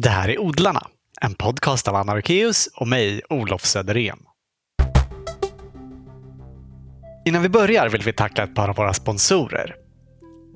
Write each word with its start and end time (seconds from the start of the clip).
Det 0.00 0.08
här 0.08 0.28
är 0.28 0.40
Odlarna, 0.40 0.86
en 1.20 1.34
podcast 1.34 1.88
av 1.88 1.94
Anna 1.96 2.12
Arkeus 2.12 2.68
och 2.74 2.88
mig, 2.88 3.22
Olof 3.30 3.64
Söderén. 3.64 4.18
Innan 7.26 7.42
vi 7.42 7.48
börjar 7.48 7.88
vill 7.88 8.02
vi 8.02 8.12
tacka 8.12 8.42
ett 8.42 8.54
par 8.54 8.68
av 8.68 8.76
våra 8.76 8.92
sponsorer. 8.92 9.74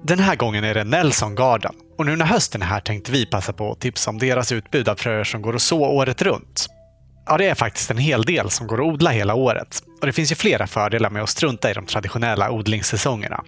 Den 0.05 0.19
här 0.19 0.37
gången 0.37 0.65
är 0.65 0.75
det 0.75 0.85
Nelson 0.85 1.35
Garden 1.35 1.75
och 1.99 2.07
nu 2.07 2.17
när 2.17 2.25
hösten 2.25 2.63
är 2.63 2.67
här 2.67 2.81
tänkte 2.81 3.13
vi 3.13 3.27
passa 3.27 3.53
på 3.53 3.73
att 3.73 3.81
tipsa 3.81 4.11
om 4.11 4.19
deras 4.19 4.53
utbud 4.53 4.89
av 4.89 4.95
fröer 4.95 5.25
som 5.25 5.43
går 5.43 5.55
att 5.55 5.63
så 5.63 5.81
året 5.81 6.23
runt. 6.23 6.67
Ja, 7.27 7.39
det 7.39 7.47
är 7.47 7.55
faktiskt 7.55 7.91
en 7.91 7.99
hel 7.99 8.23
del 8.23 8.51
som 8.51 8.67
går 8.67 8.81
att 8.81 8.93
odla 8.93 9.11
hela 9.11 9.35
året 9.35 9.83
och 10.01 10.07
det 10.07 10.13
finns 10.13 10.33
ju 10.33 10.37
flera 10.37 10.67
fördelar 10.67 11.11
med 11.11 11.23
att 11.23 11.31
strunta 11.31 11.71
i 11.71 11.75
de 11.75 11.87
traditionella 11.87 12.51
odlingssäsongerna. 12.51 13.45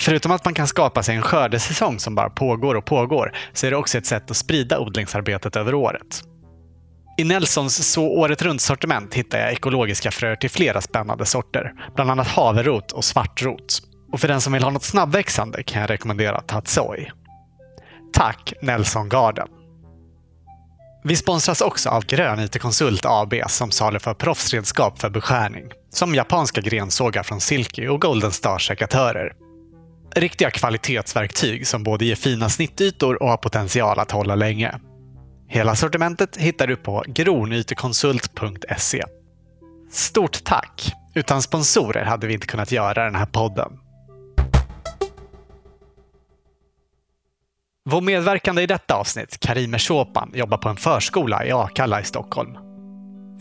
Förutom 0.00 0.32
att 0.32 0.44
man 0.44 0.54
kan 0.54 0.68
skapa 0.68 1.02
sig 1.02 1.16
en 1.16 1.22
skördesäsong 1.22 1.98
som 1.98 2.14
bara 2.14 2.30
pågår 2.30 2.74
och 2.74 2.84
pågår 2.84 3.32
så 3.52 3.66
är 3.66 3.70
det 3.70 3.76
också 3.76 3.98
ett 3.98 4.06
sätt 4.06 4.30
att 4.30 4.36
sprida 4.36 4.78
odlingsarbetet 4.78 5.56
över 5.56 5.74
året. 5.74 6.22
I 7.18 7.24
Nelsons 7.24 7.92
så 7.92 8.04
året 8.04 8.42
runt-sortiment 8.42 9.14
hittar 9.14 9.38
jag 9.38 9.52
ekologiska 9.52 10.10
fröer 10.10 10.36
till 10.36 10.50
flera 10.50 10.80
spännande 10.80 11.26
sorter, 11.26 11.72
bland 11.94 12.10
annat 12.10 12.28
haverot 12.28 12.92
och 12.92 13.04
svartrot. 13.04 13.82
Och 14.12 14.20
för 14.20 14.28
den 14.28 14.40
som 14.40 14.52
vill 14.52 14.62
ha 14.62 14.70
något 14.70 14.84
snabbväxande 14.84 15.62
kan 15.62 15.80
jag 15.80 15.90
rekommendera 15.90 16.40
Tatsoi. 16.40 17.10
Tack 18.12 18.52
Nelson 18.62 19.08
Garden! 19.08 19.48
Vi 21.04 21.16
sponsras 21.16 21.60
också 21.60 21.88
av 21.90 22.04
Grön 22.06 22.40
IT-konsult 22.40 23.04
AB 23.04 23.34
som 23.46 23.70
saluför 23.70 24.14
proffsredskap 24.14 25.00
för 25.00 25.10
beskärning, 25.10 25.64
som 25.90 26.14
japanska 26.14 26.60
grensågar 26.60 27.22
från 27.22 27.40
Silky 27.40 27.88
och 27.88 28.00
Golden 28.00 28.32
Star-sekatörer. 28.32 29.32
Riktiga 30.16 30.50
kvalitetsverktyg 30.50 31.66
som 31.66 31.82
både 31.82 32.04
ger 32.04 32.14
fina 32.14 32.48
snittytor 32.48 33.22
och 33.22 33.28
har 33.28 33.36
potential 33.36 33.98
att 33.98 34.10
hålla 34.10 34.34
länge. 34.34 34.74
Hela 35.48 35.76
sortimentet 35.76 36.36
hittar 36.36 36.66
du 36.66 36.76
på 36.76 37.04
gronytekonsult.se. 37.06 39.02
Stort 39.90 40.44
tack! 40.44 40.92
Utan 41.14 41.42
sponsorer 41.42 42.04
hade 42.04 42.26
vi 42.26 42.34
inte 42.34 42.46
kunnat 42.46 42.72
göra 42.72 43.04
den 43.04 43.14
här 43.14 43.26
podden. 43.26 43.78
Vår 47.84 48.00
medverkande 48.00 48.62
i 48.62 48.66
detta 48.66 48.94
avsnitt, 48.94 49.40
Karime 49.40 49.78
Shopan, 49.78 50.32
jobbar 50.34 50.58
på 50.58 50.68
en 50.68 50.76
förskola 50.76 51.46
i 51.46 51.52
Akalla 51.52 52.00
i 52.00 52.04
Stockholm. 52.04 52.52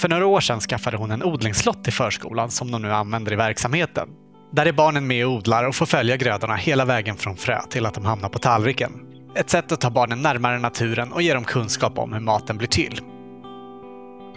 För 0.02 0.10
några 0.10 0.26
år 0.26 0.40
sedan 0.40 0.60
skaffade 0.60 0.98
hon 0.98 1.12
en 1.12 1.24
odlingslott 1.24 1.84
till 1.84 1.94
förskolan 1.94 2.52
som 2.52 2.72
de 2.72 2.82
nu 2.82 2.94
använder 2.94 3.34
i 3.34 3.36
verksamheten. 3.36 4.10
Där 4.54 4.66
är 4.66 4.72
barnen 4.72 5.08
med 5.08 5.26
och 5.26 5.32
odlar 5.32 5.68
och 5.68 5.76
får 5.76 5.86
följa 5.86 6.18
grödorna 6.18 6.56
hela 6.56 6.86
vägen 6.86 7.18
från 7.18 7.36
frö 7.36 7.62
till 7.70 7.86
att 7.86 7.94
de 7.94 8.06
hamnar 8.06 8.30
på 8.30 8.40
tallriken. 8.40 8.92
Ett 9.36 9.50
sätt 9.50 9.72
att 9.72 9.82
ta 9.82 9.90
barnen 9.90 10.22
närmare 10.22 10.60
naturen 10.60 11.12
och 11.12 11.22
ge 11.22 11.34
dem 11.34 11.44
kunskap 11.44 11.98
om 11.98 12.14
hur 12.14 12.20
maten 12.20 12.58
blir 12.58 12.68
till. 12.68 13.00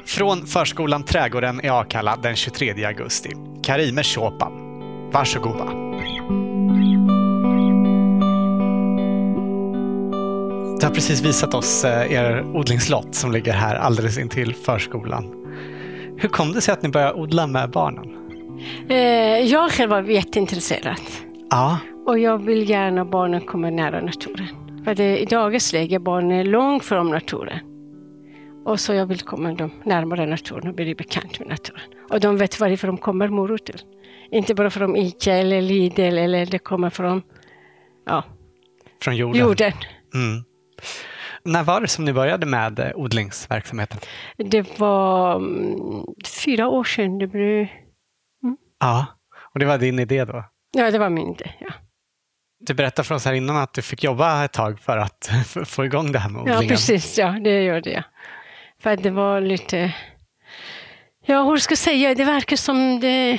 Från 0.07 0.47
förskolan 0.47 1.03
Trädgården 1.03 1.65
i 1.65 1.69
Akalla 1.69 2.17
den 2.17 2.37
23 2.37 2.85
augusti. 2.85 3.31
Karime 3.63 4.03
Shopan. 4.03 4.53
Varsågoda. 5.13 5.65
Du 10.81 10.87
har 10.87 10.95
precis 10.95 11.21
visat 11.21 11.55
oss 11.55 11.85
eh, 11.85 12.13
er 12.13 12.43
odlingslott 12.57 13.15
som 13.15 13.33
ligger 13.33 13.53
här 13.53 13.75
alldeles 13.75 14.19
intill 14.19 14.55
förskolan. 14.55 15.25
Hur 16.17 16.29
kom 16.29 16.53
det 16.53 16.61
sig 16.61 16.73
att 16.73 16.83
ni 16.83 16.89
började 16.89 17.15
odla 17.15 17.47
med 17.47 17.71
barnen? 17.71 18.24
Eh, 18.89 19.41
jag 19.41 19.71
själv 19.71 19.91
var 19.91 20.03
jätteintresserad. 20.03 21.01
Ja, 21.51 21.79
Och 22.07 22.19
jag 22.19 22.39
vill 22.39 22.71
gärna 22.71 23.03
att 23.03 23.11
barnen 23.11 23.41
kommer 23.41 23.71
nära 23.71 24.01
naturen. 24.01 24.49
För 24.85 24.95
det, 24.95 25.19
i 25.19 25.25
dagens 25.25 25.73
läge 25.73 25.95
är 25.95 25.99
barnen 25.99 26.51
långt 26.51 26.85
från 26.85 27.11
naturen. 27.11 27.59
Och 28.65 28.81
så 28.81 28.95
jag 28.95 29.07
vill 29.07 29.21
komma 29.21 29.53
dem 29.53 29.71
närmare 29.85 30.27
naturen 30.27 30.69
och 30.69 30.75
bli 30.75 30.95
bekant 30.95 31.39
med 31.39 31.49
naturen. 31.49 31.83
Och 32.11 32.21
de 32.21 32.37
vet 32.37 32.61
varifrån 32.61 32.97
de 32.97 32.99
kommer, 32.99 33.29
morötter. 33.29 33.81
Inte 34.31 34.55
bara 34.55 34.71
från 34.71 34.97
Ica 34.97 35.33
eller 35.33 35.63
Lidl 35.63 36.01
eller 36.01 36.47
det 36.47 36.59
kommer 36.59 36.91
från 36.91 37.23
ja, 38.07 38.25
från 39.03 39.17
jorden. 39.17 39.41
jorden. 39.41 39.73
Mm. 40.15 40.45
När 41.43 41.63
var 41.63 41.81
det 41.81 41.89
som 41.89 42.05
ni 42.05 42.13
började 42.13 42.47
med 42.47 42.79
eh, 42.79 42.91
odlingsverksamheten? 42.95 43.99
Det 44.37 44.79
var 44.79 45.37
mm, 45.37 46.05
fyra 46.45 46.69
år 46.69 46.85
sedan 46.85 47.19
det 47.19 47.27
blev... 47.27 47.67
Ja, 48.85 49.07
och 49.53 49.61
det 49.61 49.67
var 49.67 49.79
din 49.79 49.99
idé 49.99 50.25
då? 50.25 50.45
Ja, 50.73 50.91
det 50.91 50.99
var 50.99 51.11
min 51.11 51.31
idé. 51.31 51.51
Ja. 51.59 51.73
Du 52.61 52.75
berättade 52.75 53.09
för 53.09 53.15
oss 53.15 53.25
här 53.25 53.33
innan 53.33 53.57
att 53.57 53.75
du 53.75 53.83
fick 53.83 54.05
jobba 54.05 54.45
ett 54.45 54.53
tag 54.53 54.81
för 54.81 54.99
att 54.99 55.31
få 55.67 55.85
igång 55.85 56.13
det 56.13 56.19
här 56.19 56.31
med 56.31 56.41
odlingen. 56.43 56.63
Ja, 56.63 56.69
precis. 56.69 57.19
Ja, 57.19 57.29
det 57.45 57.63
gjorde 57.63 57.91
jag. 57.91 58.03
För 58.83 58.91
att 58.91 59.03
det 59.03 59.11
var 59.11 59.41
lite... 59.41 59.95
Ja, 61.27 61.45
hur 61.45 61.57
ska 61.57 61.73
jag 61.73 61.79
säga? 61.79 62.15
Det 62.15 62.25
verkar 62.25 62.57
som 62.57 63.01
det... 63.01 63.39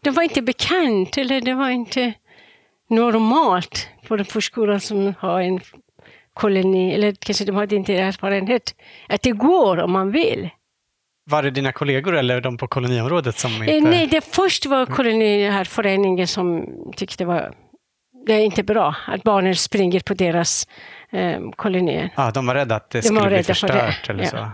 Det 0.00 0.10
var 0.10 0.22
inte 0.22 0.42
bekant, 0.42 1.18
eller 1.18 1.40
det 1.40 1.54
var 1.54 1.70
inte 1.70 2.12
normalt 2.90 3.88
på 4.08 4.16
den 4.16 4.26
förskolan 4.26 4.80
som 4.80 5.14
har 5.18 5.40
en 5.40 5.60
koloni, 6.34 6.94
eller 6.94 7.12
kanske 7.12 7.44
de 7.44 7.56
hade 7.56 7.76
inte 7.76 7.94
erfarenhet, 7.94 8.74
att 9.08 9.22
det 9.22 9.32
går 9.32 9.78
om 9.78 9.92
man 9.92 10.10
vill. 10.10 10.50
Var 11.30 11.42
det 11.42 11.50
dina 11.50 11.72
kollegor 11.72 12.16
eller 12.16 12.40
de 12.40 12.56
på 12.56 12.68
koloniområdet 12.68 13.38
som 13.38 13.52
inte... 13.52 13.76
Eh, 13.76 13.82
Nej, 13.82 14.06
det 14.06 14.34
först 14.34 14.66
var 14.66 14.86
koloni, 14.86 15.44
den 15.44 15.52
här 15.52 15.64
föreningen 15.64 16.26
som 16.26 16.66
tyckte 16.96 17.24
det 17.24 17.26
var 17.26 17.54
det 18.26 18.34
är 18.34 18.40
inte 18.40 18.62
bra 18.62 18.94
att 19.06 19.22
barnen 19.22 19.56
springer 19.56 20.00
på 20.00 20.14
deras 20.14 20.66
eh, 21.10 21.40
kolonier. 21.56 22.10
Ja, 22.16 22.30
de 22.30 22.46
var 22.46 22.54
rädda 22.54 22.76
att 22.76 22.90
det 22.90 22.98
De 22.98 23.02
skulle 23.02 23.20
bli 23.20 23.30
rädda 23.30 23.54
för 23.54 23.68
det, 23.68 23.74
förstört 23.74 24.10
eller 24.10 24.24
ja. 24.24 24.30
så. 24.30 24.50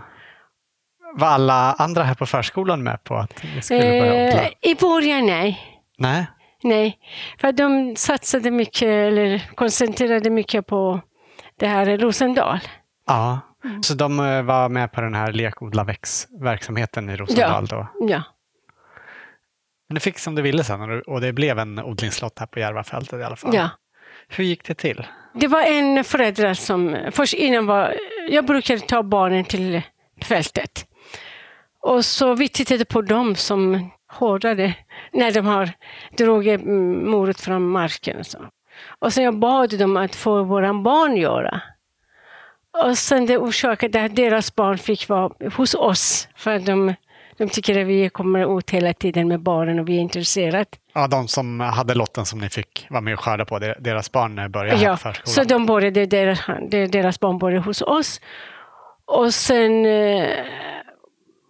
Var 1.17 1.27
alla 1.27 1.73
andra 1.73 2.03
här 2.03 2.13
på 2.13 2.25
förskolan 2.25 2.83
med 2.83 3.03
på 3.03 3.15
att 3.15 3.43
ni 3.55 3.61
skulle 3.61 3.81
börja 3.81 4.27
odla? 4.27 4.43
Eh, 4.43 4.51
I 4.61 4.75
början 4.75 5.25
nej. 5.25 5.59
Nej? 5.97 6.25
Nej, 6.63 6.97
för 7.41 7.51
de 7.51 7.95
satsade 7.95 8.51
mycket, 8.51 8.87
eller 8.87 9.51
koncentrerade 9.55 10.29
mycket 10.29 10.67
på 10.67 11.01
det 11.59 11.67
här 11.67 11.97
Rosendal. 11.97 12.59
Ja. 13.07 13.39
Mm. 13.65 13.83
Så 13.83 13.93
de 13.93 14.19
eh, 14.19 14.41
var 14.43 14.69
med 14.69 14.91
på 14.91 15.01
den 15.01 15.13
här 15.15 15.31
lekodlarväxtverksamheten 15.33 17.09
i 17.09 17.15
Rosendal 17.15 17.65
då? 17.65 17.87
Ja, 17.99 18.23
Men 19.89 19.95
du 19.95 19.99
fick 19.99 20.19
som 20.19 20.35
du 20.35 20.41
ville 20.41 20.63
sen 20.63 21.01
och 21.07 21.21
det- 21.21 21.33
blev 21.33 21.59
en 21.59 21.79
odlingslott 21.79 22.39
här 22.39 22.45
på 22.47 22.59
Järvafältet 22.59 23.19
i 23.19 23.23
alla 23.23 23.35
fall. 23.35 23.55
ja. 23.55 23.69
Hur 24.27 24.43
gick 24.43 24.67
det 24.67 24.73
till? 24.73 25.07
Det 25.33 25.47
var 25.47 25.61
en 25.63 26.03
förälder 26.03 26.53
som, 26.53 26.97
först 27.11 27.33
innan 27.33 27.65
var, 27.65 27.95
jag 28.29 28.45
brukade 28.45 28.79
ta 28.79 29.03
barnen 29.03 29.43
till 29.45 29.81
fältet. 30.23 30.85
Och 31.81 32.05
så 32.05 32.35
vi 32.35 32.49
tittade 32.49 32.85
på 32.85 33.01
dem 33.01 33.35
som 33.35 33.89
hårdade 34.13 34.73
när 35.13 35.31
de 35.31 35.45
har 35.45 35.69
dragit 36.17 36.61
morot 37.05 37.39
från 37.41 37.69
marken. 37.69 38.17
Och, 38.19 38.25
så. 38.25 38.37
och 38.99 39.13
sen 39.13 39.23
jag 39.23 39.39
bad 39.39 39.79
dem 39.79 39.97
att 39.97 40.15
få 40.15 40.43
våra 40.43 40.73
barn 40.73 41.17
göra. 41.17 41.61
Och 42.83 42.97
sen 42.97 43.25
det 43.25 43.37
orsakade 43.37 44.03
att 44.03 44.15
deras 44.15 44.55
barn 44.55 44.77
fick 44.77 45.09
vara 45.09 45.31
hos 45.55 45.75
oss. 45.75 46.27
För 46.35 46.55
att 46.55 46.65
de, 46.65 46.93
de 47.37 47.49
tycker 47.49 47.81
att 47.81 47.87
vi 47.87 48.09
kommer 48.09 48.57
ut 48.59 48.69
hela 48.71 48.93
tiden 48.93 49.27
med 49.27 49.39
barnen 49.39 49.79
och 49.79 49.89
vi 49.89 49.95
är 49.97 50.01
intresserade. 50.01 50.65
Ja, 50.93 51.07
de 51.07 51.27
som 51.27 51.59
hade 51.59 51.93
lotten 51.93 52.25
som 52.25 52.39
ni 52.39 52.49
fick 52.49 52.87
vara 52.89 53.01
med 53.01 53.13
och 53.13 53.19
skörda 53.19 53.45
på, 53.45 53.59
deras 53.59 54.11
barn 54.11 54.51
började 54.51 54.81
Ja, 54.83 54.97
förskolan. 54.97 55.33
så 55.33 55.43
de 55.43 55.65
började, 55.65 56.05
deras, 56.05 56.39
de- 56.69 56.87
deras 56.87 57.19
barn 57.19 57.37
började 57.37 57.65
hos 57.65 57.81
oss. 57.81 58.21
Och 59.05 59.33
sen, 59.33 59.85
eh, 59.85 60.27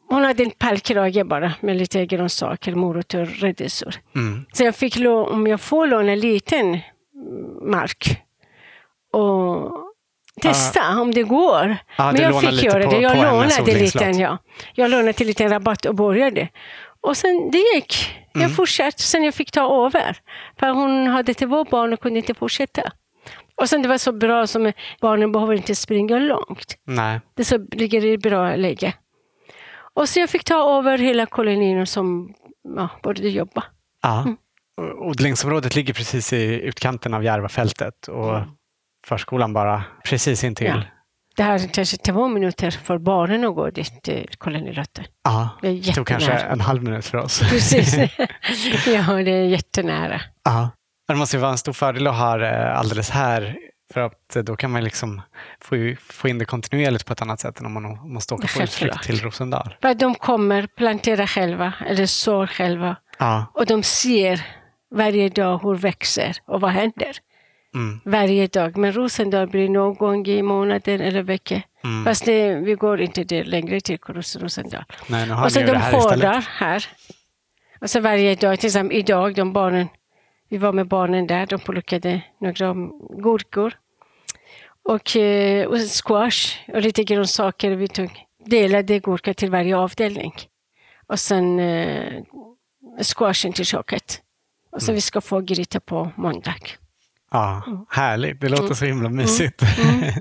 hon 0.10 0.24
hade 0.24 0.44
en 0.44 0.52
pallkrage 0.52 1.26
bara 1.26 1.54
med 1.60 1.78
lite 1.78 2.06
grönsaker, 2.06 2.76
morötter 2.76 3.22
och 3.22 3.28
rädisor. 3.28 3.96
Mm. 4.16 4.46
Så 4.54 4.64
jag 4.64 4.76
fick 4.76 4.96
lå- 4.98 5.30
om 5.32 5.48
jag 5.48 5.62
får 5.62 5.88
låna 5.88 6.12
en 6.12 6.20
liten 6.20 6.80
mark 7.62 8.22
och 9.14 9.72
testa 10.42 11.00
om 11.02 11.12
det 11.14 11.24
går. 11.24 11.78
Ja, 11.98 12.12
Men 12.12 12.22
jag 12.22 12.42
fick 12.42 12.64
göra 12.64 12.84
på- 12.84 12.92
det. 12.92 13.00
Jag 13.02 13.18
lånade 13.18 13.74
lite, 13.80 14.04
ja. 14.06 14.38
Jag 14.74 14.92
lånade 14.92 15.14
till 15.14 15.28
liten 15.28 15.50
rabatt 15.50 15.86
och 15.86 15.96
började. 15.96 16.48
Och 17.02 17.18
sen 17.18 17.50
det 17.52 17.58
gick. 17.58 18.16
Jag 18.34 18.44
Mm. 18.44 18.56
fortsatte 18.56 19.02
sen 19.02 19.24
jag 19.24 19.34
fick 19.34 19.52
ta 19.52 19.86
över. 19.86 20.18
För 20.60 20.68
hon 20.70 21.08
hade 21.08 21.34
två 21.34 21.64
barn 21.64 21.94
och 21.94 22.00
kunde 22.00 22.20
inte 22.20 22.34
fortsätta. 22.34 22.82
Och 23.62 23.70
sen 23.70 23.82
det 23.82 23.88
var 23.88 23.98
så 23.98 24.12
bra 24.12 24.48
som 24.48 24.72
barnen 25.02 25.32
behöver 25.32 25.54
inte 25.54 25.76
springa 25.76 26.20
långt. 26.20 26.78
Nej. 26.88 27.20
Det 27.36 27.46
så 27.46 27.58
ligger 27.72 28.06
i 28.06 28.18
bra 28.18 28.56
läge. 28.56 28.94
Och 29.94 30.10
så 30.10 30.20
jag 30.20 30.30
fick 30.30 30.44
ta 30.44 30.78
över 30.80 30.98
hela 30.98 31.26
kolonin 31.26 31.88
som 31.88 32.34
ja, 32.76 32.90
började 33.04 33.30
jobba. 33.30 33.64
Ja. 34.04 34.22
Mm. 34.22 34.38
Och 34.78 35.08
Odlingsområdet 35.08 35.76
ligger 35.76 35.94
precis 35.94 36.34
i 36.34 36.44
utkanten 36.62 37.14
av 37.14 37.24
Järvafältet 37.24 38.08
och 38.08 38.42
förskolan 39.06 39.54
bara 39.54 39.84
precis 40.06 40.44
intill. 40.44 40.68
Ja. 40.68 40.82
Det 41.36 41.44
här 41.44 41.64
är 41.64 41.68
kanske 41.74 41.98
två 41.98 42.28
minuter 42.28 42.72
för 42.72 42.98
barnen 42.98 43.46
att 43.46 43.56
gå 43.56 43.70
dit 43.70 44.04
till 44.04 44.30
kolonirötter. 44.38 45.08
Ja. 45.24 45.50
Det 45.62 45.68
är 45.68 45.94
tog 45.94 46.08
kanske 46.08 46.32
en 46.32 46.62
halv 46.62 46.84
minut 46.84 47.06
för 47.06 47.18
oss. 47.18 47.40
Precis. 47.40 47.96
ja, 48.88 49.14
det 49.14 49.32
är 49.32 49.46
jättenära. 49.46 50.22
Ja. 50.44 50.70
Det 51.08 51.16
måste 51.16 51.36
ju 51.38 51.42
vara 51.42 51.52
en 51.52 51.58
stor 51.58 51.74
fördel 51.74 52.08
att 52.08 52.16
ha 52.16 52.38
det 52.38 52.74
alldeles 52.74 53.10
här 53.10 53.58
För 53.94 54.02
att 54.02 54.36
eh, 54.36 54.44
då 54.44 54.56
kan 54.56 54.72
man 54.72 54.84
liksom 54.84 55.22
få, 55.62 55.76
få 56.00 56.28
in 56.28 56.38
det 56.38 56.46
kontinuerligt 56.46 57.06
på 57.06 57.14
ett 57.14 57.22
annat 57.22 57.40
sätt 57.40 57.60
än 57.60 57.66
om 57.66 57.74
man 57.74 57.84
måste 58.14 58.34
åka 58.34 58.48
på 58.58 58.64
utflykt 58.64 59.04
till 59.04 59.22
Rosendal. 59.22 59.76
De 59.96 60.16
kommer 60.16 60.68
plantera 60.68 61.28
själva 61.28 61.74
eller 61.88 62.06
sår 62.06 62.48
själva 62.48 62.96
Ja, 63.20 63.46
och 63.54 63.66
de 63.66 63.84
ser 63.84 64.42
varje 64.96 65.30
dag 65.30 65.60
hur 65.64 65.76
växer 65.76 66.38
och 66.48 66.62
vad 66.62 66.72
händer. 66.72 67.18
Mm, 67.76 68.00
Varje 68.06 68.48
dag. 68.48 68.78
Men 68.78 68.92
Rosendal 68.94 69.48
blir 69.48 69.70
någon 69.70 69.96
gång 69.96 70.28
i 70.28 70.42
månaden 70.42 71.02
eller 71.02 71.22
vecka. 71.24 71.62
mm. 71.84 72.04
Fast 72.06 72.26
det, 72.26 72.56
vi 72.56 72.74
går 72.74 73.02
inte 73.02 73.24
det 73.24 73.44
längre 73.44 73.82
till 73.82 73.98
Ros- 73.98 74.40
Rosendal. 74.40 74.84
Nej, 75.10 75.32
Och 75.32 75.52
så 75.52 75.60
de 75.60 75.66
det 75.66 75.78
här 75.78 75.98
istället. 75.98 76.24
hårdar 76.26 76.46
här. 76.50 76.86
Och 77.82 77.90
så 77.90 78.00
varje 78.00 78.36
dag, 78.36 78.60
till 78.60 78.68
exempel 78.68 78.98
idag, 78.98 79.36
de 79.36 79.54
barnen, 79.54 79.88
vi 80.50 80.58
var 80.58 80.74
med 80.74 80.88
barnen 80.88 81.28
där, 81.28 81.46
de 81.46 81.60
plockade 81.60 82.22
några 82.42 82.74
gurkor. 83.24 83.74
Och, 84.84 85.16
eh, 85.16 85.68
och 85.68 85.78
squash 86.06 86.58
och 86.74 86.82
lite 86.82 87.04
grönsaker. 87.04 87.72
Vi 87.72 87.88
tog, 87.88 88.10
delade 88.46 89.00
gurka 89.00 89.34
till 89.34 89.52
varje 89.52 89.78
avdelning. 89.78 90.34
Och 91.08 91.20
sen 91.20 91.60
eh, 91.60 92.24
squashen 93.16 93.54
till 93.54 93.66
köket. 93.66 94.22
Och 94.72 94.82
Mm. 94.82 94.86
så 94.86 94.94
vi 94.94 95.02
ska 95.02 95.22
få 95.22 95.40
gryta 95.42 95.80
på 95.80 96.12
måndag. 96.16 96.54
Ja, 97.36 97.86
härligt. 97.90 98.42
Det 98.42 98.50
låter 98.50 98.74
så 98.74 98.86
himla 98.86 99.10
mysigt. 99.10 99.62
Mm. 99.62 100.14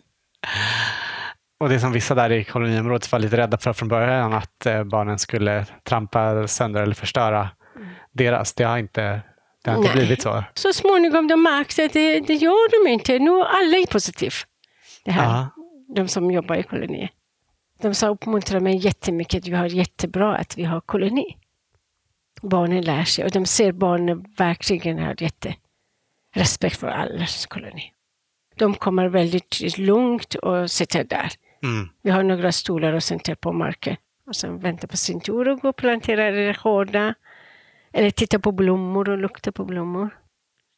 och 1.60 1.68
det 1.68 1.80
som 1.80 1.92
vissa 1.92 2.14
där 2.14 2.32
i 2.32 2.44
koloniområdet 2.44 3.12
var 3.12 3.18
lite 3.18 3.36
rädda 3.36 3.58
för 3.58 3.72
från 3.72 3.88
början, 3.88 4.32
att 4.32 4.66
eh, 4.66 4.84
barnen 4.84 5.18
skulle 5.18 5.66
trampa 5.82 6.48
sönder 6.48 6.82
eller 6.82 6.94
förstöra 6.94 7.48
deras. 8.12 8.54
Det 8.54 8.64
har 8.64 8.78
inte, 8.78 9.20
det 9.64 9.70
har 9.70 9.76
inte 9.76 9.88
Mm. 9.90 9.96
Nej. 9.96 10.06
blivit 10.06 10.22
så. 10.22 10.44
Så 10.54 10.72
småningom 10.72 11.28
de 11.28 11.42
märkte 11.42 11.84
att 11.84 11.92
det, 11.92 12.20
det 12.20 12.34
gör 12.34 12.84
de 12.84 12.90
inte. 12.92 13.18
Nu 13.18 13.30
alla 13.30 13.76
är 13.76 13.86
positiva. 13.92 14.32
Det 15.04 15.10
här. 15.10 15.46
De 15.96 16.08
som 16.08 16.30
jobbar 16.30 16.56
i 16.56 16.62
koloni. 16.62 17.08
De 17.82 17.94
sa 17.94 18.08
uppmuntrar 18.08 18.60
mig 18.60 18.76
jättemycket 18.76 19.42
att 19.42 19.48
vi 19.48 19.54
har 19.54 19.66
jättebra 19.66 20.36
att 20.36 20.58
vi 20.58 20.64
har 20.64 20.80
koloni. 20.80 21.36
Barnen 22.42 22.84
lär 22.84 23.04
sig 23.04 23.24
och 23.24 23.30
de 23.30 23.46
ser 23.46 23.72
barnen 23.72 24.24
verkligen 24.38 24.98
har 24.98 25.14
jätterespekt 26.34 26.80
för 26.80 26.88
allas 26.88 27.46
koloni. 27.46 27.92
De 28.56 28.74
kommer 28.74 29.08
väldigt 29.08 29.78
lugnt 29.78 30.34
och 30.34 30.70
sitter 30.70 31.04
där. 31.04 31.30
mm. 31.62 31.88
Vi 32.02 32.10
har 32.10 32.22
några 32.22 32.52
stolar 32.52 32.92
och 32.92 33.02
sätter 33.02 33.34
på 33.34 33.52
marken. 33.52 33.96
Och 34.26 34.36
sen 34.36 34.58
väntar 34.58 34.88
på 34.88 34.96
sin 34.96 35.20
tur 35.20 35.48
och 35.48 35.60
går 35.60 35.68
och 35.68 35.76
planterar 35.76 36.32
det 36.32 36.56
hårda. 36.58 37.14
Eller 37.92 38.10
tittar 38.10 38.38
på 38.38 38.52
blommor 38.52 39.08
och 39.08 39.18
luktar 39.18 39.52
på 39.52 39.64
blommor. 39.64 40.10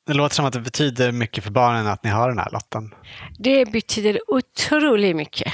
Det 0.07 0.15
låter 0.15 0.35
som 0.35 0.45
att 0.45 0.53
det 0.53 0.61
betyder 0.61 1.13
mycket 1.13 1.45
för 1.45 1.51
barnen 1.51 1.87
att 1.87 2.05
ni 2.05 2.11
har 2.11 2.29
den 2.29 2.39
här 2.39 2.51
lotten. 2.53 2.95
Det 3.39 3.73
betyder 3.73 4.21
otroligt 4.29 5.17
mycket. 5.17 5.53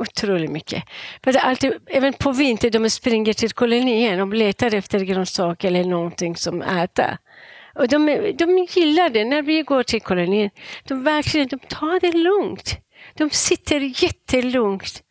Otroligt 0.00 0.50
mycket. 0.50 0.84
För 1.24 1.36
alltid, 1.36 1.72
även 1.86 2.12
på 2.12 2.32
vintern, 2.32 2.70
de 2.70 2.90
springer 2.90 3.32
till 3.32 3.52
kolonien 3.52 4.20
och 4.20 4.34
letar 4.34 4.74
efter 4.74 5.00
grönsaker 5.00 5.68
eller 5.68 5.84
någonting 5.84 6.36
som 6.36 6.62
äta. 6.62 7.18
Och 7.74 7.88
de, 7.88 8.06
de 8.38 8.66
gillar 8.70 9.10
det 9.10 9.24
när 9.24 9.42
vi 9.42 9.62
går 9.62 9.82
till 9.82 10.00
kolonin, 10.00 10.50
De 10.84 11.02
verkligen 11.04 11.48
de 11.48 11.58
tar 11.58 12.00
det 12.00 12.12
lugnt. 12.12 12.78
De 13.14 13.30
sitter 13.30 14.04
jättelugnt. 14.04 15.02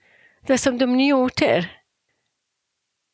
Det 0.47 0.53
är 0.53 0.57
som 0.57 0.77
de 0.77 0.85
njuter. 0.97 1.71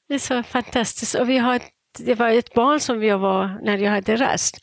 Det 0.07 0.13
är 0.15 0.19
så 0.19 0.43
fantastiskt. 0.43 1.15
Och 1.15 1.29
vi 1.29 1.37
har, 1.37 1.55
ett- 1.55 1.71
det 1.99 2.15
var 2.15 2.29
ett 2.29 2.53
barn 2.53 2.79
som 2.79 3.03
jag 3.03 3.19
var 3.19 3.59
när 3.63 3.77
jag 3.77 3.91
hade 3.91 4.15
rast. 4.15 4.57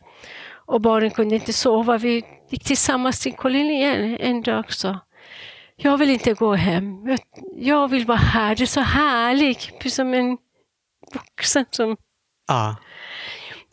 Och 0.66 0.80
barnen 0.80 1.10
kunde 1.10 1.34
inte 1.34 1.52
sova. 1.52 1.98
Vi 1.98 2.24
gick 2.50 2.64
tillsammans 2.64 3.20
till 3.20 3.32
kolonin 3.32 4.16
en 4.20 4.42
dag 4.42 4.72
så. 4.72 4.98
Jag 5.76 5.98
vill 5.98 6.10
inte 6.10 6.34
gå 6.34 6.54
hem. 6.54 7.06
Jag, 7.08 7.18
jag 7.56 7.88
vill 7.88 8.06
vara 8.06 8.18
här. 8.18 8.56
Det 8.56 8.62
är 8.64 8.66
så 8.66 8.80
härligt. 8.80 9.78
Precis 9.78 9.94
som 9.94 10.14
en 10.14 10.38
vuxen 11.14 11.64
som 11.70 11.96
Ja, 12.48 12.76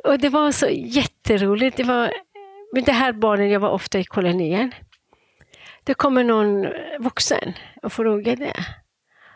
och 0.03 0.19
det 0.19 0.29
var 0.29 0.51
så 0.51 0.67
jätteroligt. 0.69 1.77
Det 1.77 1.83
var, 1.83 2.13
med 2.73 2.83
det 2.85 2.91
här 2.91 3.13
barnen, 3.13 3.49
jag 3.49 3.59
var 3.59 3.69
ofta 3.69 3.99
i 3.99 4.03
kolonien. 4.03 4.71
Det 5.83 5.93
kommer 5.93 6.23
någon 6.23 6.67
vuxen 6.99 7.53
och 7.83 7.93
frågade 7.93 8.53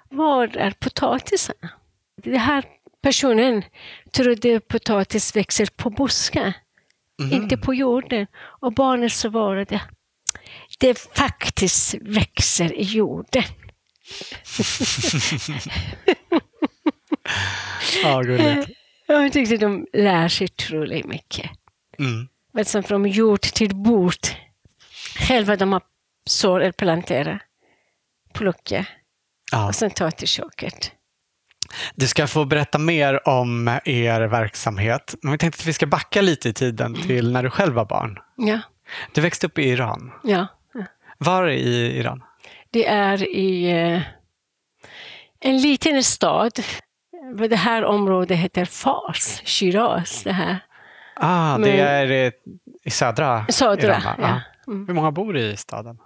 var 0.10 0.58
är 0.58 0.72
potatisen? 0.72 1.56
Den 2.24 2.36
här 2.40 2.64
personen 3.02 3.64
trodde 4.12 4.60
potatis 4.60 5.36
växer 5.36 5.68
på 5.76 5.90
buskar, 5.90 6.54
Mhm. 7.22 7.34
inte 7.34 7.58
på 7.58 7.74
jorden. 7.74 8.28
Och 8.38 8.74
barnet 8.74 9.14
svarade 9.14 9.82
det 10.80 11.00
faktiskt 11.16 11.96
växer 12.02 12.74
i 12.74 12.82
jorden. 12.84 13.44
ja 18.04 18.22
gulligt. 18.22 18.70
Jag 19.06 19.34
tyckte 19.34 19.58
de 19.58 19.88
lär 19.94 20.28
sig 20.28 20.46
otroligt 20.46 21.06
mycket. 21.06 21.52
Mm. 22.00 22.28
Men 22.54 22.66
sen 22.66 22.84
från 22.84 23.06
jord 23.06 23.42
till 23.42 23.76
bord. 23.76 24.14
Själva 25.20 25.56
de 25.56 25.74
har 25.74 25.82
sår 26.28 26.60
eller 26.62 26.72
plantera, 26.72 27.40
plocka 28.34 28.86
Ja. 29.52 29.68
och 29.68 29.76
sen 29.76 29.90
ta 29.92 30.12
till 30.12 30.28
köket. 30.28 30.92
Du 31.96 32.08
ska 32.08 32.28
få 32.28 32.46
berätta 32.46 32.78
mer 32.78 33.28
om 33.30 33.80
er 33.86 34.22
verksamhet. 34.22 35.16
Men 35.22 35.32
vi 35.32 35.38
tänkte 35.38 35.62
att 35.62 35.66
vi 35.68 35.74
ska 35.74 35.86
backa 35.86 36.22
lite 36.22 36.50
i 36.50 36.54
tiden 36.54 36.94
till 37.08 37.32
när 37.32 37.44
du 37.44 37.50
själv 37.50 37.74
var 37.74 37.86
barn. 37.86 38.20
Ja, 38.38 38.60
Du 39.14 39.22
växte 39.22 39.48
upp 39.48 39.58
i 39.60 39.64
Iran. 39.70 40.12
ja. 40.24 40.48
Var 41.18 41.48
i 41.50 41.98
Iran? 42.00 42.24
Det 42.72 42.88
är 42.88 43.30
i 43.36 43.66
eh, 43.72 44.02
en 45.40 45.62
liten 45.62 46.04
stad. 46.04 46.60
Det 47.50 47.56
här 47.56 47.86
området 47.86 48.38
heter 48.38 48.66
Fars, 48.66 49.42
Shiraz. 49.46 50.24
Det 50.24 50.32
här. 50.32 50.60
Ah, 51.16 51.58
Men- 51.58 51.62
det 51.62 51.80
är 51.80 52.12
eh, 52.28 52.32
i 52.84 52.90
södra 52.90 53.46
Södra, 53.50 53.98
Iran, 53.98 54.16
ja. 54.22 54.42
Mm. 54.68 54.88
Hur 54.88 54.94
många 54.94 55.12
bor 55.12 55.38
i 55.38 55.58
staden? 55.58 55.98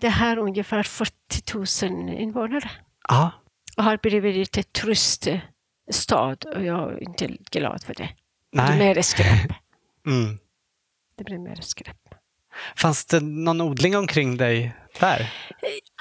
Det 0.00 0.08
här 0.08 0.36
är 0.36 0.40
ungefär 0.40 0.82
40 0.82 1.86
000 1.88 2.08
invånare. 2.08 2.70
Ja. 3.08 3.30
Och 3.76 3.84
har 3.84 3.96
blivit 3.96 4.36
lite 4.36 4.62
turiststad 4.62 6.36
och 6.54 6.64
jag 6.64 6.92
är 6.92 7.02
inte 7.02 7.26
glad 7.50 7.82
för 7.84 7.94
det. 7.94 8.02
Det 8.52 8.62
Nej. 8.62 8.76
blir 8.76 8.86
mer 8.86 9.02
skräp. 9.02 9.52
Mm. 10.06 10.38
Det 11.18 11.24
blir 11.24 11.38
mer 11.38 11.56
skräp. 11.60 11.96
Fanns 12.76 13.04
det 13.04 13.20
någon 13.20 13.60
odling 13.60 13.96
omkring 13.96 14.36
dig 14.36 14.74
där? 15.00 15.32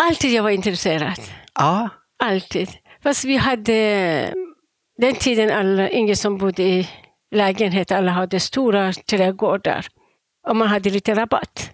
Alltid 0.01 0.31
jag 0.33 0.44
var 0.44 0.50
intresserad. 0.50 1.19
Ja. 1.53 1.89
Alltid. 2.24 2.69
Fast 3.03 3.25
vi 3.25 3.38
hade 3.38 4.34
den 4.98 5.15
tiden 5.15 5.51
alla, 5.51 5.89
ingen 5.89 6.15
som 6.15 6.38
bodde 6.38 6.63
i 6.63 6.89
lägenhet, 7.36 7.91
alla 7.91 8.12
hade 8.12 8.39
stora 8.39 8.93
trädgårdar. 8.93 9.86
Och 10.48 10.55
man 10.55 10.67
hade 10.67 10.89
lite 10.89 11.15
rabatt. 11.15 11.71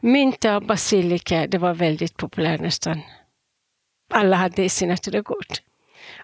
Mynta 0.00 0.56
och 0.56 0.62
basilika, 0.62 1.46
det 1.46 1.58
var 1.58 1.74
väldigt 1.74 2.16
populärt 2.16 2.60
nästan. 2.60 3.00
Alla 4.14 4.36
hade 4.36 4.64
i 4.64 4.68
sina 4.68 4.96
trädgård. 4.96 5.46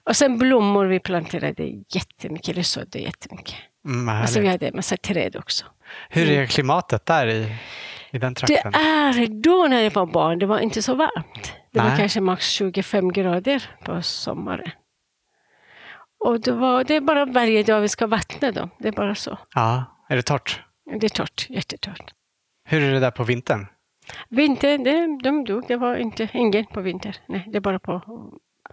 Och 0.04 0.16
sen 0.16 0.38
blommor, 0.38 0.86
vi 0.86 1.00
planterade 1.00 1.64
jättemycket, 1.88 2.48
eller 2.48 2.62
sådde 2.62 2.98
jättemycket. 2.98 3.54
Mm, 3.84 4.08
Alltså 4.08 4.40
vi 4.40 4.48
hade 4.48 4.68
en 4.68 4.76
massa 4.76 4.96
träd 4.96 5.36
också. 5.36 5.64
Hur 6.08 6.30
är 6.30 6.46
klimatet 6.46 7.06
där 7.06 7.26
i, 7.26 7.54
i 8.10 8.18
den 8.18 8.34
Det 8.34 8.40
trakten? 8.40 8.74
är 8.74 9.26
då 9.42 9.66
när 9.70 9.82
jag 9.82 9.90
var 9.90 10.06
barn, 10.06 10.38
det 10.38 10.46
var 10.46 10.58
inte 10.58 10.82
så 10.82 10.94
varmt. 10.94 11.52
Det 11.72 11.78
var 11.78 11.88
Nej. 11.88 11.98
kanske 11.98 12.20
max 12.20 12.48
25 12.50 13.12
grader 13.12 13.62
på 13.84 14.02
sommaren. 14.02 14.70
Och 16.20 16.40
det, 16.40 16.52
var, 16.52 16.84
det 16.84 16.96
är 16.96 17.00
bara 17.00 17.24
varje 17.24 17.62
dag 17.62 17.80
vi 17.80 17.88
ska 17.88 18.06
vattna 18.06 18.52
dem. 18.52 18.70
Det 18.78 18.88
är 18.88 18.92
bara 18.92 19.14
så. 19.14 19.38
Ja. 19.54 19.84
Är 20.08 20.16
det 20.16 20.22
torrt? 20.22 20.62
Det 21.00 21.06
är 21.06 21.10
torrt, 21.10 21.46
jättetorrt. 21.50 22.10
Hur 22.64 22.82
är 22.82 22.92
det 22.92 23.00
där 23.00 23.10
på 23.10 23.24
vintern? 23.24 23.66
Vinter, 24.28 24.78
det, 24.78 25.18
de 25.22 25.44
dog. 25.44 25.64
Det 25.68 25.76
var 25.76 25.96
inte, 25.96 26.28
ingen 26.32 26.66
på 26.66 26.80
vinter. 26.80 27.16
Nej, 27.26 27.44
det 27.46 27.56
är 27.56 27.60
bara 27.60 27.78
på, 27.78 28.02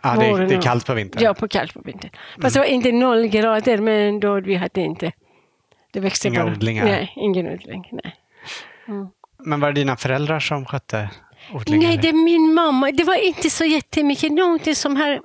Ja, 0.03 0.15
det, 0.15 0.25
är, 0.25 0.45
det 0.47 0.55
är 0.55 0.61
kallt 0.61 0.85
på 0.85 0.93
vintern. 0.93 1.23
ja, 1.23 1.33
på 1.33 1.47
kallt 1.47 1.73
på 1.73 1.81
vintern. 1.85 2.11
Fast 2.41 2.53
det 2.53 2.59
var 2.59 2.67
inte 2.67 2.91
noll 2.91 3.27
grader, 3.27 3.77
men 3.77 4.19
då 4.19 4.39
vi 4.41 4.55
hade 4.55 4.81
inte. 4.81 5.11
Det 5.93 5.99
växte 5.99 6.27
Inga 6.27 6.43
bara. 6.43 6.51
odlingar. 6.53 6.85
Nej, 6.85 7.13
ingen 7.15 7.47
odling. 7.53 7.89
Nej. 7.91 8.15
Men 9.39 9.59
var 9.59 9.67
det 9.71 9.81
dina 9.81 9.95
föräldrar 9.97 10.39
som 10.39 10.65
skötte 10.65 11.09
odlingen? 11.53 11.89
Nej, 11.89 11.97
det 11.97 12.09
är 12.09 12.13
min 12.25 12.53
mamma. 12.53 12.91
Det 12.91 13.03
var 13.03 13.27
inte 13.27 13.49
så 13.49 13.65
jättemycket. 13.65 14.31
Någonting 14.31 14.75
som 14.75 14.95
här... 14.95 15.21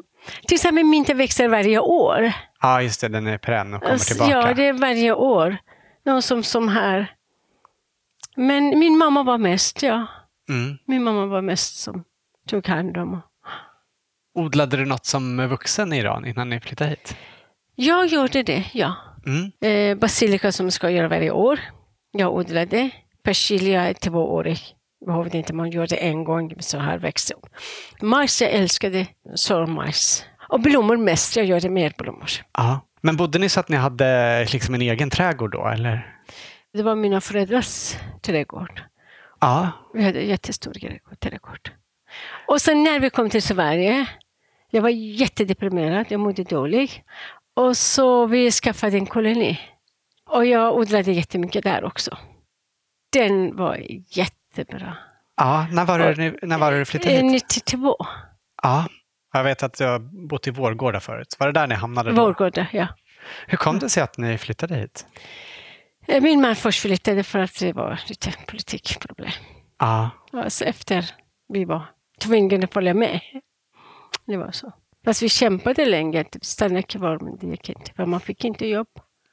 Till 0.46 0.54
exempel 0.54 0.84
mynta 0.84 1.14
växer 1.14 1.48
varje 1.48 1.78
år. 1.78 2.32
Ja, 2.60 2.82
just 2.82 3.00
det. 3.00 3.08
Den 3.08 3.26
är 3.26 3.38
perenn 3.38 3.74
och 3.74 3.80
kommer 3.80 3.92
Alltså, 3.92 4.14
tillbaka. 4.14 4.48
Ja, 4.48 4.54
det 4.54 4.66
är 4.66 4.72
varje 4.72 5.12
år. 5.12 5.56
Någon 6.04 6.22
som, 6.22 6.42
som 6.42 6.68
här. 6.68 7.14
Men 8.36 8.78
min 8.78 8.98
mamma 8.98 9.22
var 9.22 9.38
mest, 9.38 9.82
ja. 9.82 10.06
mm. 10.48 10.78
Min 10.86 11.02
mamma 11.04 11.26
var 11.26 11.42
mest 11.42 11.76
som 11.76 12.04
tog 12.48 12.66
hand 12.66 12.96
om. 12.96 13.22
Odlade 14.34 14.76
du 14.76 14.84
något 14.86 15.06
som 15.06 15.48
vuxen 15.48 15.92
i 15.92 15.96
Iran 15.98 16.26
innan 16.26 16.48
ni 16.48 16.60
flyttade 16.60 16.90
hit? 16.90 17.16
Jag 17.74 18.06
gjorde 18.06 18.42
det, 18.42 18.64
ja. 18.72 18.94
Mm. 19.26 19.50
Eh, 19.60 19.98
basilika 19.98 20.52
som 20.52 20.70
ska 20.70 20.90
göra 20.90 21.08
varje 21.08 21.30
år. 21.30 21.60
Jag 22.12 22.34
odlade. 22.34 22.90
Persilja 23.22 23.88
är 23.88 23.94
tvåårig. 23.94 24.58
Behövde 25.06 25.38
inte 25.38 25.52
man 25.52 25.70
göra 25.70 25.86
det 25.86 25.96
en 25.96 26.24
gång 26.24 26.54
så 26.58 26.78
här 26.78 26.98
växte 26.98 27.34
upp. 27.34 27.46
Majs, 28.02 28.42
jag 28.42 28.50
älskade 28.50 29.06
sårmajs. 29.34 30.24
Och 30.48 30.60
blommor 30.60 30.96
mest, 30.96 31.36
jag 31.36 31.46
gör 31.46 31.60
det 31.60 31.70
mer 31.70 31.92
blommor. 31.98 32.30
Ja. 32.52 32.80
Men 33.00 33.16
bodde 33.16 33.38
ni 33.38 33.48
så 33.48 33.60
att 33.60 33.68
ni 33.68 33.76
hade 33.76 34.44
liksom 34.52 34.74
en 34.74 34.82
egen 34.82 35.10
trädgård 35.10 35.52
då, 35.52 35.66
eller? 35.68 36.16
Det 36.72 36.82
var 36.82 36.94
mina 36.94 37.20
föräldrars 37.20 37.96
trädgård. 38.22 38.82
Ja. 39.40 39.72
Vi 39.94 40.02
hade 40.02 40.20
en 40.20 40.28
jättestor 40.28 40.72
trädgård. 41.18 41.70
Och 42.46 42.60
sen 42.60 42.82
när 42.82 43.00
vi 43.00 43.10
kom 43.10 43.30
till 43.30 43.42
Sverige, 43.42 44.06
jag 44.70 44.82
var 44.82 44.88
jättedeprimerad, 44.88 46.06
jag 46.08 46.20
mådde 46.20 46.44
dåligt. 46.44 47.00
Och 47.56 47.76
så 47.76 48.26
vi 48.26 48.50
skaffade 48.50 48.96
en 48.96 49.06
koloni. 49.06 49.60
Och 50.28 50.46
jag 50.46 50.76
odlade 50.76 51.12
jättemycket 51.12 51.64
där 51.64 51.84
också. 51.84 52.18
Den 53.12 53.56
var 53.56 53.80
jättebra. 54.58 54.96
Ja, 55.36 55.66
när 55.72 55.84
var 55.84 55.98
det, 55.98 56.14
ni- 56.16 56.38
när 56.42 56.58
var 56.58 56.72
du 56.72 56.84
flyttade 56.84 57.14
hit? 57.14 57.24
92. 57.24 57.96
Ja. 58.62 58.84
Jag 59.32 59.44
vet 59.44 59.62
att 59.62 59.74
du 59.78 59.84
har 59.84 59.98
bott 60.28 60.46
i 60.46 60.50
Vårgårda 60.50 61.00
förut. 61.00 61.36
Var 61.38 61.46
det 61.46 61.52
där 61.52 61.66
ni 61.66 61.74
hamnade 61.74 62.10
då? 62.12 62.22
Vårgårda, 62.24 62.66
ja. 62.72 62.86
Hur 63.46 63.56
kom 63.58 63.78
det 63.78 63.88
sig 63.88 64.02
att 64.02 64.18
ni 64.18 64.38
flyttade 64.38 64.74
hit? 64.76 65.06
Eh, 66.06 66.22
Min 66.22 66.40
man 66.40 66.56
först 66.56 66.80
flyttade 66.82 67.22
för 67.22 67.38
att 67.38 67.58
det 67.60 67.72
var 67.72 68.00
lite 68.08 68.32
politikproblem. 68.46 69.30
Ja. 69.78 70.10
Alltså 70.32 70.64
efter 70.64 71.10
vi 71.48 71.64
var 71.64 71.82
tvingade 72.20 72.64
att 72.64 72.72
följa 72.72 72.94
med. 72.94 73.20
Det 74.26 74.36
var 74.36 74.50
så. 74.52 74.72
Fast 75.04 75.22
vi 75.22 75.28
kämpade 75.28 75.86
länge 75.86 76.20
att 76.20 76.36
stanna 76.44 76.82
kvar, 76.82 77.18
men 77.18 77.36
det 77.38 77.46
gick 77.46 77.68
inte. 77.68 77.92
För 77.96 78.06
man 78.06 78.20
fick 78.20 78.44
inte 78.44 78.66
jobb. 78.66 78.88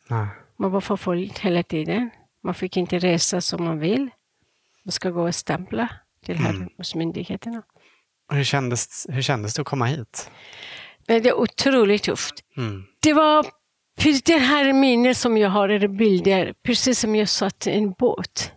Nej. 0.10 0.28
Man 0.58 0.72
var 0.72 0.82
förföljd 0.82 1.40
hela 1.40 1.64
tiden. 1.64 2.10
Man 2.44 2.54
fick 2.54 2.78
inte 2.78 3.00
resa 3.00 3.42
som 3.42 3.64
man 3.66 3.80
vill. 3.80 4.10
Ska 4.89 5.10
gå 5.10 5.27
och 5.27 5.36
stämpla 5.36 5.89
till 6.25 6.38
här 6.38 6.50
Mm. 6.50 6.70
hos 6.77 6.96
myndigheterna. 6.96 7.63
Hur 8.32 8.44
kändes, 8.44 9.06
hur 9.10 9.22
kändes 9.22 9.53
det 9.53 9.62
att 9.62 9.67
komma 9.67 9.86
hit? 9.86 10.32
Det 11.06 11.13
är 11.13 11.34
otroligt 11.34 12.03
tufft. 12.03 12.36
Mm. 12.58 12.86
Det 13.01 13.13
var 13.13 13.46
det 14.25 14.38
här 14.38 14.74
minnet 14.74 15.17
som 15.17 15.38
jag 15.38 15.50
har, 15.50 15.70
eller 15.70 15.88
bilder, 15.88 16.53
precis 16.63 17.00
som 17.00 17.15
jag 17.15 17.29
satt 17.29 17.67
i 17.67 17.72
en 17.72 17.91
båt. 17.91 18.51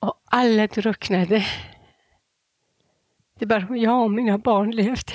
Och 0.00 0.22
alla 0.24 0.66
drunknade. 0.66 1.46
Det 3.38 3.46
bara 3.46 3.76
jag 3.76 4.02
och 4.02 4.10
mina 4.10 4.38
barn 4.38 4.70
levde. 4.70 5.12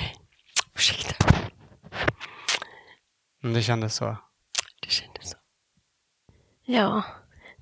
Ursäkta, 0.74 1.14
Mm, 3.42 3.54
Det 3.54 3.62
kändes 3.62 3.94
så. 3.96 4.16
det 4.82 4.90
kändes 4.90 5.30
så. 5.30 5.36
Ja, 6.64 7.02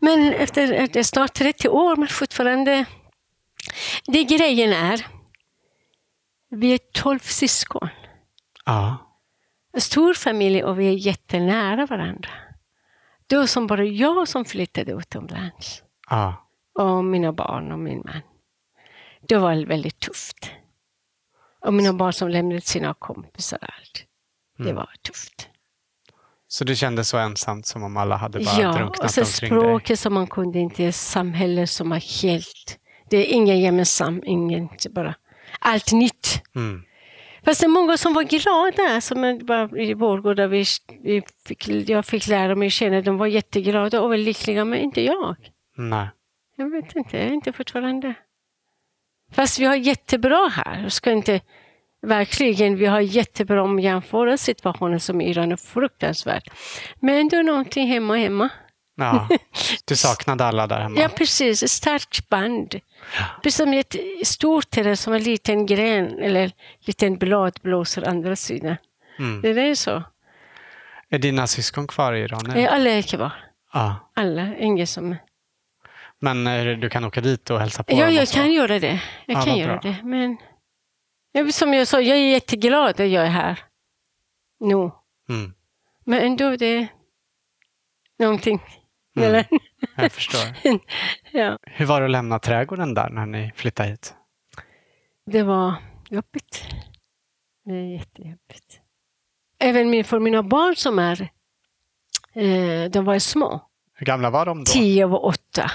men 0.04 0.32
efter 0.32 0.72
efter 0.72 1.02
snart 1.02 1.34
30 1.34 1.68
år, 1.68 1.96
men 1.96 2.08
fortfarande. 2.08 2.84
Det 4.06 4.24
grejen 4.24 4.72
är, 4.72 5.06
vi 6.50 6.72
är 6.74 6.78
12 6.92 7.18
syskon. 7.18 7.88
Ja. 8.64 8.96
En 9.72 9.80
stor 9.80 10.14
familj 10.14 10.64
och 10.64 10.80
vi 10.80 10.86
är 10.88 10.92
jättenära 10.92 11.86
varandra. 11.86 12.30
Det 13.26 13.36
var 13.36 13.46
som 13.46 13.66
bara 13.66 13.84
jag 13.84 14.28
som 14.28 14.44
flyttade 14.44 14.92
utomlands. 14.92 15.82
Ja. 16.10 16.48
Och 16.78 17.04
mina 17.04 17.32
barn 17.32 17.72
och 17.72 17.78
min 17.78 18.02
man. 18.04 18.20
Det 19.28 19.36
var 19.36 19.66
väldigt 19.66 20.00
tufft. 20.00 20.50
Och 21.60 21.74
mina 21.74 21.92
barn 21.92 22.12
som 22.12 22.28
lämnade 22.28 22.60
sina 22.60 22.94
kompisar 22.94 23.58
och 23.62 23.68
allt. 23.78 24.04
Det 24.56 24.62
Mm. 24.62 24.76
var 24.76 24.90
tufft. 25.02 25.48
Så 26.54 26.64
det 26.64 26.76
kändes 26.76 27.08
så 27.08 27.18
ensamt 27.18 27.66
som 27.66 27.82
om 27.82 27.96
alla 27.96 28.16
hade 28.16 28.38
bara 28.38 28.60
Ja, 28.60 28.72
drunknat 28.72 29.04
och 29.04 29.10
så 29.10 29.20
omkring 29.20 29.50
dig? 29.50 29.60
språket 29.60 29.98
som 29.98 30.14
man 30.14 30.26
kunde 30.26 30.58
inte, 30.58 30.92
samhället 30.92 31.70
som 31.70 31.90
var 31.90 32.22
helt... 32.22 32.78
Det 33.10 33.16
är 33.16 33.34
ingen 33.34 33.60
gemensam, 33.60 34.22
ingen 34.26 34.68
bara... 34.90 35.14
Allt 35.58 35.92
nytt. 35.92 36.42
Mm. 36.54 36.82
Fast 37.44 37.60
det 37.60 37.66
är 37.66 37.68
många 37.68 37.96
som 37.96 38.14
var 38.14 38.22
glada. 38.22 39.00
Som 39.00 39.24
är 39.24 39.44
bara 39.44 39.80
i 39.80 39.94
Vårgårda 39.94 40.42
där 40.42 40.48
vi, 40.48 40.64
vi 41.02 41.22
fick, 41.46 41.68
jag 41.68 42.06
fick 42.06 42.26
lära 42.26 42.54
mig 42.54 42.70
känna. 42.70 43.00
De 43.00 43.18
var 43.18 43.26
jätteglada 43.26 44.00
och 44.00 44.18
lyckliga, 44.18 44.64
men 44.64 44.78
inte 44.78 45.00
jag. 45.00 45.36
Nej. 45.76 46.08
Jag 46.56 46.70
vet 46.70 46.96
inte, 46.96 47.18
inte 47.18 47.52
fortfarande. 47.52 48.14
Fast 49.32 49.58
vi 49.58 49.64
har 49.64 49.74
jättebra 49.76 50.48
här. 50.52 50.82
Jag 50.82 50.92
ska 50.92 51.10
inte, 51.10 51.40
verkligen, 52.08 52.76
vi 52.76 52.86
har 52.86 53.00
jättebra 53.00 53.62
om 53.62 53.78
jämföra 53.78 54.36
situationen 54.36 55.00
som 55.00 55.20
Iran 55.20 55.52
är 55.52 55.56
fruktansvärt. 55.56 56.48
Men 57.00 57.28
det 57.28 57.36
är 57.36 57.42
någonting 57.42 57.88
hemma 57.88 58.16
hemma. 58.16 58.48
Ja. 58.96 59.28
Du 59.86 59.96
saknade 59.96 60.44
alla 60.44 60.66
där 60.66 60.80
hemma? 60.80 61.00
Ja, 61.00 61.08
precis. 61.08 61.72
Starkt 61.72 62.28
band. 62.28 62.74
Precis 63.42 63.56
som 63.56 63.72
ett 63.72 63.96
stort 64.24 64.70
träd 64.70 64.98
som 64.98 65.12
en 65.14 65.22
liten 65.22 65.66
gren 65.66 66.18
eller 66.18 66.52
liten 66.86 67.16
blad 67.16 67.52
blåser 67.62 68.08
andra 68.08 68.36
sidan. 68.36 68.76
Mm. 69.18 69.42
Det 69.42 69.48
är 69.62 69.74
så. 69.74 70.02
Är 71.10 71.18
dina 71.18 71.46
syskon 71.46 71.86
kvar 71.86 72.12
i 72.12 72.20
Iran? 72.20 72.40
nu? 72.54 72.60
Eh, 72.60 72.74
Alla 72.74 72.90
är 72.90 73.02
kvar. 73.02 73.30
Ja. 73.72 74.10
Alla, 74.16 74.56
ingen 74.58 74.86
som... 74.86 75.16
Men 76.20 76.46
eh, 76.46 76.64
du 76.78 76.88
kan 76.88 77.04
åka 77.04 77.20
dit 77.20 77.50
och 77.50 77.60
hälsa 77.60 77.82
på 77.82 77.92
Ja, 77.96 78.10
jag 78.10 78.28
så? 78.28 78.34
kan 78.34 78.52
göra 78.52 78.78
det. 78.78 79.00
Jag 79.26 79.36
Ja, 79.38 79.42
kan 79.42 79.56
göra 79.58 79.72
bra. 79.72 79.90
det. 79.90 79.96
Men 80.04 80.36
jag, 81.34 81.54
som 81.54 81.74
jag 81.74 81.88
sa, 81.88 82.00
jag 82.00 82.18
är 82.18 82.30
jätteglad 82.32 82.90
att 82.90 82.98
jag 82.98 83.26
är 83.26 83.30
här 83.30 83.58
nu. 84.60 84.74
Mm. 85.28 85.54
Men 86.04 86.20
ändå 86.22 86.56
det 86.56 86.66
är 86.66 86.88
någonting. 88.18 88.62
Mm. 89.16 89.28
Eller? 89.28 89.46
Jag 89.96 90.12
förstår. 90.12 90.40
ja. 91.32 91.58
Hur 91.62 91.86
var 91.86 92.00
det 92.00 92.04
att 92.04 92.10
lämna 92.10 92.38
trädgården 92.38 92.94
där 92.94 93.08
när 93.10 93.26
ni 93.26 93.52
flyttade 93.56 93.88
hit? 93.88 94.14
Det 95.26 95.42
var 95.42 95.74
jobbigt. 96.08 96.64
Det 97.64 97.70
är 97.72 97.92
jättejobbigt. 97.98 98.80
Även 99.58 100.04
för 100.04 100.18
mina 100.18 100.42
barn 100.42 100.76
som 100.76 100.98
är, 100.98 101.22
eh, 102.32 102.90
de 102.90 103.04
var 103.04 103.18
små. 103.18 103.68
Hur 103.94 104.06
gamla 104.06 104.30
var 104.30 104.46
de 104.46 104.58
då? 104.58 104.64
Tio 104.64 105.04
och 105.04 105.24
åtta. 105.26 105.70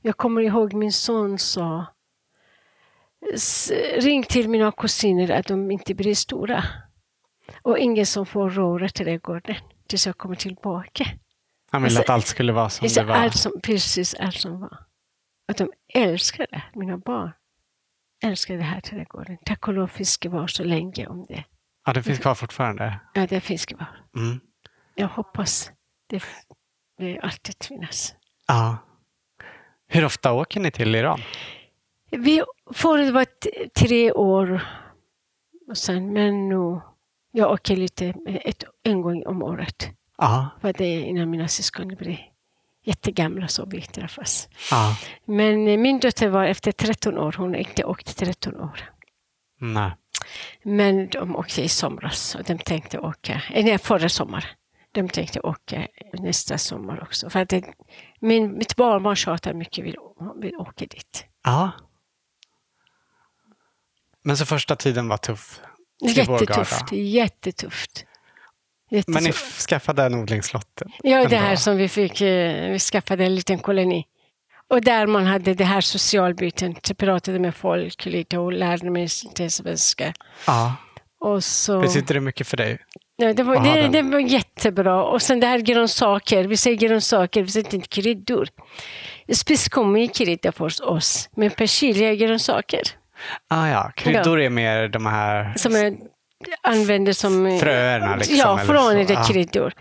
Jag 0.00 0.16
kommer 0.16 0.40
ihåg 0.42 0.72
min 0.72 0.92
son 0.92 1.38
sa 1.38 1.86
"S- 1.88 1.91
ring 3.98 4.22
till 4.22 4.48
mina 4.48 4.72
kusiner 4.72 5.30
att 5.30 5.46
de 5.46 5.70
inte 5.70 5.94
blir 5.94 6.14
stora. 6.14 6.64
Och 7.62 7.78
ingen 7.78 8.06
som 8.06 8.26
får 8.26 8.50
röra 8.50 8.88
trädgården 8.88 9.56
tills 9.88 10.06
jag 10.06 10.18
kommer 10.18 10.34
tillbaka. 10.36 11.04
Han 11.70 11.82
ville 11.82 11.98
Alltså, 11.98 12.00
att 12.12 12.14
allt 12.14 12.26
skulle 12.26 12.52
vara 12.52 12.70
som 12.70 12.88
Det 12.88 12.94
det 12.94 13.04
var. 13.04 13.14
allt 13.14 13.36
som, 13.36 13.52
precis 13.62 14.14
allt 14.14 14.34
som 14.36 14.60
var. 14.60 14.78
Att 15.48 15.56
de 15.56 15.72
älskade 15.94 16.62
mina 16.74 16.98
barn. 16.98 17.32
Älskade 18.24 18.58
det 18.58 18.64
här 18.64 18.80
trädgården. 18.80 19.38
Tack 19.44 19.68
och 19.68 19.74
lov 19.74 19.86
finns 19.86 20.18
det 20.18 20.28
kvar 20.28 20.46
så 20.46 20.64
länge 20.64 21.06
om 21.06 21.26
det. 21.28 21.44
Ja, 21.86 21.92
det 21.92 22.02
finns 22.02 22.18
kvar 22.18 22.34
fortfarande. 22.34 23.00
Ja, 23.14 23.26
det 23.26 23.40
finns 23.40 23.66
kvar. 23.66 23.86
Mm. 24.16 24.40
Jag 24.94 25.08
hoppas 25.08 25.70
det, 26.08 26.22
det 26.98 27.18
alltid 27.20 27.54
finnas. 27.64 28.14
Ja. 28.46 28.76
Hur 29.88 30.04
ofta 30.04 30.32
åker 30.32 30.60
ni 30.60 30.70
till 30.70 30.94
Iran? 30.94 31.20
Vi 32.16 32.42
får 32.74 33.12
vara 33.12 33.24
t- 33.24 33.68
tre 33.74 34.12
år 34.12 34.62
och 35.68 35.76
sen, 35.78 36.12
men 36.12 36.48
nu, 36.48 36.80
jag 37.32 37.50
åker 37.52 37.76
lite 37.76 38.14
ett, 38.26 38.64
en 38.82 39.02
gång 39.02 39.26
om 39.26 39.42
året. 39.42 39.88
Ja. 40.18 40.48
För 40.60 40.72
det 40.72 40.84
är 40.84 41.02
innan 41.02 41.30
mina 41.30 41.48
syskon 41.48 41.88
blir 41.88 42.28
jättegamla 42.84 43.48
så 43.48 43.64
vi 43.66 43.82
träffas. 43.82 44.48
ja. 44.70 44.96
Men 45.24 45.68
eh, 45.68 45.78
min 45.78 46.00
dotter 46.00 46.28
var 46.28 46.44
efter 46.44 46.72
13 46.72 47.18
år, 47.18 47.34
hon 47.38 47.48
har 47.50 47.56
inte 47.60 47.84
åkt 47.84 48.16
13 48.16 48.60
år. 48.60 48.80
Nej. 49.60 49.90
Men 50.62 51.08
de 51.08 51.36
åkte 51.36 51.62
i 51.62 51.68
somras 51.68 52.34
och 52.34 52.44
de 52.44 52.58
tänkte 52.58 52.98
åka, 52.98 53.42
eh, 53.52 53.64
nej, 53.64 53.78
förra 53.78 54.08
sommar. 54.08 54.46
De 54.92 55.08
tänkte 55.08 55.40
åka 55.40 55.86
nästa 56.12 56.58
sommar 56.58 57.02
också. 57.02 57.30
För 57.30 57.40
att 57.40 57.48
det, 57.48 57.64
min, 58.20 58.58
mitt 58.58 58.76
barnbarn 58.76 59.16
tjatar 59.16 59.52
mycket, 59.54 59.84
vill, 59.84 59.96
vill 60.36 60.56
åka 60.56 60.86
dit. 60.86 61.26
Ja. 61.44 61.70
Men 64.22 64.36
så 64.36 64.46
första 64.46 64.76
tiden 64.76 65.08
var 65.08 65.16
tuff? 65.16 65.60
Jättetufft, 66.00 66.92
jättetufft. 66.92 68.04
Men 69.06 69.24
ni 69.24 69.32
skaffade 69.32 70.02
en 70.02 70.14
odlingslott? 70.14 70.82
Ja, 71.02 71.28
det 71.28 71.36
här 71.36 71.56
som 71.56 71.76
vi 71.76 71.88
fick, 71.88 72.20
eh, 72.20 72.70
vi 72.70 72.78
skaffade 72.78 73.24
en 73.24 73.34
liten 73.34 73.58
koloni. 73.58 74.06
Och 74.68 74.80
där 74.80 75.06
man 75.06 75.26
hade 75.26 75.54
det 75.54 75.64
här 75.64 75.80
socialbyten, 75.80 76.74
pratade 76.98 77.38
med 77.38 77.54
folk 77.54 78.06
lite 78.06 78.38
och 78.38 78.52
lärde 78.52 78.90
mig 78.90 79.08
lite 79.24 79.50
svenska. 79.50 80.14
Ja. 80.46 80.76
Och 81.20 81.44
så, 81.44 81.80
Betyder 81.80 82.14
det 82.14 82.20
mycket 82.20 82.46
för 82.46 82.56
dig? 82.56 82.78
ja, 83.16 83.32
det, 83.32 83.42
var, 83.42 83.60
det, 83.60 83.88
det 83.88 84.02
var 84.02 84.18
jättebra. 84.18 85.04
Och 85.04 85.22
sen 85.22 85.40
det 85.40 85.46
här 85.46 85.58
grönsaker, 85.58 86.44
vi 86.44 86.56
säger 86.56 86.76
grönsaker, 86.76 87.42
vi 87.42 87.50
säger 87.50 87.74
inte 87.74 87.88
kryddor. 87.88 88.48
Spiskummi 89.32 90.04
är 90.04 90.08
krydda 90.08 90.52
för 90.52 90.88
oss, 90.90 91.28
men 91.36 91.50
persilja 91.50 92.10
är 92.10 92.14
grönsaker. 92.14 92.82
Ah, 93.48 93.68
ja, 93.68 93.92
kryddor 93.96 94.40
är 94.40 94.50
mer 94.50 94.88
de 94.88 95.06
här... 95.06 95.52
Som 95.56 95.72
jag 95.74 95.98
använder 96.62 97.12
som... 97.12 97.58
Fröerna 97.60 98.16
liksom, 98.16 98.36
Ja, 98.36 98.60
är 98.60 99.04
det 99.04 99.12
Ja. 99.12 99.24
kryddor. 99.24 99.72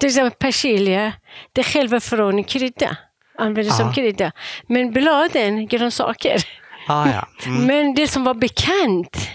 Till 0.00 0.08
exempel 0.08 0.38
persilja, 0.38 1.12
det 1.52 1.60
är 1.60 1.64
själva 1.64 2.00
frön 2.00 2.38
i 2.38 2.44
krydda. 2.44 2.96
användes 3.38 3.76
som 3.76 3.86
Ja. 3.86 3.92
krydda. 3.92 4.32
Men 4.66 4.90
bladen, 4.92 5.66
grönsaker. 5.66 6.44
Ah, 6.88 7.08
ja. 7.10 7.28
Mm. 7.46 7.66
Men 7.66 7.94
det 7.94 8.08
som 8.08 8.24
var 8.24 8.34
bekant, 8.34 9.30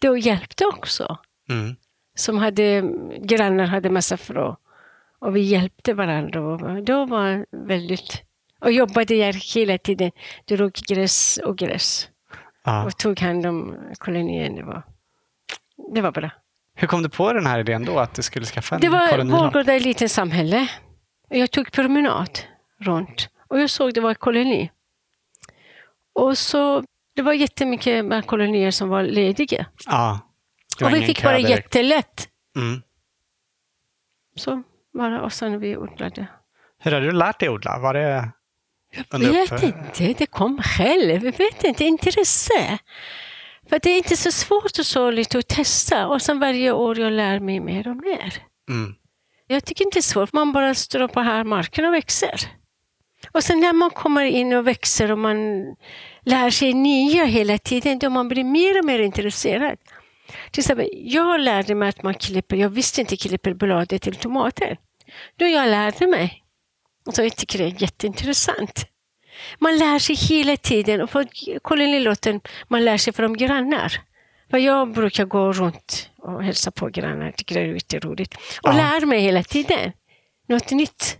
det 0.00 0.18
hjälpte 0.18 0.66
också. 0.66 1.18
Mm. 1.50 1.76
Som 2.16 2.38
hade, 2.38 2.82
grannar 3.22 3.66
hade 3.66 3.90
massa 3.90 4.16
frö. 4.16 4.54
Och 5.20 5.36
vi 5.36 5.40
hjälpte 5.40 5.94
varandra. 5.94 6.40
Och 6.40 6.82
då 6.82 7.04
var 7.04 7.46
väldigt... 7.66 8.22
Och 8.60 8.72
jobbade 8.72 9.14
jag 9.14 9.32
hela 9.34 9.78
tiden. 9.78 10.10
Drog 10.48 10.72
gräs 10.72 11.40
och 11.44 11.58
gräs. 11.58 12.08
Ja. 12.64 12.84
Och 12.84 12.96
tog 12.96 13.20
hand 13.20 13.46
om 13.46 13.76
kolonien. 13.98 14.54
Det 14.54 14.62
var, 14.62 14.82
det 15.94 16.00
var 16.00 16.12
bra. 16.12 16.30
Hur 16.74 16.88
kom 16.88 17.02
du 17.02 17.08
på 17.08 17.32
den 17.32 17.46
här 17.46 17.58
idén 17.58 17.84
då, 17.84 17.98
att 17.98 18.14
du 18.14 18.22
skulle 18.22 18.46
skaffa 18.46 18.74
en 18.74 18.80
Det 18.80 18.88
var? 18.88 19.24
Vårgårda 19.24 19.74
ett 19.74 19.82
litet 19.82 20.10
samhälle. 20.10 20.70
Jag 21.28 21.50
tog 21.50 21.72
promenad 21.72 22.38
runt 22.78 23.28
och 23.48 23.60
jag 23.60 23.70
såg 23.70 23.94
det 23.94 24.00
var 24.00 24.10
en 24.10 24.14
koloni. 24.14 24.70
Och 26.12 26.38
så, 26.38 26.84
det 27.16 27.22
var 27.22 27.32
jättemycket 27.32 28.26
kolonier 28.26 28.70
som 28.70 28.88
var 28.88 29.02
lediga. 29.02 29.66
Var 29.86 30.18
Och 30.84 30.94
vi 30.94 31.06
fick 31.06 31.22
bara 31.22 31.38
jättelätt. 31.38 32.28
Mm. 32.56 32.82
Så 34.36 34.62
bara, 34.92 35.22
och 35.22 35.32
sen 35.32 35.60
vi 35.60 35.76
odlade. 35.76 36.26
Hur 36.78 36.92
har 36.92 37.00
du 37.00 37.12
lärt 37.12 37.40
dig 37.40 37.48
odla? 37.48 37.78
Var 37.78 37.94
det 37.94 38.30
Jag 39.10 39.18
vet 39.18 39.62
inte, 39.62 40.14
det 40.18 40.26
kom 40.26 40.62
själv. 40.62 41.24
Jag 41.24 41.38
vet 41.38 41.64
inte, 41.64 41.84
intresse. 41.84 42.78
För 43.68 43.78
det 43.82 43.90
är 43.90 43.96
inte 43.96 44.16
så 44.16 44.32
svårt 44.32 44.96
och 44.96 45.12
lite 45.12 45.38
att 45.38 45.48
testa. 45.48 46.06
Och 46.06 46.22
sen 46.22 46.40
varje 46.40 46.72
år 46.72 46.98
jag 46.98 47.12
lär 47.12 47.40
mig 47.40 47.60
mer 47.60 47.88
och 47.88 47.96
mer. 47.96 48.34
Mm. 48.70 48.94
Jag 49.46 49.64
tycker 49.64 49.84
inte 49.84 49.96
det 49.96 50.00
är 50.00 50.02
svårt, 50.02 50.32
man 50.32 50.52
bara 50.52 50.74
står 50.74 51.08
på 51.08 51.20
här 51.20 51.44
marken 51.44 51.84
och 51.84 51.94
växer. 51.94 52.40
Och 53.32 53.44
sen 53.44 53.60
när 53.60 53.72
man 53.72 53.90
kommer 53.90 54.24
in 54.24 54.52
och 54.52 54.66
växer 54.66 55.12
och 55.12 55.18
man 55.18 55.36
lär 56.24 56.50
sig 56.50 56.72
nya 56.72 57.24
hela 57.24 57.58
tiden, 57.58 57.98
då 57.98 58.10
man 58.10 58.28
blir 58.28 58.44
mer 58.44 58.78
och 58.78 58.84
mer 58.84 58.98
intresserad. 58.98 59.78
Till 60.50 60.60
exempel, 60.60 60.88
jag 60.92 61.40
lärde 61.40 61.74
mig 61.74 61.88
att 61.88 62.02
man 62.02 62.14
klipper, 62.14 62.56
jag 62.56 62.68
visste 62.68 63.00
inte 63.00 63.16
klipper 63.16 63.54
bladet 63.54 64.02
till 64.02 64.14
tomater. 64.14 64.78
Då 65.36 65.46
jag 65.46 65.68
lärde 65.68 66.06
mig. 66.06 66.42
Och 67.08 67.14
så 67.14 67.22
jag 67.22 67.36
tycker 67.36 67.58
det 67.58 67.64
är 67.64 67.82
jätteintressant. 67.82 68.86
Man 69.58 69.78
lär 69.78 69.98
sig 69.98 70.14
hela 70.16 70.56
tiden 70.56 71.00
och 71.00 71.10
på 71.10 71.24
kolonilotten 71.62 72.40
man 72.68 72.84
lär 72.84 72.96
sig 72.96 73.12
från 73.12 73.36
grannar. 73.36 73.92
För 74.50 74.58
jag 74.58 74.92
brukar 74.92 75.24
gå 75.24 75.52
runt 75.52 76.10
och 76.18 76.44
hälsa 76.44 76.70
på 76.70 76.86
grannar, 76.88 77.32
tycker 77.32 77.54
det 77.54 77.60
är 77.60 77.74
jätteroligt. 77.74 78.34
Och 78.62 78.68
Ja. 78.68 78.72
lär 78.72 79.06
mig 79.06 79.20
hela 79.20 79.42
tiden. 79.42 79.92
Något 80.48 80.70
nytt. 80.70 81.18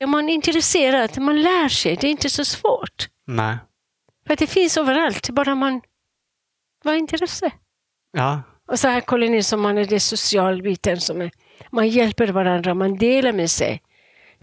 Är 0.00 0.06
man 0.06 0.28
intresserad, 0.28 1.18
man 1.18 1.42
lär 1.42 1.68
sig, 1.68 1.96
det 1.96 2.06
är 2.06 2.10
inte 2.10 2.30
så 2.30 2.44
svårt. 2.44 3.08
Nej. 3.26 3.56
För 4.26 4.36
det 4.36 4.46
finns 4.46 4.76
överallt, 4.76 5.30
bara 5.30 5.54
man 5.54 5.80
har 6.84 6.94
intresse. 6.94 7.50
Ja. 8.12 8.42
Och 8.68 8.78
så 8.78 8.88
här 8.88 9.00
koloni 9.00 9.42
som 9.42 9.60
man 9.60 9.78
är 9.78 9.84
det 9.84 10.00
socialbiten 10.00 11.00
som 11.00 11.20
är, 11.20 11.30
man 11.70 11.88
hjälper 11.88 12.28
varandra, 12.28 12.74
man 12.74 12.96
delar 12.96 13.32
med 13.32 13.50
sig. 13.50 13.82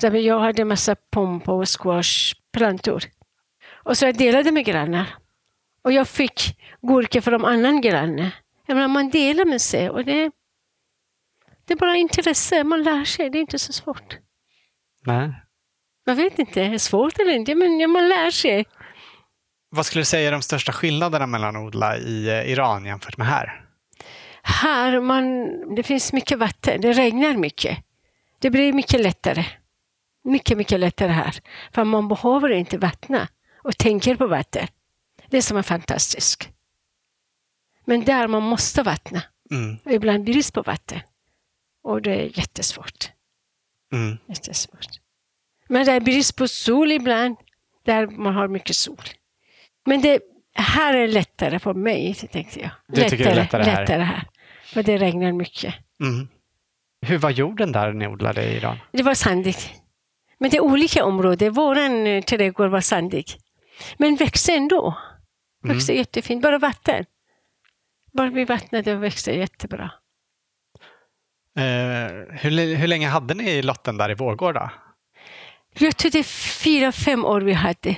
Jag 0.01 0.39
hade 0.39 0.65
massa 0.65 0.95
pompa 0.95 1.51
och 1.51 1.67
squashplantor. 1.67 3.03
Och 3.83 3.97
så 3.97 4.05
jag 4.05 4.17
delade 4.17 4.51
med 4.51 4.65
grannar. 4.65 5.15
Och 5.83 5.91
jag 5.91 6.07
fick 6.07 6.57
gurka 6.81 7.21
från 7.21 7.45
annan 7.45 7.81
granne. 7.81 8.31
Jag 8.65 8.75
menar, 8.75 8.87
man 8.87 9.09
delar 9.09 9.45
med 9.45 9.61
sig 9.61 9.89
och 9.89 10.05
det, 10.05 10.31
det 11.65 11.73
är 11.73 11.77
bara 11.77 11.95
intresse, 11.95 12.63
man 12.63 12.83
lär 12.83 13.05
sig, 13.05 13.29
det 13.29 13.37
är 13.37 13.41
inte 13.41 13.59
så 13.59 13.73
svårt. 13.73 14.17
Nej. 15.05 15.33
Jag 16.05 16.15
vet 16.15 16.39
inte, 16.39 16.61
är 16.61 16.69
det 16.69 16.79
svårt 16.79 17.19
eller 17.19 17.31
inte, 17.31 17.55
men 17.55 17.91
man 17.91 18.09
lär 18.09 18.31
sig. 18.31 18.65
Vad 19.69 19.85
skulle 19.85 20.01
du 20.01 20.05
säga 20.05 20.27
är 20.27 20.31
de 20.31 20.41
största 20.41 20.71
skillnaderna 20.71 21.27
mellan 21.27 21.55
att 21.55 21.61
odla 21.61 21.97
i 21.97 22.29
eh, 22.29 22.51
Iran 22.51 22.85
jämfört 22.85 23.17
med 23.17 23.27
här? 23.27 23.65
Här 24.43 24.99
man, 25.01 25.25
det 25.75 25.83
finns 25.83 26.13
mycket 26.13 26.39
vatten, 26.39 26.81
det 26.81 26.93
regnar 26.93 27.38
mycket. 27.38 27.77
Det 28.39 28.49
blir 28.49 28.73
mycket 28.73 29.01
lättare. 29.01 29.45
Mycket, 30.25 30.57
mycket 30.57 30.79
lättare 30.79 31.11
här. 31.11 31.39
För 31.71 31.83
man 31.83 32.07
behöver 32.07 32.49
inte 32.49 32.77
vattna 32.77 33.27
och 33.57 33.77
tänker 33.77 34.15
på 34.15 34.27
vatten. 34.27 34.67
Det 35.29 35.41
som 35.41 35.57
är 35.57 35.61
fantastiskt. 35.61 36.49
Men 37.85 38.05
där 38.05 38.27
man 38.27 38.43
måste 38.43 38.83
vattna. 38.83 39.21
Mm. 39.51 39.77
Och 39.85 39.91
ibland 39.91 40.23
brist 40.23 40.53
på 40.53 40.61
vatten. 40.61 40.99
Och 41.83 42.01
det 42.01 42.15
är 42.15 42.39
jättesvårt. 42.39 43.11
Mm. 43.93 44.17
jättesvårt. 44.27 44.88
Men 45.69 45.85
det 45.85 45.91
är 45.91 45.99
brist 45.99 46.35
på 46.35 46.47
sol 46.47 46.91
ibland. 46.91 47.35
Där 47.85 48.07
man 48.07 48.35
har 48.35 48.47
mycket 48.47 48.75
sol. 48.75 49.03
Men 49.85 50.01
det 50.01 50.19
här 50.53 50.93
är 50.93 51.07
lättare 51.07 51.59
för 51.59 51.73
mig, 51.73 52.13
tänkte 52.13 52.59
jag. 52.59 52.69
Du 52.88 53.09
tycker 53.09 53.25
det 53.25 53.31
är 53.31 53.35
lättare 53.35 53.63
här? 53.63 53.81
lättare 53.81 54.03
här. 54.03 54.27
För 54.63 54.83
det 54.83 54.97
regnar 54.97 55.31
mycket. 55.31 55.75
Mm. 56.01 56.27
Hur 57.01 57.17
var 57.17 57.29
jorden 57.29 57.71
där 57.71 57.93
ni 57.93 58.07
odlade 58.07 58.43
i 58.43 58.55
Iran? 58.57 58.77
Det 58.91 59.03
var 59.03 59.13
sandigt. 59.13 59.71
Men 60.38 60.50
det 60.50 60.58
är 60.58 60.62
olika 60.62 61.06
områden. 61.06 61.54
Våran 61.54 62.08
eh, 62.08 62.24
trädgård 62.24 62.71
var 62.71 62.82
sandig. 62.82 63.26
Men 63.98 64.15
växte 64.15 64.54
ändå. 64.54 64.98
Växte 65.63 65.93
jättefint. 65.93 66.41
Bara 66.41 66.58
vatten. 66.58 67.06
Bara 68.13 68.30
vi 68.30 68.45
vattnade 68.45 68.95
och 68.95 69.04
växte 69.04 69.32
jättebra. 69.32 69.91
Eh, 71.58 72.12
hur, 72.30 72.76
hur 72.76 72.88
länge 72.88 73.08
hade 73.08 73.34
ni 73.34 73.62
lotten 73.62 73.98
där 73.98 74.12
i 74.12 74.13
Vårgårda? 74.13 74.71
Jag 75.74 75.98
tror 75.98 76.12
det 76.12 76.19
är 76.19 76.24
fyra, 76.63 76.91
fem 76.91 77.26
år 77.26 77.41
vi 77.41 77.54
hade. 77.54 77.98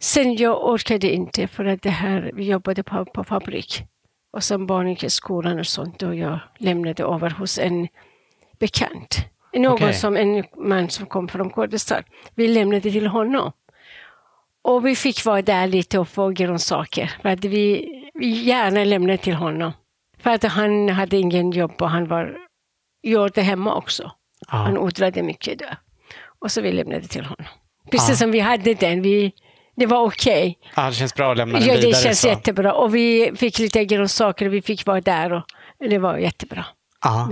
Sen 0.00 0.36
jag 0.36 0.68
orkade 0.68 1.10
inte 1.10 1.48
för 1.48 1.64
att 1.64 1.82
det 1.82 1.90
här, 1.90 2.30
vi 2.34 2.44
jobbade 2.44 2.82
på, 2.82 3.04
på 3.04 3.24
fabrik. 3.24 3.82
Och 4.32 4.44
sen 4.44 4.66
barnen 4.66 4.90
gick 4.90 5.04
i 5.04 5.10
skolan 5.10 5.58
och 5.58 5.66
sånt 5.66 6.02
och 6.02 6.14
jag 6.14 6.38
lämnade 6.58 7.02
över 7.02 7.30
hos 7.30 7.58
en 7.58 7.88
bekant. 8.58 9.18
Någon 9.58 9.72
Okej. 9.72 9.94
som, 9.94 10.16
en 10.16 10.44
man 10.56 10.90
som 10.90 11.06
kom 11.06 11.28
från 11.28 11.50
Kurdistan. 11.50 12.02
Vi 12.34 12.48
lämnade 12.48 12.80
till 12.90 13.06
honom. 13.06 13.52
Och 14.64 14.86
vi 14.86 14.96
fick 14.96 15.24
vara 15.24 15.42
där 15.42 15.66
lite 15.66 15.98
och 15.98 16.08
få 16.08 16.28
grönsaker. 16.30 17.12
För 17.22 17.28
att 17.28 17.44
vi, 17.44 17.88
vi 18.14 18.26
gärna 18.28 18.84
lämnade 18.84 19.18
till 19.18 19.34
honom. 19.34 19.72
För 20.18 20.30
att 20.30 20.42
han 20.42 20.88
hade 20.88 21.16
ingen 21.16 21.50
jobb 21.50 21.82
och 21.82 21.90
han 21.90 22.08
var, 22.08 22.36
gjorde 23.02 23.42
hemma 23.42 23.74
också. 23.74 24.12
Han 24.46 24.74
Ja. 24.74 24.80
odlade 24.80 25.22
mycket 25.22 25.58
där. 25.58 25.76
Och 26.38 26.50
så 26.52 26.60
vi 26.60 26.72
lämnade 26.72 27.06
till 27.08 27.24
honom. 27.24 27.46
Precis 27.90 28.08
Ja. 28.08 28.14
som 28.16 28.30
vi 28.30 28.40
hade 28.40 28.74
den. 28.74 29.02
Vi, 29.02 29.32
det 29.76 29.86
var 29.86 30.06
okej. 30.06 30.58
Ja, 30.76 30.86
det 30.86 30.92
känns 30.92 31.14
bra 31.14 31.30
att 31.30 31.36
lämna 31.36 31.58
den 31.58 31.68
Ja, 31.68 31.74
vidare. 31.74 31.90
det 31.90 31.96
känns 31.96 32.20
så. 32.20 32.28
jättebra. 32.28 32.72
Och 32.72 32.94
vi 32.94 33.32
fick 33.36 33.58
lite 33.58 33.84
grönsaker 33.84 34.46
och 34.46 34.54
vi 34.54 34.62
fick 34.62 34.86
vara 34.86 35.00
där. 35.00 35.32
Och 35.32 35.42
det 35.78 35.98
var 35.98 36.16
jättebra. 36.16 36.64
Ja. 37.04 37.28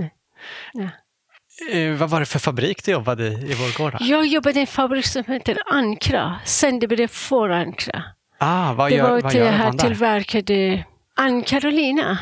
Eh, 1.71 1.91
vad 1.93 2.09
var 2.09 2.19
det 2.19 2.25
för 2.25 2.39
fabrik 2.39 2.85
du 2.85 2.91
jobbade 2.91 3.27
i, 3.27 3.51
i 3.51 3.53
Vårgårda? 3.53 3.97
Jag 4.01 4.25
jobbade 4.25 4.57
i 4.59 4.61
en 4.61 4.67
fabrik 4.67 5.05
som 5.05 5.23
heter 5.27 5.57
Ankra. 5.71 6.39
Sen 6.45 6.79
det 6.79 6.87
blev 6.87 7.07
för 7.07 7.49
Ankra. 7.49 8.03
Ah, 8.39 8.73
vad 8.73 8.91
Det 8.91 8.95
gör, 8.95 9.09
var 9.09 9.21
vad 9.21 9.33
gör 9.33 9.51
här 9.51 9.65
man 9.65 9.77
där? 9.77 9.85
tillverkade 9.87 10.83
Ann 11.15 11.43
Carolina. 11.43 12.17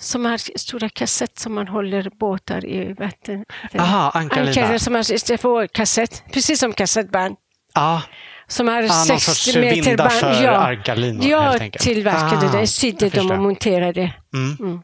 Som 0.00 0.24
har 0.24 0.58
stora 0.58 0.88
kassett 0.88 1.38
som 1.38 1.54
man 1.54 1.68
håller 1.68 2.10
båtar 2.20 2.64
i 2.66 2.92
vatten. 2.92 3.44
Aha, 3.78 4.10
Ankarlina. 4.14 4.48
Ankarolina 4.50 4.78
som 4.78 4.94
har 4.94 5.12
istället 5.12 5.40
för 5.40 5.66
kassett. 5.66 6.22
Precis 6.32 6.60
som 6.60 6.72
kassettband. 6.72 7.36
Ja, 7.74 8.02
Som 8.46 8.68
har 8.68 8.74
ah, 8.78 8.80
någon 8.80 8.90
sex 8.90 9.24
sorts 9.24 9.56
meter 9.56 9.70
vindar 9.82 9.96
band. 9.96 10.10
för 10.12 10.42
ja. 10.44 10.50
Ankarlinor 10.56 11.24
Jag 11.24 11.72
tillverkade 11.72 12.46
Ah, 12.46 12.60
det, 12.60 12.66
sydde 12.66 13.08
dem 13.08 13.30
och 13.30 13.38
monterade. 13.38 14.14
Mm. 14.34 14.56
Mm. 14.60 14.82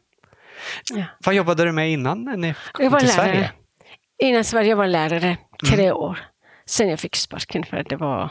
Ja. 0.94 1.04
Vad 1.24 1.34
jobbade 1.34 1.64
du 1.64 1.72
med 1.72 1.90
innan 1.92 2.24
ni 2.24 2.54
kom 2.72 2.84
Jag 2.84 2.90
var 2.90 2.98
till 3.00 3.08
lärare. 3.08 3.24
Sverige? 3.32 3.50
Innan 4.22 4.44
Sverige 4.44 4.74
var 4.74 4.84
jag 4.84 4.90
lärare, 4.90 5.36
tre 5.70 5.84
Mm. 5.84 5.96
år. 5.96 6.18
Sen 6.66 6.88
jag 6.88 7.00
fick 7.00 7.16
sparken 7.16 7.64
för 7.64 7.76
att 7.76 7.88
det 7.88 7.96
var 7.96 8.30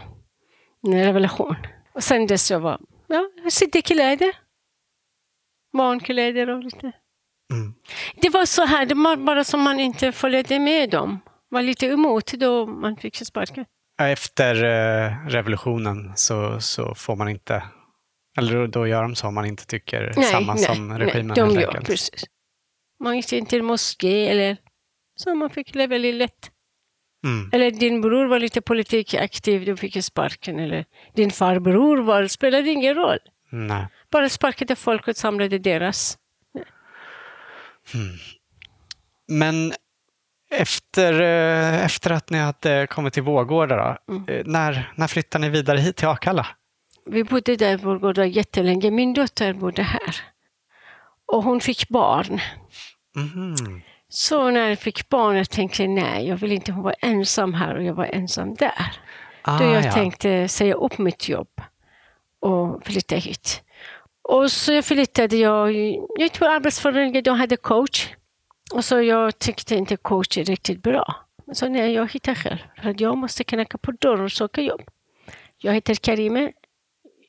en 0.88 1.04
revelation. 1.04 1.56
Och 1.94 2.04
sen 2.04 2.28
dess 2.28 2.52
jag 2.52 2.60
var, 2.60 2.80
ja, 3.08 3.30
jag 3.44 3.52
sydde 3.52 3.82
kläder. 3.82 4.32
Barnkläder 5.78 6.50
och 6.50 6.64
lite. 6.64 6.92
Mm. 7.54 7.74
Det 8.22 8.30
var 8.30 8.46
så 8.46 8.66
här, 8.66 8.86
det 8.86 8.96
var 8.96 9.16
bara 9.16 9.44
som 9.44 9.62
man 9.62 9.80
inte 9.80 10.12
följde 10.12 10.60
med 10.60 10.90
dem. 10.90 11.20
Var 11.50 11.62
lite 11.62 11.86
emot 11.88 12.34
då 12.34 12.66
man 12.66 12.98
fick 12.98 13.16
sparken. 13.16 13.66
Efter 14.02 14.64
eh, 14.64 15.28
revolutionen 15.28 16.12
så, 16.16 16.62
så 16.62 16.96
får 16.96 17.16
man 17.16 17.30
inte, 17.30 17.64
eller 18.38 18.68
då, 18.68 18.88
gör 18.88 19.02
de 19.02 19.16
så 19.16 19.28
om 19.28 19.34
man 19.34 19.46
inte 19.46 19.66
tycker 19.66 20.12
samma 20.12 20.58
som 20.58 20.98
regimen 20.98 21.28
nej, 21.28 21.36
de 21.36 21.62
gör 21.62 21.82
precis. 21.82 22.24
Man 23.04 23.16
gick 23.16 23.34
inte 23.34 23.50
till 23.50 23.64
moské 23.64 24.28
eller 24.28 24.58
så 25.24 25.36
man 25.36 25.50
fick 25.50 25.76
leva 25.76 25.98
lite 25.98 26.18
lätt. 26.18 26.52
Mm. 27.26 27.50
Eller 27.54 27.72
din 27.72 28.02
bror 28.02 28.26
var 28.26 28.40
lite 28.40 28.62
politikaktiv, 28.62 29.66
du 29.66 29.78
fick 29.78 30.04
sparken. 30.04 30.60
Eller 30.60 30.86
din 31.16 31.32
farbror 31.32 31.98
var, 31.98 32.28
spelade 32.28 32.70
ingen 32.70 32.96
roll. 32.96 33.20
Nej. 33.50 33.88
Bara 34.12 34.30
sparkade 34.30 34.76
folk 34.76 35.08
och 35.08 35.16
samlade 35.16 35.60
deras. 35.60 36.18
Men 39.28 39.74
Efter, 40.52 41.22
eh, 41.22 41.86
efter 41.86 42.12
att 42.12 42.30
ni 42.30 42.38
hade 42.38 42.88
kommit 42.88 43.14
till 43.14 43.24
Vårgårda, 43.24 43.76
då, 43.76 44.14
Mm. 44.14 44.28
eh, 44.28 44.44
när, 44.46 44.94
när 44.96 45.08
flyttade 45.08 45.42
ni 45.42 45.50
vidare 45.50 45.78
hit 45.78 45.96
till 45.96 46.08
Akalla? 46.08 46.48
Vi 47.06 47.24
bodde 47.24 47.56
där 47.56 47.74
i 47.74 47.76
Vårgårda 47.76 48.26
jättelänge. 48.26 48.92
Min 48.92 49.14
dotter 49.14 49.54
bodde 49.54 49.84
här. 49.84 50.16
Och 51.26 51.44
hon 51.44 51.62
fick 51.62 51.90
barn. 51.90 52.40
Mhm. 53.16 53.82
Så 54.16 54.50
när 54.50 54.70
jag 54.70 54.80
fick 54.80 55.10
barn 55.10 55.38
jag 55.38 55.50
tänkte 55.50 55.84
jag 55.84 55.90
nej, 55.90 56.28
jag 56.28 56.38
vill 56.38 56.52
inte 56.52 56.72
vara 56.72 56.94
ensam 56.94 57.54
här 57.54 57.76
och 57.76 57.84
jag 57.84 57.94
var 57.94 58.06
ensam 58.06 58.56
där. 58.56 58.92
Ah, 59.42 59.58
Då 59.60 59.64
jag 59.64 59.86
ja. 59.86 59.92
tänkte 59.92 60.48
säga 60.48 60.74
upp 60.74 60.98
mitt 60.98 61.30
jobb 61.30 61.62
och 62.40 62.86
flytta 62.86 63.16
hit. 63.16 63.64
Och 64.22 64.52
så 64.52 64.74
jag 64.74 64.86
flyttade, 64.86 65.38
jag 65.38 65.74
jag 65.74 66.06
gick 66.20 66.40
på 66.40 66.46
Arbetsförmedlingen, 66.46 67.24
de 67.24 67.38
hade 67.38 67.58
coach. 67.58 68.10
Och 68.74 68.86
så 68.86 69.02
jag 69.02 69.40
tyckte 69.40 69.76
inte 69.76 69.98
coach 69.98 70.38
är 70.38 70.44
riktigt 70.44 70.84
bra. 70.84 71.16
Så 71.54 71.70
nej, 71.70 71.94
jag 71.94 72.12
hittar 72.12 72.36
själv. 72.36 72.58
För 72.82 72.90
att 72.90 73.00
jag 73.00 73.18
måste 73.18 73.44
knacka 73.44 73.78
på 73.78 73.92
dörren 73.92 74.24
och 74.24 74.32
söka 74.32 74.62
jobb. 74.62 74.82
Jag 75.58 75.74
heter 75.74 75.96
Karime. 75.96 76.52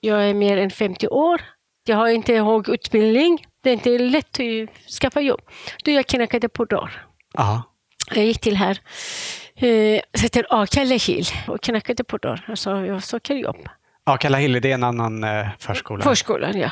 Jag 0.00 0.24
är 0.30 0.34
mer 0.34 0.56
än 0.56 0.70
50 0.70 1.08
år. 1.08 1.40
Jag 1.84 1.96
har 1.96 2.08
inte 2.08 2.34
hög 2.34 2.68
utbildning. 2.68 3.46
Det 3.64 3.70
är 3.70 3.74
inte 3.74 3.98
lätt 3.98 4.40
att 4.40 4.92
skaffa 5.00 5.20
jobb. 5.20 5.40
Då 5.84 5.90
jag 5.90 6.06
knackade 6.06 6.48
på 6.48 6.64
dörren. 6.64 6.90
Ja. 7.32 7.62
Jag 8.14 8.24
gick 8.24 8.40
till 8.40 8.56
här, 8.56 8.78
eh, 9.54 10.00
heter 10.22 10.46
Akalle 10.50 10.96
Hill 10.96 11.24
och 11.48 11.62
knackade 11.62 12.04
på 12.04 12.18
dörren 12.18 12.52
och 12.52 12.58
sa 12.58 12.80
jag 12.86 13.02
söker 13.02 13.34
jobb. 13.34 13.68
Akalla 14.04 14.38
Hill, 14.38 14.60
det 14.60 14.70
är 14.70 14.74
en 14.74 14.84
annan 14.84 15.24
eh, 15.24 15.46
förskola? 15.58 16.02
Förskolan, 16.04 16.58
ja. 16.58 16.70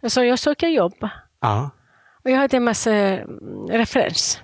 Jag 0.00 0.10
sa 0.10 0.24
jag 0.24 0.38
söker 0.38 0.68
jobb. 0.68 1.08
Ja. 1.40 1.70
Och 2.24 2.30
jag 2.30 2.36
hade 2.38 2.56
en 2.56 2.64
massa 2.64 2.92
mm, 2.92 3.66
referens. 3.70 4.40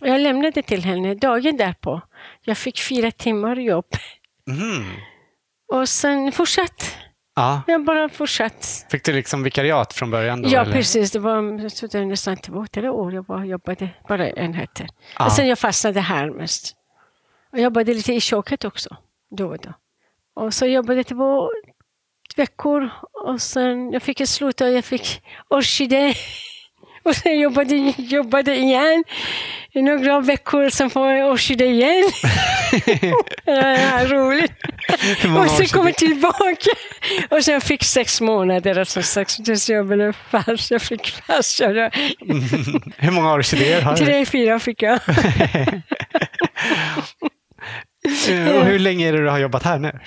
Och 0.00 0.08
jag 0.08 0.20
lämnade 0.20 0.62
till 0.62 0.84
henne 0.84 1.14
dagen 1.14 1.56
därpå. 1.56 2.00
Jag 2.44 2.58
fick 2.58 2.80
fyra 2.80 3.10
timmar 3.10 3.56
jobb. 3.56 3.86
Mhm. 4.46 4.84
Och 5.72 5.88
sen 5.88 6.32
fortsatt. 6.32 6.96
Ja. 7.38 7.62
Jag 7.66 7.84
bara 7.84 8.08
fortsatt. 8.08 8.86
Fick 8.90 9.04
du 9.04 9.12
liksom 9.12 9.42
vikariat 9.42 9.92
från 9.92 10.10
början? 10.10 10.42
Då, 10.42 10.48
Ja, 10.48 10.60
eller? 10.60 10.72
precis. 10.72 11.10
Det 11.10 11.18
var 11.18 11.60
jag 11.62 11.74
tror 11.74 11.88
det 11.88 11.98
var 11.98 12.04
nästan 12.06 12.36
två, 12.36 12.66
tre 12.66 12.88
år 12.88 13.14
jag 13.14 13.24
bara 13.24 13.44
jobbade 13.44 13.90
bara 14.08 14.30
enheter. 14.30 14.88
Ja. 15.18 15.24
Och 15.26 15.32
sen 15.32 15.48
jag 15.48 15.58
fastnade 15.58 16.00
här 16.00 16.30
mest. 16.30 16.74
Och 17.52 17.58
jobbade 17.58 17.94
lite 17.94 18.12
i 18.12 18.20
köket 18.20 18.64
också, 18.64 18.96
då 19.30 19.48
och 19.48 19.58
då. 19.58 19.72
Och 20.34 20.54
så 20.54 20.66
jobbade 20.66 20.98
jag 20.98 21.06
två 21.06 21.50
veckor 22.36 22.90
och 23.12 23.40
sen 23.42 23.92
jag 23.92 24.02
fick 24.02 24.20
ett 24.20 24.28
slut 24.28 24.60
och 24.60 24.70
jag 24.70 24.84
fick 24.84 25.22
orkidé. 25.48 26.14
Och 27.02 27.16
sen 27.16 27.38
jobbade, 27.40 27.74
jobbade 27.96 28.56
igen 28.56 29.04
i 29.72 29.82
några 29.82 30.20
veckor, 30.20 30.70
sen 30.70 30.90
får 30.90 31.12
jag 31.12 31.30
orkidé 31.32 31.66
igen. 31.66 32.04
ja, 33.44 34.04
roligt. 34.04 34.52
Och 35.38 35.50
sen 35.50 35.66
kom 35.66 35.86
jag 35.86 35.96
tillbaka. 35.96 36.70
Och 37.30 37.44
sen 37.44 37.54
jag 37.54 37.62
fick 37.62 37.84
sex 37.84 38.20
månader, 38.20 38.78
alltså 38.78 39.02
sex, 39.02 39.36
tills 39.36 39.70
jag 39.70 39.86
blev 39.86 40.12
fast. 40.12 40.70
Jag 40.70 40.82
fick 40.82 41.10
fast. 41.10 41.60
Jag, 41.60 41.74
Hur 42.96 43.10
många 43.10 43.32
orkidéer 43.32 43.82
har 43.82 43.96
du? 43.96 44.04
tre, 44.04 44.26
fyra 44.26 44.58
fick 44.58 44.82
jag. 44.82 45.00
Och 48.28 48.64
hur 48.64 48.78
länge 48.78 49.08
är 49.08 49.12
det 49.12 49.18
du 49.22 49.28
har 49.28 49.38
jobbat 49.38 49.62
här 49.62 49.78
nu? 49.78 50.00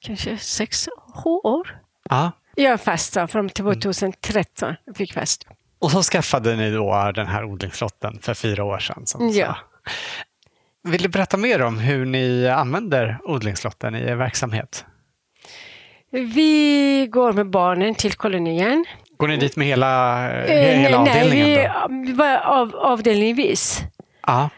Kanske 0.00 0.38
sex, 0.38 0.88
år. 1.24 1.80
Ja. 2.10 2.32
Jag 2.54 2.72
är 2.72 2.76
fast 2.76 3.16
från 3.28 3.48
2013. 3.48 4.74
Jag 4.84 4.96
fick 4.96 5.12
fast. 5.12 5.46
Och 5.78 5.90
så 5.90 6.02
skaffade 6.02 6.56
ni 6.56 6.70
då 6.70 7.12
den 7.14 7.26
här 7.26 7.44
odlingslotten 7.44 8.18
för 8.22 8.34
fyra 8.34 8.64
år 8.64 8.78
sedan. 8.78 9.06
Som 9.06 9.28
Ja. 9.28 9.56
Vill 10.84 11.02
du 11.02 11.08
berätta 11.08 11.36
mer 11.36 11.62
om 11.62 11.78
hur 11.78 12.06
ni 12.06 12.48
använder 12.48 13.18
odlingslotten 13.24 13.94
i 13.94 14.02
er 14.02 14.14
verksamhet? 14.14 14.84
Vi 16.10 17.06
går 17.10 17.32
med 17.32 17.50
barnen 17.50 17.94
till 17.94 18.14
kolonien. 18.14 18.84
Går 19.16 19.28
ni 19.28 19.36
dit 19.36 19.56
med 19.56 19.66
hela, 19.66 20.18
Eh, 20.30 20.78
hela 20.78 21.02
nej, 21.02 21.10
avdelningen? 21.10 21.70
då? 21.88 21.88
vi 22.06 22.12
var 22.12 22.36
av, 22.38 22.76
avdelningsvis. 22.76 23.82
Ja. 24.26 24.50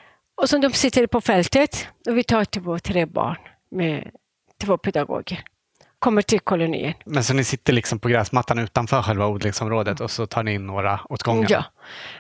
Och 0.43 0.49
så 0.49 0.59
de 0.59 0.73
sitter 0.73 1.07
på 1.07 1.21
fältet 1.21 1.89
och 2.09 2.19
vi 2.19 2.25
tar 2.25 2.45
två, 2.45 2.79
tre 2.79 3.07
barn 3.07 3.37
med 3.71 4.11
två 4.65 4.79
pedagoger. 4.79 5.43
Kommer 5.99 6.23
till 6.23 6.41
kolonien. 6.41 6.95
Men 7.05 7.25
så 7.25 7.35
ni 7.35 7.45
sitter 7.45 7.73
liksom 7.73 7.99
på 7.99 8.09
gräsmattan 8.09 8.59
utanför 8.59 9.03
själva 9.03 9.27
odlingsområdet 9.27 10.01
och 10.01 10.11
så 10.11 10.27
tar 10.27 10.43
ni 10.43 10.55
in 10.55 10.67
några 10.67 11.01
åt 11.09 11.23
gången? 11.23 11.47
Ja. 11.49 11.65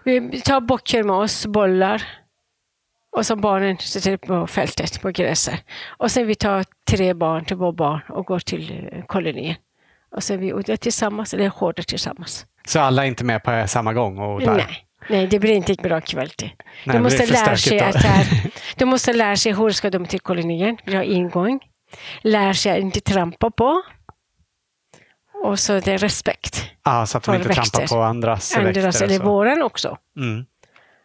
Vi 0.04 0.40
tar 0.40 0.60
böcker 0.60 1.02
med 1.02 1.16
oss, 1.16 1.46
bollar. 1.46 2.02
Och 3.10 3.26
så 3.26 3.36
barnen 3.36 3.78
sitter 3.78 4.16
på 4.16 4.46
fältet, 4.46 5.02
på 5.02 5.10
gräset. 5.10 5.64
Och 5.86 6.10
sen 6.10 6.26
vi 6.26 6.34
tar 6.34 6.64
tre 6.90 7.14
barn, 7.14 7.44
två 7.44 7.72
barn 7.72 8.00
och 8.08 8.26
går 8.26 8.38
till 8.38 8.88
eh, 8.92 9.04
kolonien. 9.04 9.56
Och 10.16 10.22
sen 10.22 10.40
vi 10.40 10.52
odlar 10.52 10.76
tillsammans, 10.76 11.34
eller 11.34 11.50
skördar 11.50 11.82
tillsammans. 11.82 12.46
Så 12.66 12.80
alla 12.80 13.02
är 13.02 13.08
inte 13.08 13.24
med 13.24 13.42
på 13.42 13.64
samma 13.66 13.92
gång 13.92 14.18
och 14.18 14.34
odlar? 14.34 14.56
Nej. 14.56 14.84
Nej, 15.10 15.26
det 15.26 15.38
blir 15.38 15.52
inte 15.52 15.74
bra 15.74 16.00
kvalitet. 16.00 16.50
Nej, 16.84 16.96
de, 16.96 17.02
måste 17.02 17.26
lära 17.26 17.56
sig 17.56 17.80
att 17.80 17.96
de 18.76 18.84
måste 18.84 19.12
lära 19.12 19.36
sig 19.36 19.52
hur 19.52 19.70
ska 19.70 19.90
de 19.90 20.06
till 20.06 20.20
kolonien. 20.20 20.76
Vi 20.84 20.94
har 20.96 21.02
ingång. 21.02 21.60
Lär 22.22 22.52
sig 22.52 22.72
att 22.72 22.78
inte 22.78 23.00
trampa 23.00 23.50
på. 23.50 23.82
Och 25.44 25.58
så 25.58 25.80
det 25.80 25.92
är 25.92 25.98
respekt. 25.98 26.64
Ja, 26.84 27.06
så 27.06 27.18
att 27.18 27.24
de 27.24 27.34
inte 27.34 27.44
trampar 27.48 27.78
växter. 27.78 27.96
på 27.96 28.02
andras 28.02 28.56
Andras, 28.56 28.76
växter. 28.84 29.04
eller 29.04 29.18
våran 29.18 29.62
också. 29.62 29.98
Mm. 30.16 30.46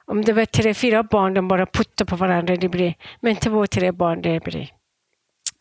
Om 0.05 0.25
det 0.25 0.33
var 0.33 0.45
tre, 0.45 0.73
fyra 0.73 1.03
barn, 1.03 1.33
de 1.33 1.47
bara 1.47 1.65
puttar 1.65 2.05
på 2.05 2.15
varandra. 2.15 2.55
Det 2.55 2.69
blir, 2.69 2.95
men 3.19 3.35
två, 3.35 3.67
tre 3.67 3.91
barn, 3.91 4.21
det 4.21 4.43
blir 4.43 4.69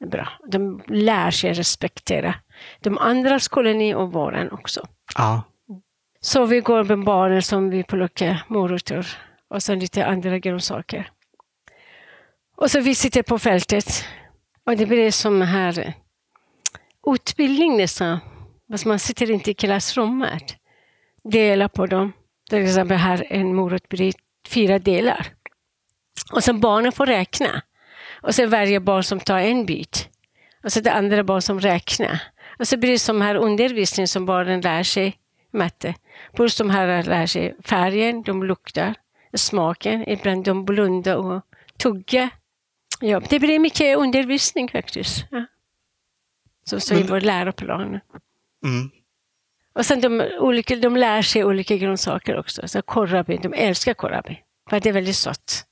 bra. 0.07 0.29
De 0.49 0.83
lär 0.87 1.31
sig 1.31 1.53
respektera 1.53 2.35
de 2.81 2.99
andras 2.99 3.49
koloni 3.49 3.95
och 3.95 4.13
våran 4.13 4.51
också. 4.53 4.87
Ja. 5.17 5.43
Så 6.21 6.45
vi 6.47 6.61
går 6.61 6.85
med 6.85 7.05
barnen 7.05 7.43
som 7.43 7.71
vi 7.71 7.83
plockar 7.83 8.43
morötter 8.49 9.07
och 9.49 9.63
sen 9.63 9.79
lite 9.79 10.07
andra 10.07 10.39
grönsaker. 10.39 11.11
Och 12.57 12.71
så 12.71 12.81
vi 12.81 12.95
sitter 12.95 13.23
på 13.23 13.39
fältet 13.39 14.05
och 14.67 14.77
det 14.77 14.87
blir 14.87 15.11
som 15.11 15.43
här 15.43 15.79
eh, 15.79 15.93
utbildning 17.15 17.77
nästan. 17.77 18.19
Fast 18.71 18.85
man 18.85 18.99
sitter 18.99 19.31
inte 19.31 19.51
i 19.51 19.55
klassrummet. 19.55 20.57
Dela 21.25 21.69
på 21.69 21.87
dem. 21.87 22.13
Till 22.51 22.65
exempel 22.65 22.97
här 22.97 23.27
en 23.31 23.55
morot 23.55 23.89
blir 23.89 24.15
fyra 24.49 24.79
delar. 24.79 25.27
Och 26.33 26.45
sen 26.45 26.61
barnen 26.61 26.93
får 26.93 27.07
räkna. 27.07 27.63
Och 28.23 28.35
sen 28.35 28.51
varje 28.51 28.81
barn 28.81 29.03
som 29.03 29.21
tar 29.21 29.39
en 29.39 29.67
bit. 29.67 30.09
Och 30.65 30.73
så 30.73 30.81
det 30.81 30.93
andra 30.93 31.25
barn 31.25 31.43
som 31.43 31.61
räknar. 31.61 32.23
Och 32.59 32.69
så 32.69 32.77
blir 32.77 32.91
det 32.91 32.99
som 32.99 33.21
här 33.21 33.35
undervisning 33.35 34.09
som 34.09 34.27
barnen 34.27 34.61
lär 34.61 34.83
sig 34.83 35.19
matte. 35.51 35.95
Plus 36.35 36.57
de 36.57 36.71
här 36.71 37.03
lär 37.03 37.27
sig 37.27 37.57
färgen, 37.65 38.23
de 38.23 38.43
luktar, 38.43 38.95
smaken. 39.35 40.09
Ibland 40.09 40.45
de 40.45 40.65
blundar 40.65 41.17
och 41.17 41.43
tuggar. 41.77 42.29
Ja, 43.03 43.21
det 43.29 43.39
blir 43.39 43.59
mycket 43.59 43.97
undervisning 43.97 44.69
faktiskt. 44.69 45.25
Ja. 45.31 45.45
Så, 46.65 46.81
så 46.81 46.95
i 46.95 47.03
vår 47.03 47.21
läroplan. 47.21 48.01
Mm. 48.65 48.91
Och 49.75 49.87
sen 49.87 50.01
de, 50.01 50.21
olika, 50.41 50.77
de 50.77 50.97
lär 50.97 51.23
sig 51.23 51.45
olika 51.45 51.77
grönsaker 51.77 52.39
också. 52.39 52.69
Så 52.69 52.83
kohlrabi, 52.83 53.37
de 53.37 53.53
älskar 53.55 53.95
kohlrabi. 53.95 54.41
För 54.71 54.81
det 54.81 54.89
är 54.89 54.93
väldigt 54.93 55.17
sött. 55.17 55.65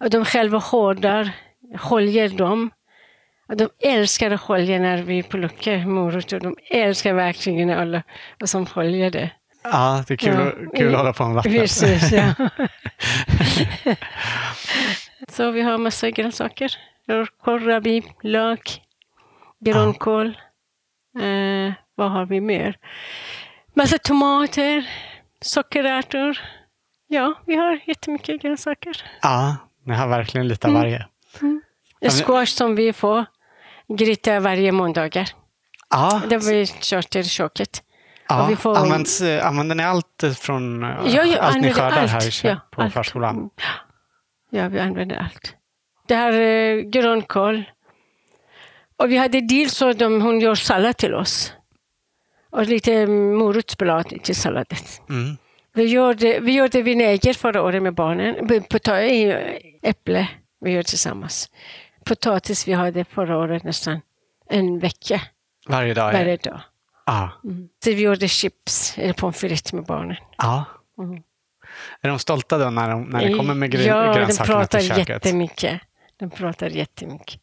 Och 0.00 0.10
de 0.10 0.24
själva 0.24 0.60
skördar, 0.60 1.30
sköljer 1.78 2.28
dem. 2.28 2.70
Och 3.48 3.56
de 3.56 3.68
älskar 3.78 4.30
att 4.30 4.40
skölja 4.40 4.78
när 4.78 5.02
vi 5.02 5.22
plockar 5.22 5.86
morötter. 5.86 6.40
De 6.40 6.56
älskar 6.70 7.12
verkligen 7.14 7.70
alla 7.70 8.02
som 8.44 8.66
sköljer 8.66 9.10
det. 9.10 9.30
ja, 9.62 10.04
det 10.08 10.14
är 10.14 10.16
kul, 10.16 10.34
Ja. 10.34 10.40
att- 10.40 10.76
kul 10.76 10.94
att 10.94 10.98
hålla 11.00 11.12
på 11.12 11.24
med 11.26 11.34
vattnet. 11.34 11.54
Precis, 11.54 12.12
ja. 12.12 12.34
Så 15.28 15.50
vi 15.50 15.62
har 15.62 15.78
massa 15.78 16.10
grönsaker. 16.10 16.78
Kohlrabi, 17.44 18.02
lök, 18.22 18.82
grönkål. 19.60 20.26
Eh, 21.20 21.72
vad 21.94 22.10
har 22.10 22.26
vi 22.26 22.40
mer? 22.40 22.76
Massa 23.74 23.98
tomater, 23.98 24.88
sockerärtor. 25.40 26.38
Ja, 27.06 27.34
vi 27.46 27.56
har 27.56 27.80
jättemycket 27.86 28.42
grönsaker. 28.42 29.02
Ja, 29.22 29.56
ni 29.84 29.94
har 29.94 30.08
verkligen 30.08 30.48
lite 30.48 30.66
Mm. 30.68 30.76
av 30.76 30.82
varje. 30.82 31.06
men- 31.40 32.10
Squash 32.10 32.46
som 32.56 32.76
vi 32.76 32.92
får 32.92 33.24
gryta 33.88 34.40
varje 34.40 34.72
måndagar. 34.72 35.28
Ja, 35.90 36.22
Det 36.28 36.34
har 36.34 36.42
vi 36.52 36.66
kört 36.66 37.10
till 37.10 37.28
köket. 37.30 37.82
ja. 38.28 38.56
får- 38.56 38.76
Används, 38.76 39.22
använder 39.42 39.74
ni 39.74 39.82
allt 39.84 40.24
från 40.38 40.82
Ja, 40.82 41.24
jag 41.24 41.38
allt 41.38 41.60
ni 41.60 41.72
skördar 41.72 41.98
allt. 42.02 42.10
här 42.10 42.44
i, 42.46 42.48
Ja, 42.48 42.56
på 42.70 42.82
allt. 42.82 42.94
Ja, 44.50 44.68
vi 44.68 44.78
använder 44.80 45.16
allt. 45.16 45.54
Det 46.06 46.14
här 46.14 46.32
är 46.32 46.80
grönkål. 46.80 47.64
Och 48.96 49.10
vi 49.10 49.16
hade 49.16 49.40
deal 49.40 49.70
så 49.70 49.92
de, 49.92 50.22
hon 50.22 50.40
gör 50.40 50.54
sallad 50.54 50.96
till 50.96 51.14
oss. 51.14 51.52
Och 52.50 52.66
lite 52.66 53.06
morotsblad 53.06 54.08
till 54.22 54.36
salladen. 54.36 54.78
Mm. 55.08 55.36
Vi 55.72 55.84
gjorde, 55.84 56.40
vi 56.40 56.52
gjorde 56.56 56.82
vinäger 56.82 57.34
förra 57.34 57.62
året 57.62 57.82
med 57.82 57.94
barnen. 57.94 58.50
I- 59.10 59.78
äpple 59.82 60.28
vi 60.60 60.70
gjorde 60.70 60.84
tillsammans. 60.88 61.50
Potatis 62.04 62.68
vi 62.68 62.72
hade 62.72 63.04
förra 63.04 63.38
året 63.38 63.64
nästan 63.64 64.00
en 64.48 64.78
vecka 64.78 65.20
Varje 65.68 65.94
dag? 65.94 66.12
varje 66.12 66.36
dag. 66.36 66.60
Ja. 67.06 67.30
Så 67.84 67.90
vi 67.90 68.02
gjorde 68.02 68.28
chips 68.28 68.98
eller 68.98 69.12
pommes 69.12 69.36
frites 69.40 69.72
med 69.72 69.84
barnen. 69.84 70.16
ja. 70.38 70.64
Mm. 70.98 71.22
Är 72.00 72.08
de 72.08 72.18
stolta 72.18 72.58
då 72.58 72.70
när, 72.70 72.90
de, 72.90 73.04
när 73.04 73.28
ni 73.28 73.34
kommer 73.34 73.54
med 73.54 73.70
grön, 73.70 73.86
ja, 73.86 74.02
de 74.02 74.14
grönsakerna 74.14 74.58
pratar 74.58 74.78
till 74.78 74.88
köket? 74.88 75.08
jättemycket. 75.08 75.80
De 76.18 76.30
pratar 76.30 76.66
jättemycket. 76.66 77.40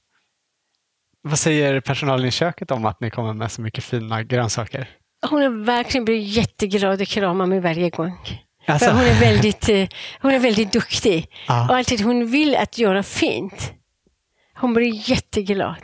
Vad 1.21 1.39
säger 1.39 1.80
personalen 1.80 2.26
i 2.28 2.32
köket 2.32 2.71
om 2.71 2.86
att 2.86 3.00
ni 3.00 3.10
kommer 3.10 3.34
med 3.34 3.52
så 3.52 3.62
mycket 3.62 3.84
fina 3.84 4.23
grönsaker? 4.23 4.89
Hon 5.30 5.41
är 5.41 5.50
verkligen 5.50 6.06
blir 6.06 6.19
jätteglad 6.19 7.02
och 7.02 7.08
kramar 7.08 7.45
mig 7.45 7.60
varje 7.60 7.89
gång. 7.89 8.19
Alltså, 8.65 8.91
hon, 8.91 9.02
är 9.02 9.19
väldigt, 9.19 9.69
eh, 9.69 9.88
hon 10.21 10.32
är 10.32 10.39
väldigt 10.39 10.71
duktig. 10.73 11.30
ja, 11.47 11.69
Och 11.69 11.76
alltid 11.76 12.02
hon 12.02 12.28
vill 12.32 12.56
att 12.56 12.78
göra 12.78 13.04
fint. 13.04 13.73
Hon 14.56 14.73
blir 14.73 15.10
jätteglad. 15.10 15.84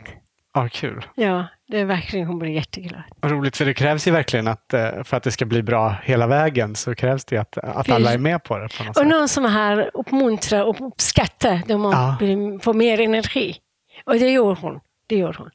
ja, 0.54 0.68
kul. 0.72 1.06
Ja, 1.14 1.46
det 1.68 1.80
är 1.80 1.84
verkligen 1.84 2.26
hon 2.26 2.38
blir 2.38 2.50
jätteglad. 2.50 3.02
Vad 3.20 3.30
roligt, 3.32 3.56
för 3.56 3.64
det 3.64 3.74
krävs 3.74 4.06
ju 4.08 4.10
verkligen 4.10 4.48
att 4.48 4.74
eh, 4.74 5.02
för 5.04 5.16
att 5.16 5.22
det 5.22 5.30
ska 5.32 5.44
bli 5.44 5.62
bra 5.62 5.96
hela 6.02 6.26
vägen 6.26 6.74
så 6.74 6.94
krävs 6.94 7.24
det 7.24 7.38
att, 7.38 7.58
att 7.58 7.90
alla 7.90 8.12
är 8.12 8.18
med 8.18 8.42
på 8.44 8.58
det 8.58 8.68
på 8.78 8.84
något 8.84 8.90
Och 8.96 8.96
sätt. 9.02 9.06
någon 9.08 9.28
som 9.28 9.44
här 9.44 9.90
uppmuntrar 9.94 10.64
och 10.64 10.76
uppskattar, 10.88 11.60
de 11.66 11.82
Ja. 11.84 12.16
blir- 12.18 12.58
får 12.58 12.74
mer 12.74 13.00
energi. 13.00 13.56
Och 14.06 14.12
det 14.14 14.30
gör 14.30 14.54
hon. 14.60 14.80
Det 15.06 15.16
gör 15.16 15.34
hon. 15.38 15.50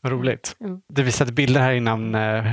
Vad 0.00 0.12
roligt. 0.12 0.56
Mm. 0.60 0.80
Du 0.88 1.02
visade 1.02 1.32
bilder 1.32 1.60
här 1.60 1.72
innan 1.72 2.14
eh, 2.14 2.44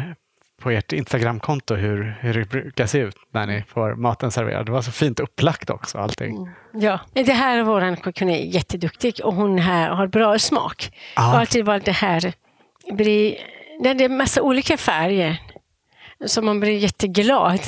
på 0.62 0.72
ert 0.72 0.94
Instagramkonto 0.94 1.76
hur, 1.76 2.18
hur 2.20 2.34
det 2.34 2.50
brukar 2.50 2.86
se 2.86 2.98
ut 3.00 3.16
när 3.34 3.46
ni 3.48 3.64
får 3.68 3.96
maten 3.96 4.32
serverad. 4.32 4.66
Det 4.66 4.72
var 4.72 4.82
så 4.82 4.92
fint 4.92 5.20
upplagt 5.20 5.70
också 5.70 5.98
allting. 5.98 6.50
Ja, 6.74 7.00
det 7.14 7.34
här 7.34 7.58
är 7.58 7.64
våran 7.64 7.98
kock, 7.98 8.20
hon 8.20 8.30
är 8.30 8.46
jätteduktig 8.56 9.20
och 9.24 9.34
hon 9.36 9.58
här 9.58 9.90
har 9.90 10.08
bra 10.08 10.40
smak. 10.40 10.88
Och 10.90 10.94
Ja, 11.16 11.40
alltid 11.40 11.66
valt 11.66 11.86
det 11.86 11.92
här, 11.92 12.34
blir, 12.92 13.38
det 13.80 13.90
är 14.04 14.10
massa 14.10 14.42
olika 14.42 14.78
färger, 14.78 15.42
så 16.26 16.42
man 16.42 16.60
blir 16.60 16.78
jätteglad 16.78 17.60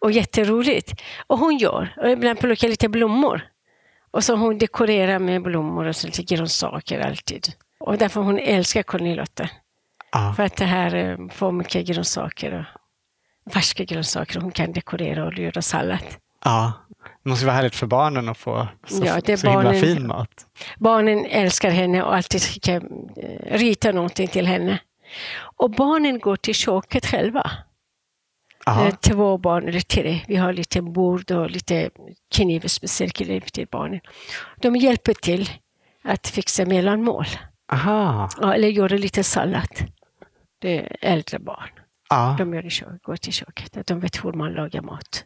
och 0.00 0.12
jätteroligt. 0.12 1.00
Och 1.26 1.38
hon 1.38 1.58
gör, 1.58 1.94
och 1.96 2.10
ibland 2.10 2.38
plockar 2.38 2.68
lite 2.68 2.88
blommor. 2.88 3.46
Och 4.10 4.24
så 4.24 4.34
hon 4.34 4.58
dekorerar 4.58 5.18
med 5.18 5.42
blommor 5.42 5.86
och 5.86 5.96
så 5.96 6.06
lite 6.06 6.22
grönsaker 6.22 7.00
alltid. 7.00 7.48
Och 7.80 7.98
därför 7.98 8.20
hon 8.20 8.38
älskar 8.38 8.82
Cornelotta. 8.82 9.48
ja, 10.12 10.34
För 10.36 10.42
att 10.42 10.56
det 10.56 10.64
här 10.64 10.94
eh, 10.94 11.28
får 11.28 11.52
mycket 11.52 11.86
grönsaker 11.86 12.66
och 13.46 13.52
färska 13.52 13.84
grönsaker. 13.84 14.40
Hon 14.40 14.50
kan 14.50 14.72
dekorera 14.72 15.26
och 15.26 15.38
göra 15.38 15.62
sallad. 15.62 16.04
ja. 16.44 16.72
Det 17.22 17.30
måste 17.30 17.46
vara 17.46 17.56
härligt 17.56 17.74
för 17.74 17.86
barnen 17.86 18.28
att 18.28 18.38
få 18.38 18.68
så, 18.86 19.04
Ja, 19.04 19.20
det 19.24 19.36
så 19.36 19.46
himla 19.46 19.62
barnen- 19.64 19.80
fin 19.80 20.06
mat. 20.06 20.46
Barnen 20.78 21.26
älskar 21.26 21.70
henne 21.70 22.02
och 22.02 22.14
alltid 22.14 22.42
ska 22.42 22.72
eh, 22.72 22.80
rita 23.50 23.92
någonting 23.92 24.28
till 24.28 24.46
henne. 24.46 24.78
Och 25.56 25.70
barnen 25.70 26.18
går 26.18 26.36
till 26.36 26.54
köket 26.54 27.06
själva. 27.06 27.50
Ja, 28.66 28.86
Eh, 28.86 28.94
Två 28.94 29.38
barn, 29.38 29.68
eller 29.68 29.80
tre. 29.80 30.20
Vi 30.28 30.36
har 30.36 30.52
lite 30.52 30.82
bord 30.82 31.30
och 31.30 31.50
lite 31.50 31.90
kniv, 32.34 32.60
till 33.52 33.66
barnen. 33.70 34.00
De 34.56 34.76
hjälper 34.76 35.14
till 35.14 35.50
att 36.04 36.28
fixa 36.28 36.66
mellanmål. 36.66 37.26
Aha. 37.72 38.28
Ja, 38.40 38.54
eller 38.54 38.68
göra 38.68 38.96
lite 38.96 39.24
sallad. 39.24 39.68
Det 40.58 40.78
är 40.78 40.96
äldre 41.00 41.38
barn. 41.38 41.68
Ja, 42.10 42.34
De 42.38 42.54
gör 42.54 42.66
i 42.66 42.70
kök, 42.70 43.02
går 43.02 43.16
till 43.16 43.32
köket. 43.32 43.86
De 43.86 44.00
vet 44.00 44.24
hur 44.24 44.32
man 44.32 44.52
lagar 44.52 44.82
mat. 44.82 45.24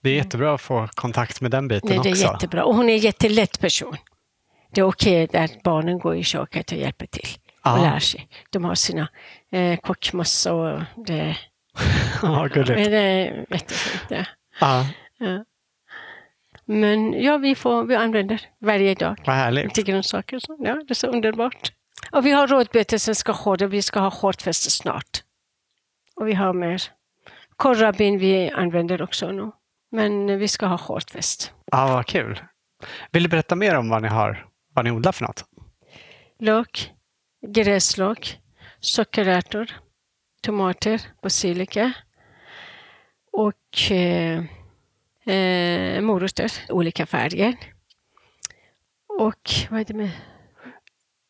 Det 0.00 0.10
är 0.10 0.14
jättebra 0.14 0.54
att 0.54 0.60
få 0.60 0.88
kontakt 0.94 1.40
med 1.40 1.50
den 1.50 1.68
biten 1.68 1.88
Nej, 1.90 1.98
det 2.02 2.08
är 2.08 2.12
också. 2.12 2.22
jättebra. 2.22 2.64
Och 2.64 2.74
hon 2.74 2.88
är 2.88 2.92
en 2.92 2.98
jättelätt 2.98 3.60
person. 3.60 3.96
Det 4.70 4.80
är 4.80 4.84
okej 4.84 5.28
att 5.36 5.62
barnen 5.62 5.98
går 5.98 6.16
i 6.16 6.22
köket 6.24 6.72
och 6.72 6.78
hjälper 6.78 7.06
till 7.06 7.28
och 7.64 7.78
lär 7.78 7.98
sig. 7.98 8.28
De 8.50 8.64
har 8.64 8.74
sina 8.74 9.08
eh, 9.50 9.78
kockmössa 9.78 10.54
och 10.54 10.80
det, 11.06 11.36
Ja, 12.22 12.46
gulligt. 12.52 12.68
men 12.80 12.90
det 12.90 12.98
är 12.98 13.46
jättefint. 13.50 14.02
Ja. 14.08 14.24
Ja, 14.60 14.86
Ja. 15.18 15.44
Men 16.64 17.22
ja, 17.22 17.36
vi, 17.36 17.54
får, 17.54 17.84
vi 17.84 17.94
använder 17.94 18.40
varje 18.58 18.94
dag 18.94 19.16
vad 19.26 19.36
härligt. 19.36 19.64
lite 19.64 19.82
grönsaker. 19.82 20.36
och 20.36 20.42
Så. 20.42 20.56
Ja, 20.60 20.74
det 20.74 20.92
är 20.92 20.94
så 20.94 21.06
underbart. 21.06 21.72
Och 22.12 22.26
vi 22.26 22.30
har 22.30 22.46
rådbete 22.46 22.98
som 22.98 23.14
ska 23.14 23.32
ha 23.32 23.56
det. 23.56 23.66
Vi 23.66 23.82
ska 23.82 24.00
ha 24.00 24.08
hårdfäste 24.08 24.70
snart. 24.70 25.22
Och 26.16 26.28
vi 26.28 26.34
har 26.34 26.52
mer. 26.52 26.82
Korrabin 27.56 28.18
vi 28.18 28.50
använder 28.50 29.02
också 29.02 29.30
nu. 29.32 29.50
Men 29.92 30.38
vi 30.38 30.48
ska 30.48 30.66
ha 30.66 30.76
hårdfäst. 30.76 31.52
Ja, 31.72 31.86
vad 31.86 32.06
kul. 32.06 32.40
Vill 33.12 33.22
du 33.22 33.28
berätta 33.28 33.54
mer 33.56 33.74
om 33.74 33.88
vad 33.88 34.02
ni 34.02 34.08
har, 34.08 34.46
vad 34.74 34.84
ni 34.84 34.90
odlar 34.90 35.12
för 35.12 35.24
något? 35.24 35.44
lök, 36.38 36.92
gräslök, 37.46 38.38
sockerärtor, 38.80 39.70
tomater, 40.42 41.00
basilika 41.22 41.92
och 43.32 43.90
eh, 43.90 44.44
eh, 45.34 46.00
morötter, 46.00 46.52
olika 46.68 47.06
färger. 47.06 47.56
Och 49.18 49.50
vad 49.70 49.80
är 49.80 49.84
det 49.84 49.94
med? 49.94 50.10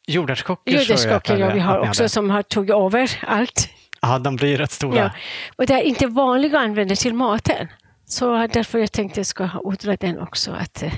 Jordärtskockor 0.08 0.74
Jordärtskockor, 0.74 1.38
ja, 1.38 1.50
vi 1.54 1.60
har 1.60 1.78
också 1.78 2.08
som 2.08 2.30
har 2.30 2.42
tagit 2.42 2.74
över 2.74 3.18
allt. 3.26 3.70
Ja, 4.00 4.18
de 4.18 4.36
blir 4.36 4.58
rätt 4.58 4.70
stora. 4.70 4.96
Ja. 4.96 5.10
Och 5.56 5.66
det 5.66 5.74
är 5.74 5.82
inte 5.82 6.06
vanligt 6.06 6.54
att 6.54 6.60
använda 6.60 6.94
till 6.94 7.14
maten. 7.14 7.68
Så 8.08 8.46
därför 8.46 8.78
jag 8.78 8.92
tänkte 8.92 9.20
jag 9.20 9.26
ska 9.26 9.50
odla 9.54 9.96
den 9.96 10.18
också, 10.18 10.52
att 10.52 10.82
eh, 10.82 10.92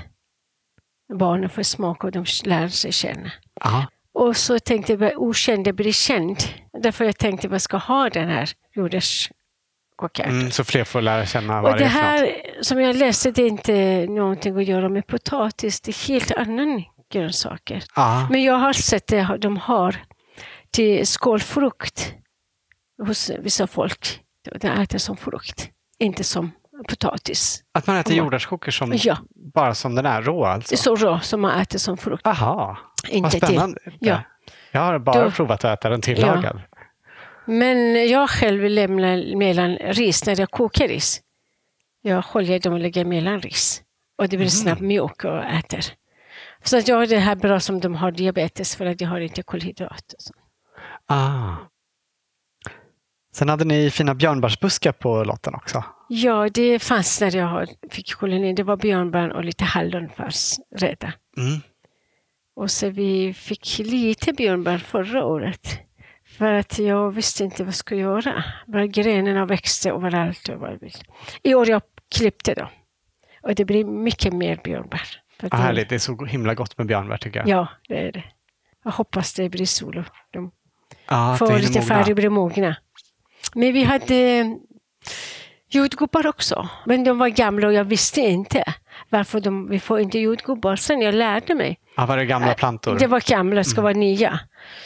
barnen 1.13 1.49
får 1.49 1.63
smaka 1.63 2.07
och 2.07 2.11
de 2.11 2.25
lär 2.43 2.67
sig 2.67 2.91
känna. 2.91 3.31
Ja. 3.63 3.87
Och 4.13 4.37
så 4.37 4.59
tänkte 4.59 4.93
jag, 4.93 4.99
vad 4.99 5.13
okände 5.15 5.73
blir 5.73 5.91
känd. 5.91 6.37
Därför 6.81 7.05
jag 7.05 7.17
tänkte 7.17 7.47
jag 7.47 7.61
ska 7.61 7.77
ha 7.77 8.09
den 8.09 8.29
här 8.29 8.49
jordärtskockärten. 8.75 10.39
Mm, 10.39 10.51
så 10.51 10.63
fler 10.63 10.83
får 10.83 11.01
lära 11.01 11.25
känna 11.25 11.61
vad 11.61 11.71
och 11.71 11.77
det 11.77 11.83
det 11.83 11.85
är 11.85 11.89
här 11.89 12.41
som 12.61 12.81
jag 12.81 12.95
läste, 12.95 13.31
det 13.31 13.43
är 13.43 13.47
inte 13.47 14.05
någonting 14.09 14.57
att 14.57 14.65
göra 14.65 14.89
med 14.89 15.07
potatis. 15.07 15.81
Det 15.81 15.91
är 15.91 16.07
helt 16.07 16.31
annan 16.31 16.83
grönsaker. 17.11 17.83
Ja. 17.95 18.27
Men 18.31 18.43
jag 18.43 18.55
har 18.55 18.73
sett 18.73 19.07
det 19.07 19.37
de 19.41 19.57
har 19.57 19.95
till 20.71 21.07
skålfrukt 21.07 22.13
hos 23.07 23.31
vissa 23.39 23.67
folk. 23.67 24.19
De 24.59 24.67
äter 24.67 24.97
som 24.97 25.17
frukt, 25.17 25.69
inte 25.99 26.23
som 26.23 26.51
potatis. 26.87 27.63
Att 27.71 27.87
man 27.87 27.95
äter 27.95 28.13
Ja. 28.15 28.23
jordärtskockor 28.23 28.71
som, 28.71 28.93
Ja. 28.95 29.17
bara 29.53 29.75
som 29.75 29.95
den 29.95 30.05
är, 30.05 30.21
rå 30.21 30.43
Det 30.45 30.49
alltså? 30.51 30.73
är 30.73 30.77
så 30.77 30.95
rå 30.95 31.19
som 31.19 31.41
man 31.41 31.59
äter 31.61 31.79
som 31.79 31.97
frukt. 31.97 32.27
Aha, 32.27 32.77
vad 33.03 33.11
Inte 33.11 33.29
till. 33.29 33.39
spännande. 33.41 33.79
Ja. 33.99 34.21
Jag 34.71 34.81
har 34.81 34.99
bara 34.99 35.23
Då- 35.23 35.31
provat 35.31 35.65
att 35.65 35.79
äta 35.79 35.89
den 35.89 36.01
tillagad. 36.01 36.61
Men 37.45 38.07
jag 38.09 38.29
själv 38.29 38.63
lämnar 38.63 39.35
mellan 39.35 39.75
ris 39.75 40.25
när 40.25 40.39
jag 40.39 40.51
kokar 40.51 40.87
ris. 40.87 41.21
Jag 42.01 42.25
sköljer 42.25 42.59
dem 42.59 42.73
och 42.73 42.79
lägger 42.79 43.05
mellan 43.05 43.39
ris. 43.41 43.81
Och 44.17 44.29
det 44.29 44.37
blir 44.37 44.47
snabbt 44.47 44.81
mjuk 44.81 45.23
och 45.23 45.43
äter. 45.45 45.85
Så 46.63 46.77
att 46.77 46.87
jag 46.87 46.95
har 46.95 47.05
det 47.07 47.17
här 47.19 47.35
bra 47.35 47.59
som 47.59 47.79
de 47.79 47.95
har 47.95 48.11
diabetes 48.11 48.75
för 48.75 48.85
att 48.85 49.01
jag 49.01 49.09
har 49.09 49.19
inte 49.19 49.43
kolhydrat. 49.43 50.13
Ah. 51.07 51.53
Sen 53.35 53.49
hade 53.49 53.65
ni 53.65 53.91
fina 53.91 54.15
björnbärsbuskar 54.15 54.91
på 54.91 55.23
lotten 55.23 55.55
också. 55.55 55.83
Ja, 56.09 56.49
det 56.49 56.79
fanns 56.79 57.21
när 57.21 57.35
jag 57.35 57.69
fick 57.91 58.13
koloni. 58.13 58.53
Det 58.53 58.63
var 58.63 58.77
björnbär 58.77 59.29
och 59.33 59.43
lite 59.43 59.63
hallon 59.63 60.09
fanns 60.09 60.59
redan. 60.75 61.11
Mm. 61.37 61.59
Och 62.55 62.71
så 62.71 62.89
vi 62.89 63.33
fick 63.33 63.79
lite 63.79 64.33
björnbär 64.33 64.77
förra 64.77 65.25
året. 65.25 65.79
För 66.37 66.53
att 66.53 66.79
jag 66.79 67.11
visste 67.11 67.43
inte 67.43 67.63
vad 67.63 67.67
jag 67.67 67.75
skulle 67.75 68.01
göra. 68.01 68.43
Bara 68.67 68.87
grenarna 68.87 69.45
växte 69.45 69.89
överallt. 69.89 70.49
överallt. 70.49 71.03
I 71.43 71.53
år 71.55 71.69
jag 71.69 71.81
klippte 72.15 72.53
dem. 72.53 72.67
Och 73.41 73.55
det 73.55 73.65
blir 73.65 73.85
mycket 73.85 74.33
mer 74.33 74.59
björnbär. 74.63 75.01
Ah, 75.41 75.47
det- 75.49 75.55
härligt, 75.57 75.89
det 75.89 75.95
är 75.95 75.99
så 75.99 76.25
himla 76.25 76.53
gott 76.53 76.77
med 76.77 76.87
björnbär 76.87 77.17
tycker 77.17 77.39
jag. 77.39 77.47
Ja, 77.47 77.67
det 77.87 77.97
är 78.07 78.11
det. 78.11 78.23
Jag 78.83 78.91
hoppas 78.91 79.33
det 79.33 79.49
blir 79.49 79.65
sol 79.65 79.97
och 79.97 80.05
de 80.31 80.51
att 81.05 81.39
får 81.39 81.57
lite 81.57 81.79
mogna. 81.79 81.81
färg 81.81 82.11
och 82.11 82.15
blir 82.15 82.29
mogna. 82.29 82.75
Men 83.53 83.73
vi 83.73 83.83
hade 83.83 84.45
jordgubbar 85.69 86.27
också. 86.27 86.69
Men 86.85 87.03
de 87.03 87.17
var 87.17 87.27
gamla 87.29 87.67
och 87.67 87.73
jag 87.73 87.83
visste 87.83 88.21
inte 88.21 88.63
varför 89.09 89.39
de, 89.39 89.69
vi 89.69 89.79
får 89.79 89.99
inte 89.99 90.19
jordgubbar. 90.19 90.75
Sen 90.75 91.01
jag 91.01 91.15
lärde 91.15 91.55
mig. 91.55 91.79
Ja, 91.97 92.05
var 92.05 92.17
det 92.17 92.25
gamla 92.25 92.53
plantor? 92.53 92.97
Det 92.99 93.07
var 93.07 93.19
gamla, 93.29 93.63
ska 93.63 93.73
Mm. 93.81 93.83
vara 93.83 93.93
nya. 93.93 94.39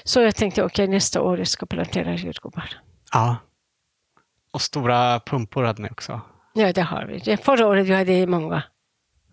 Så 0.03 0.21
jag 0.21 0.35
tänkte, 0.35 0.63
okej 0.63 0.87
nästa 0.87 1.21
år 1.21 1.37
jag 1.37 1.47
ska 1.47 1.65
plantera 1.65 2.15
jordgubbar. 2.15 2.69
Ja. 3.13 3.35
Och 4.51 4.61
stora 4.61 5.19
pumpor 5.19 5.63
hade 5.63 5.81
ni 5.81 5.89
också. 5.89 6.21
Ja, 6.53 6.73
det 6.73 6.81
har 6.81 7.05
vi. 7.05 7.37
Förra 7.37 7.67
året 7.67 7.87
vi 7.87 7.93
hade 7.93 8.27
många. 8.27 8.63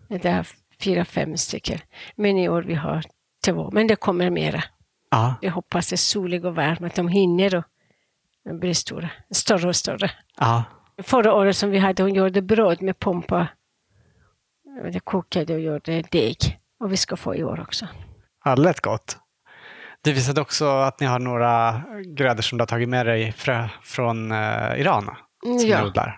Det 0.07 0.25
är 0.25 0.47
fyra, 0.79 1.05
fem 1.05 1.37
stycken. 1.37 1.79
Men 2.15 2.37
i 2.37 2.49
år 2.49 2.61
vi 2.61 2.73
har 2.75 3.03
två. 3.45 3.69
Men 3.73 3.87
det 3.87 3.95
kommer 3.95 4.29
mera. 4.29 4.63
Ja. 5.09 5.35
Jag 5.41 5.51
hoppas 5.51 5.89
det 5.89 5.95
är 5.95 5.97
soligt 5.97 6.45
och 6.45 6.55
varmt, 6.55 6.81
att 6.81 6.95
de 6.95 7.07
hinner 7.07 7.55
och 7.55 7.63
blir 8.59 8.73
stora, 8.73 9.09
större 9.31 9.67
och 9.67 9.75
större. 9.75 10.11
ja. 10.39 10.63
Förra 11.03 11.33
året 11.33 11.57
som 11.57 11.69
vi 11.69 11.77
hade, 11.77 12.03
hon 12.03 12.13
gjorde 12.13 12.41
bröd 12.41 12.81
med 12.81 12.99
pumpa. 12.99 13.47
Det 14.93 14.99
kokade 14.99 15.53
och 15.53 15.59
gjorde 15.59 16.01
deg. 16.01 16.37
Och 16.79 16.91
vi 16.91 16.97
ska 16.97 17.15
få 17.17 17.35
i 17.35 17.43
år 17.43 17.59
också. 17.61 17.87
Alldeles 18.43 18.79
gott. 18.79 19.17
Det 20.03 20.11
visade 20.13 20.41
också 20.41 20.65
att 20.65 20.99
ni 20.99 21.05
har 21.07 21.19
några 21.19 21.81
grödor 22.05 22.41
som 22.41 22.57
du 22.57 22.61
har 22.61 22.67
tagit 22.67 22.89
med 22.89 23.05
dig 23.05 23.33
från 23.83 24.31
eh, 24.31 24.79
Iran. 24.79 25.09
Som 25.43 25.55
ni 25.55 25.69
Ja. 25.69 25.85
odlar. 25.85 26.17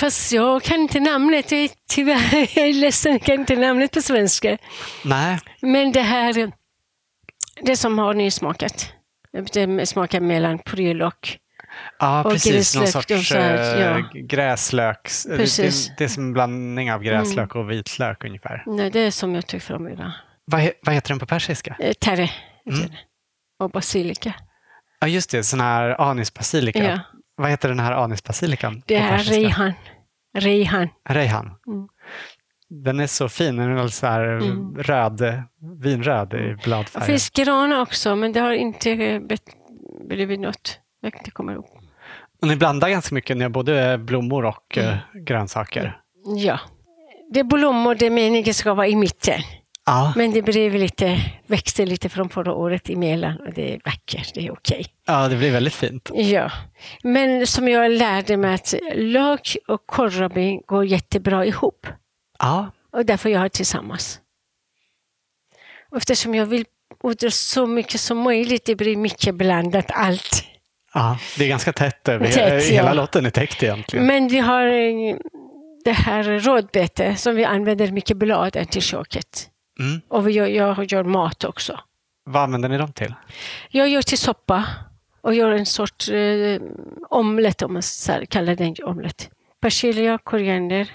Fast 0.00 0.32
jag 0.32 0.62
kan 0.62 0.80
inte 0.80 1.00
namnet. 1.00 1.52
Jag 1.52 1.60
är, 1.60 1.70
tyvärr, 1.88 2.34
jag 2.58 2.68
är 2.68 2.72
ledsen, 2.72 3.12
jag 3.12 3.22
kan 3.22 3.34
inte 3.34 3.56
namnet 3.56 3.92
på 3.92 4.02
svenska. 4.02 4.58
Nej, 5.04 5.38
Men 5.60 5.92
det 5.92 6.00
här, 6.00 6.52
det 7.62 7.76
som 7.76 7.98
har 7.98 8.14
nysmakat. 8.14 8.92
Det 9.52 9.86
smakar 9.86 10.20
mellan 10.20 10.58
pryl 10.58 11.02
och... 11.02 11.38
ja, 11.98 12.24
Och 12.24 12.32
precis. 12.32 12.74
Någon 12.74 12.82
gräslök, 12.84 13.04
sorts 13.18 13.32
här, 13.32 13.80
ja. 13.80 13.98
eh, 13.98 14.04
gräslöks... 14.12 15.22
det- 15.24 15.36
Precis. 15.36 15.86
Mm. 15.88 15.94
Det, 15.98 16.04
det 16.04 16.04
är 16.04 16.08
som 16.08 16.24
en 16.24 16.32
blandning 16.32 16.92
av 16.92 17.02
gräslök 17.02 17.54
och 17.54 17.70
vitlök 17.70 18.24
ungefär. 18.24 18.62
Nej, 18.66 18.90
det 18.90 19.00
är 19.00 19.10
som 19.10 19.34
jag 19.34 19.46
tycker 19.46 19.74
om 19.74 19.88
idag. 19.88 20.12
Vad, 20.44 20.70
vad 20.82 20.94
heter 20.94 21.08
den 21.08 21.18
på 21.18 21.26
persiska? 21.26 21.76
Eh, 21.80 21.92
Terre. 21.92 22.30
Mm. 22.70 22.90
Och 23.58 23.70
basilika. 23.70 24.34
Ja, 25.00 25.08
just 25.08 25.30
det. 25.30 25.42
Sån 25.44 25.60
här 25.60 26.00
anisbasilika. 26.00 26.84
Ja. 26.84 26.98
Vad 27.36 27.50
heter 27.50 27.68
den 27.68 27.80
här 27.80 27.92
anisbasilikan? 27.92 28.82
Det 28.86 28.96
är 28.96 29.08
persiska? 29.10 29.34
rejhan. 29.34 29.72
Rejhan. 30.38 30.88
Rejhan. 31.08 31.46
Mm. 31.46 31.88
Den 32.84 33.00
är 33.00 33.06
så 33.06 33.28
fin. 33.28 33.56
Den 33.56 33.78
är 33.78 33.88
så 33.88 34.06
här 34.06 34.24
Mm. 34.24 34.76
röd, 34.78 35.42
vinröd 35.82 36.34
i 36.34 36.36
Det 36.36 36.58
bladfärgen. 36.64 37.06
finns 37.06 37.30
grana 37.30 37.80
också, 37.82 38.16
men 38.16 38.32
det 38.32 38.40
har 38.40 38.52
inte 38.52 39.20
blivit 40.08 40.40
något. 40.40 40.78
Jag 41.02 41.14
inte 41.16 41.30
kommer 41.30 41.52
ihåg. 41.52 41.80
Och 42.42 42.48
ni 42.48 42.56
blandar 42.56 42.88
ganska 42.88 43.14
mycket. 43.14 43.36
Ni 43.36 43.42
har 43.42 43.50
både 43.50 43.98
blommor 43.98 44.44
och 44.44 44.78
Mm. 44.78 44.90
eh, 44.90 44.96
grönsaker. 45.14 46.00
Ja. 46.36 46.58
Det 47.32 47.40
är 47.40 47.44
blommor, 47.44 47.94
det 47.94 48.06
är 48.06 48.10
meningen 48.10 48.54
ska 48.54 48.74
vara 48.74 48.86
i 48.88 48.96
mitten. 48.96 49.40
Ja. 49.86 50.12
Men 50.16 50.30
det 50.32 50.42
blev 50.42 50.74
lite, 50.74 51.20
växte 51.46 51.86
lite 51.86 52.08
från 52.08 52.28
förra 52.28 52.52
året 52.54 52.90
emellan 52.90 53.36
och 53.46 53.52
det 53.54 53.74
är 53.74 53.80
vackert, 53.84 54.34
det 54.34 54.46
är 54.46 54.52
okej. 54.52 54.86
ja, 55.06 55.28
det 55.28 55.36
blir 55.36 55.50
väldigt 55.52 55.74
fint. 55.74 56.10
Ja, 56.14 56.50
men 57.02 57.46
som 57.46 57.68
jag 57.68 57.90
lärde 57.90 58.36
mig 58.36 58.54
att 58.54 58.74
lök 58.94 59.56
och 59.68 59.86
kohlrabi 59.86 60.60
går 60.66 60.84
jättebra 60.84 61.46
ihop. 61.46 61.86
Ja, 62.38 62.70
Och 62.92 63.06
därför 63.06 63.28
jag 63.30 63.40
har 63.40 63.48
tillsammans. 63.48 64.20
Och 65.90 65.96
eftersom 65.96 66.34
jag 66.34 66.46
vill 66.46 66.64
odla 67.00 67.30
så 67.30 67.66
mycket 67.66 68.00
som 68.00 68.18
möjligt, 68.18 68.64
det 68.64 68.76
blir 68.76 68.96
mycket 68.96 69.34
blandat 69.34 69.90
allt. 69.90 70.44
Ja. 70.94 71.18
det 71.38 71.44
är 71.44 71.48
ganska 71.48 71.72
tätt. 71.72 72.08
över- 72.08 72.26
Tätt, 72.26 72.64
Hela 72.64 72.88
ja. 72.88 72.94
lotten 72.94 73.26
är 73.26 73.30
täckt 73.30 73.62
egentligen. 73.62 74.06
Men 74.06 74.28
vi 74.28 74.38
har 74.38 74.66
eh, 74.66 75.16
det 75.84 75.92
här 75.92 76.22
rådbete 76.40 77.16
som 77.16 77.36
vi 77.36 77.44
använder 77.44 77.90
mycket 77.92 78.16
blad 78.16 78.70
till 78.70 78.82
köket. 78.82 79.48
Mm. 79.80 80.00
Och 80.08 80.30
gör, 80.30 80.46
jag 80.46 80.92
gör 80.92 81.04
mat 81.04 81.44
också. 81.44 81.80
Vad 82.24 82.42
använder 82.42 82.68
ni 82.68 82.78
dem 82.78 82.92
till? 82.92 83.14
Jag 83.70 83.88
gör 83.88 84.02
till 84.02 84.18
soppa 84.18 84.64
och 85.20 85.34
gör 85.34 85.50
en 85.50 85.66
sorts 85.66 86.08
eh, 86.08 86.60
omelett 87.10 87.62
om 87.62 87.72
man 87.72 87.82
så 87.82 88.12
kallar 88.28 88.54
den 88.54 88.74
omelett. 88.84 89.30
Persilja, 89.60 90.18
koriander, 90.18 90.90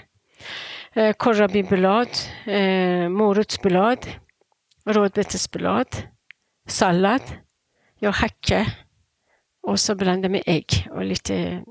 eh, 0.92 1.12
kohlrabiblad, 1.12 2.08
eh, 2.46 3.08
morotsblad, 3.08 4.06
rådbetesblad, 4.86 5.86
sallad. 6.68 7.22
Jag 7.98 8.12
hackar 8.12 8.66
och 9.68 9.80
så 9.80 9.94
blandar 9.94 10.28
med 10.28 10.42
ägg 10.46 10.88
och 10.90 11.04
lite 11.04 11.62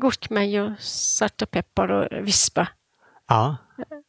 gurkmeja, 0.00 0.76
salt 0.80 1.42
och 1.42 1.50
peppar 1.50 1.90
och 1.90 2.26
vispa. 2.26 2.68
Ja, 3.28 3.56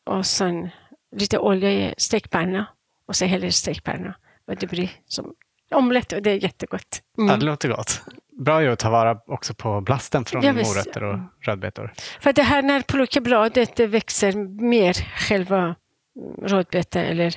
Och 0.05 0.25
sen 0.25 0.69
lite 1.15 1.39
olja 1.39 1.71
i 1.71 1.93
stekpanna 1.97 2.65
och 3.07 3.15
så 3.15 3.25
häller 3.25 3.47
i 3.47 3.51
stekpanna. 3.51 4.15
Och 4.47 4.55
det 4.55 4.67
blir 4.67 4.91
som 5.05 5.33
omelett 5.71 6.13
och 6.13 6.21
det 6.21 6.31
är 6.31 6.43
jättegott. 6.43 7.01
Mm. 7.17 7.29
ja 7.29 7.37
det 7.37 7.45
låter 7.45 7.69
gott. 7.69 8.01
Bra 8.31 8.61
ju 8.61 8.71
att 8.71 8.79
ta 8.79 8.89
vara 8.89 9.19
också 9.27 9.53
på 9.53 9.81
blasten 9.81 10.25
från 10.25 10.43
Ja, 10.43 10.53
morötter 10.53 11.03
och 11.03 11.19
rödbetor. 11.41 11.93
För 12.19 12.33
det 12.33 12.43
här 12.43 12.61
när 12.61 12.81
plockebladet 12.81 13.75
det 13.75 13.87
växer 13.87 14.33
mer 14.61 14.93
själva 14.93 15.75
rådbete 16.41 17.01
eller... 17.01 17.35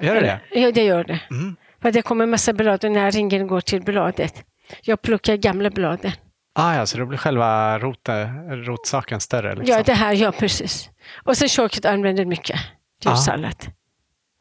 Gör 0.00 0.14
det 0.14 0.20
det? 0.20 0.60
Ja, 0.60 0.72
det 0.72 0.84
gör 0.84 1.04
det. 1.04 1.20
Mm. 1.30 1.56
För 1.82 1.92
det 1.92 2.02
kommer 2.02 2.26
massa 2.26 2.52
blad 2.52 2.84
och 2.84 2.92
näringen 2.92 3.46
går 3.46 3.60
till 3.60 3.82
bladet. 3.82 4.44
Jag 4.82 5.02
plockar 5.02 5.36
gamla 5.36 5.70
bladen. 5.70 6.12
Ah, 6.54 6.74
ja, 6.74 6.86
så 6.86 6.98
då 6.98 7.06
blir 7.06 7.18
själva 7.18 7.78
rote, 7.78 8.24
rotsaken 8.50 9.20
större? 9.20 9.54
Liksom. 9.54 9.76
Ja, 9.76 9.82
det 9.82 9.92
här, 9.94 10.12
ja 10.14 10.32
precis. 10.32 10.90
Och 11.24 11.36
så 11.36 11.48
köket 11.48 11.84
använder 11.84 12.24
mycket 12.24 12.60
till 13.00 13.10
Ja. 13.10 13.16
sallad. 13.16 13.56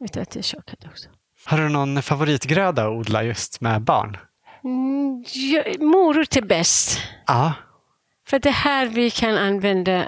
Utan 0.06 0.26
till 0.26 0.43
köket 0.43 0.86
också. 0.86 1.10
Har 1.46 1.58
du 1.58 1.69
någon 1.69 2.02
favoritgröda 2.02 2.84
att 2.84 2.89
odla 2.91 3.24
just 3.24 3.62
med 3.62 3.82
barn? 3.82 4.17
Mm, 4.63 5.24
ja, 5.34 5.63
morot 5.86 6.36
är 6.36 6.41
bäst. 6.41 7.00
Ja, 7.28 7.54
För 8.28 8.39
det 8.39 8.50
här 8.52 8.86
vi 8.86 9.12
kan 9.12 9.38
använda 9.38 10.06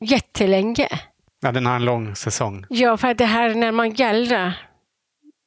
jättelänge. 0.00 0.88
ja 1.40 1.52
den 1.52 1.66
har 1.66 1.76
en 1.76 1.84
lång 1.84 2.14
säsong. 2.16 2.64
Ja, 2.68 2.96
för 2.96 3.14
det 3.14 3.24
här 3.24 3.54
när 3.54 3.72
man 3.72 3.94
gallrar. 3.94 4.52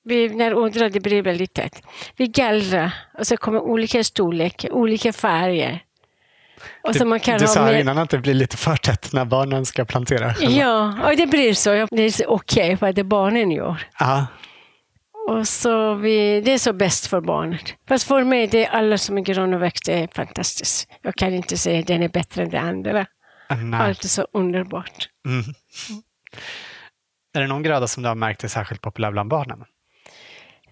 Vi, 0.07 0.29
när 0.29 0.89
det 0.89 0.99
blir 0.99 1.21
väldigt 1.21 1.53
tätt. 1.53 1.81
Vi 2.15 2.27
gallrar 2.27 2.91
och 3.17 3.27
så 3.27 3.37
kommer 3.37 3.59
olika 3.59 4.03
storlek, 4.03 4.65
olika 4.71 5.13
färger. 5.13 5.83
Och 6.83 6.95
så 6.95 7.05
man 7.05 7.19
kan 7.19 7.39
du 7.39 7.47
sa 7.47 7.61
med- 7.65 7.79
innan 7.79 7.97
att 7.97 8.09
det 8.09 8.17
blir 8.17 8.33
lite 8.33 8.57
för 8.57 8.75
tätt 8.75 9.13
när 9.13 9.25
barnen 9.25 9.65
ska 9.65 9.85
plantera. 9.85 10.33
Ja, 10.39 10.93
och 11.09 11.15
det 11.17 11.27
blir 11.27 11.53
så. 11.53 11.69
Det 11.91 12.03
är 12.19 12.29
okej 12.29 12.77
vad 12.81 12.95
det 12.95 13.03
barnen 13.03 13.51
gör. 13.51 13.87
Ja, 13.99 14.27
Och 15.29 15.47
så 15.47 15.93
vi, 15.95 16.41
det 16.41 16.51
är 16.51 16.57
så 16.57 16.73
bäst 16.73 17.07
för 17.07 17.21
barnet. 17.21 17.73
Fast 17.87 18.07
för 18.07 18.23
mig, 18.23 18.47
det 18.47 18.65
är 18.65 18.69
alla 18.69 18.97
som 18.97 19.17
är 19.17 19.21
gröna 19.21 19.55
och 19.55 19.61
växter 19.63 19.93
är 20.03 20.07
fantastiskt. 20.15 20.89
Jag 21.01 21.15
kan 21.15 21.33
inte 21.33 21.57
säga 21.57 21.79
att 21.79 21.87
den 21.87 22.03
är 22.03 22.09
bättre 22.09 22.43
än 22.43 22.49
det 22.49 22.59
andra. 22.59 23.05
nej. 23.49 23.79
Allt 23.81 24.03
är 24.03 24.07
så 24.07 24.27
underbart. 24.33 25.09
Mm. 25.25 25.43
Är 27.35 27.41
det 27.41 27.47
någon 27.47 27.63
gröda 27.63 27.87
som 27.87 28.03
du 28.03 28.09
har 28.09 28.15
märkt 28.15 28.43
är 28.43 28.47
särskilt 28.47 28.81
populär 28.81 29.11
bland 29.11 29.29
barnen? 29.29 29.63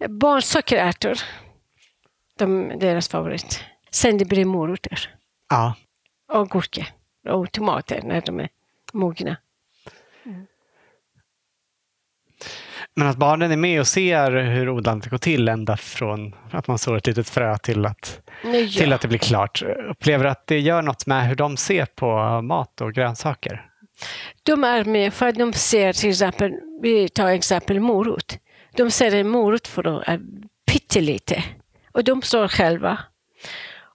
Barnsockerärtor, 0.09 1.17
de, 2.37 2.79
deras 2.79 3.09
favorit. 3.09 3.63
Sen 3.91 4.17
det 4.17 4.25
blir 4.25 4.45
morötter 4.45 5.09
Ja, 5.49 5.75
och 6.33 6.49
gurka 6.49 6.85
och 7.29 7.51
tomater 7.51 8.01
när 8.03 8.21
de 8.21 8.39
är 8.39 8.49
mogna. 8.93 9.37
men 12.95 13.07
att 13.07 13.17
barnen 13.17 13.51
är 13.51 13.57
med 13.57 13.79
och 13.79 13.87
ser 13.87 14.31
hur 14.31 14.69
odlandet 14.69 15.09
går 15.09 15.17
till 15.17 15.47
ända 15.47 15.77
från 15.77 16.35
att 16.51 16.67
man 16.67 16.77
sår 16.77 16.97
ett 16.97 17.07
litet 17.07 17.29
frö 17.29 17.57
till 17.57 17.85
att, 17.85 18.21
Ja. 18.43 18.67
till 18.79 18.93
att 18.93 19.01
det 19.01 19.07
blir 19.07 19.19
klart. 19.19 19.63
Upplever 19.89 20.25
att 20.25 20.47
det 20.47 20.59
gör 20.59 20.81
något 20.81 21.05
med 21.05 21.27
hur 21.27 21.35
de 21.35 21.57
ser 21.57 21.85
på 21.85 22.41
mat 22.41 22.81
och 22.81 22.93
grönsaker? 22.93 23.69
De 24.43 24.63
är 24.63 24.83
med 24.85 25.13
för 25.13 25.27
att 25.27 25.35
de 25.35 25.53
ser 25.53 25.93
till 25.93 26.09
exempel, 26.09 26.53
vi 26.81 27.09
tar 27.09 27.27
exempel 27.29 27.79
morot. 27.79 28.37
De 28.77 28.91
ser 28.91 29.15
en 29.15 29.29
morot 29.29 29.67
för 29.67 29.87
att 29.87 30.07
är 30.07 30.21
pyttelite 30.65 31.43
och 31.91 32.03
de 32.03 32.21
står 32.21 32.47
själva. 32.47 32.99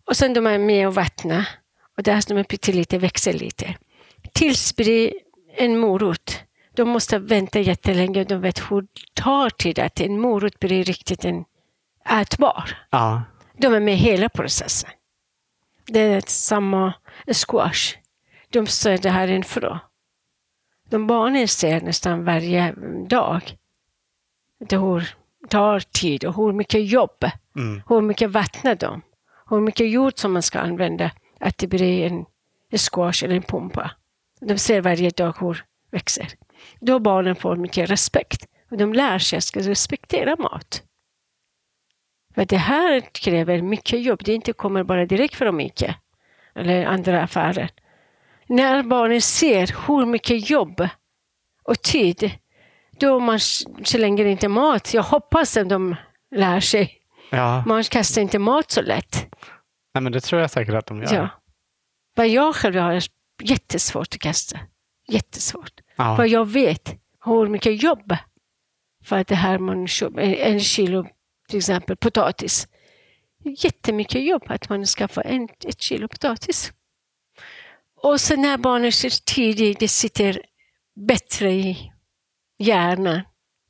Och 0.04 0.16
sen 0.16 0.34
de 0.34 0.46
är 0.46 0.58
med 0.58 0.86
och 0.86 0.94
vattnar 0.94 1.48
och 1.96 2.02
där 2.02 2.20
som 2.20 2.36
är 2.36 2.44
pyttelite 2.44 2.98
växer 2.98 3.32
lite. 3.32 3.74
Tills 4.32 4.72
det 4.72 4.84
blir 4.84 5.12
en 5.56 5.78
morot. 5.78 6.44
De 6.74 6.88
måste 6.88 7.18
vänta 7.18 7.60
jättelänge 7.60 8.20
och 8.20 8.26
de 8.26 8.40
vet 8.40 8.70
hur 8.70 8.80
det 8.82 9.22
tar 9.22 9.50
tid 9.50 9.78
att 9.78 10.00
en 10.00 10.20
morot 10.20 10.58
blir 10.58 10.84
riktigt 10.84 11.24
en 11.24 11.44
ätbar. 12.10 12.78
Ja, 12.90 13.22
De 13.56 13.74
är 13.74 13.80
med 13.80 13.96
hela 13.96 14.28
processen. 14.28 14.90
Det 15.86 16.00
är 16.00 16.22
samma 16.26 16.92
squash. 17.32 17.96
De 18.50 18.66
ser 18.66 18.98
det 18.98 19.10
här 19.10 19.42
frö. 19.42 19.78
De 20.88 21.06
barnen 21.06 21.48
ser 21.48 21.80
nästan 21.80 22.24
varje 22.24 22.74
dag. 23.08 23.56
Det 24.60 25.06
tar 25.48 25.80
tid 25.80 26.24
och 26.24 26.34
hur 26.36 26.52
mycket 26.52 26.86
jobb, 26.86 27.24
mm. 27.56 27.82
hur 27.88 28.00
mycket 28.00 28.30
vattnar 28.30 28.74
de, 28.74 29.02
hur 29.50 29.60
mycket 29.60 29.90
jord 29.90 30.12
som 30.16 30.32
man 30.32 30.42
ska 30.42 30.58
använda 30.58 31.10
att 31.40 31.58
det 31.58 31.66
blir 31.66 32.06
en, 32.06 32.24
squash 32.78 33.24
eller 33.24 33.36
en 33.36 33.42
pumpa. 33.42 33.90
De 34.40 34.58
ser 34.58 34.80
varje 34.80 35.10
dag 35.10 35.36
hur 35.40 35.64
växer. 35.90 36.28
Då 36.80 36.98
barnen 36.98 37.36
får 37.36 37.56
mycket 37.56 37.90
respekt 37.90 38.46
och 38.70 38.76
de 38.76 38.92
lär 38.92 39.18
sig 39.18 39.36
att 39.36 39.66
respektera 39.66 40.36
mat. 40.36 40.82
För 42.34 42.44
det 42.44 42.56
här 42.56 43.00
kräver 43.00 43.62
mycket 43.62 44.02
jobb. 44.02 44.20
Det 44.24 44.34
inte 44.34 44.52
kommer 44.52 44.84
bara 44.84 45.06
direkt 45.06 45.34
från 45.34 45.60
Ica 45.60 45.94
eller 46.54 46.84
andra 46.84 47.22
affärer. 47.22 47.70
När 48.46 48.82
barnen 48.82 49.20
ser 49.20 49.86
hur 49.86 50.06
mycket 50.06 50.50
jobb 50.50 50.88
och 51.62 51.82
tid, 51.82 52.30
då 53.00 53.20
man 53.20 53.40
slänger 53.84 54.24
inte 54.24 54.48
mat. 54.48 54.94
Jag 54.94 55.02
hoppas 55.02 55.56
att 55.56 55.68
de 55.68 55.96
lär 56.36 56.60
sig. 56.60 56.96
ja. 57.30 57.64
Man 57.66 57.84
kastar 57.84 58.22
inte 58.22 58.38
mat 58.38 58.70
så 58.70 58.82
lätt. 58.82 59.26
Nej, 59.94 60.02
men 60.02 60.12
det 60.12 60.20
tror 60.20 60.40
jag 60.40 60.50
säkert 60.50 60.74
att 60.74 60.86
de 60.86 61.02
gör. 61.02 61.14
Ja. 61.14 61.28
Vad 62.14 62.28
jag 62.28 62.54
själv 62.54 62.76
har 62.76 63.02
jättesvårt 63.42 64.14
att 64.14 64.20
kasta. 64.20 64.58
Jättesvårt. 65.08 65.80
Ja. 65.96 66.16
För 66.16 66.24
jag 66.24 66.48
vet 66.48 66.94
hur 67.24 67.48
mycket 67.48 67.82
jobb 67.82 68.16
för 69.04 69.18
att 69.18 69.26
det 69.28 69.34
här 69.34 69.58
man 69.58 69.88
köper, 69.88 70.20
en 70.20 70.60
kilo 70.60 71.06
till 71.48 71.58
exempel 71.58 71.96
potatis. 71.96 72.68
Jättemycket 73.44 74.24
jobb 74.24 74.42
att 74.46 74.68
man 74.68 74.86
skaffar 74.86 75.22
en, 75.22 75.48
ett 75.64 75.80
kilo 75.80 76.08
potatis. 76.08 76.72
Och 78.02 78.20
sen 78.20 78.42
när 78.42 78.58
barnen 78.58 78.86
är 78.86 79.24
tidigt, 79.34 79.80
det 79.80 79.88
sitter 79.88 80.42
bättre 81.06 81.52
i 81.52 81.89
hjärnan 82.60 83.20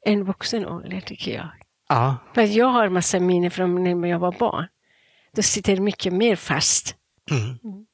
än 0.06 0.24
vuxen 0.24 0.66
ålder 0.66 1.00
tycker 1.00 1.34
jag. 1.34 1.48
Ja. 1.88 2.16
För 2.34 2.42
jag 2.42 2.66
har 2.66 2.88
massa 2.88 3.20
minnen 3.20 3.50
från 3.50 3.84
när 4.00 4.08
jag 4.08 4.18
var 4.18 4.32
barn. 4.32 4.66
Då 5.32 5.42
sitter 5.42 5.76
det 5.76 5.82
mycket 5.82 6.12
mer 6.12 6.36
fast. 6.36 6.96
Mm. 7.30 7.86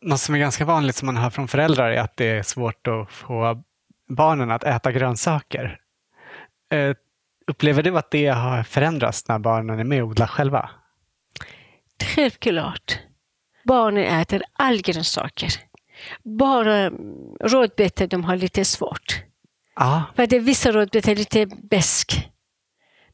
Något 0.00 0.20
som 0.20 0.34
är 0.34 0.38
ganska 0.38 0.64
vanligt 0.64 0.96
som 0.96 1.06
man 1.06 1.16
hör 1.16 1.30
från 1.30 1.48
föräldrar 1.48 1.90
är 1.90 2.00
att 2.00 2.16
det 2.16 2.24
är 2.24 2.42
svårt 2.42 2.86
att 2.86 3.12
få 3.12 3.62
barnen 4.08 4.50
att 4.50 4.64
äta 4.64 4.92
grönsaker. 4.92 5.80
Eh, 6.72 6.96
upplever 7.46 7.82
du 7.82 7.98
att 7.98 8.10
det 8.10 8.26
har 8.26 8.62
förändrats 8.62 9.28
när 9.28 9.38
barnen 9.38 9.78
är 9.78 9.84
med 9.84 10.02
och 10.02 10.08
odlar 10.08 10.26
själva? 10.26 10.70
Självklart. 12.02 12.98
Barnen 13.64 14.04
äter 14.04 14.42
all 14.52 14.82
grönsaker. 14.82 15.52
Bara 16.22 16.90
rådbetor 17.40 18.06
de 18.06 18.24
har 18.24 18.36
lite 18.36 18.64
svårt. 18.64 19.25
Ja, 19.76 20.04
För 20.16 20.26
det 20.26 20.36
är 20.36 20.40
vissa 20.40 20.72
rådbetor 20.72 21.12
är 21.12 21.16
lite 21.16 21.46
besk. 21.46 22.30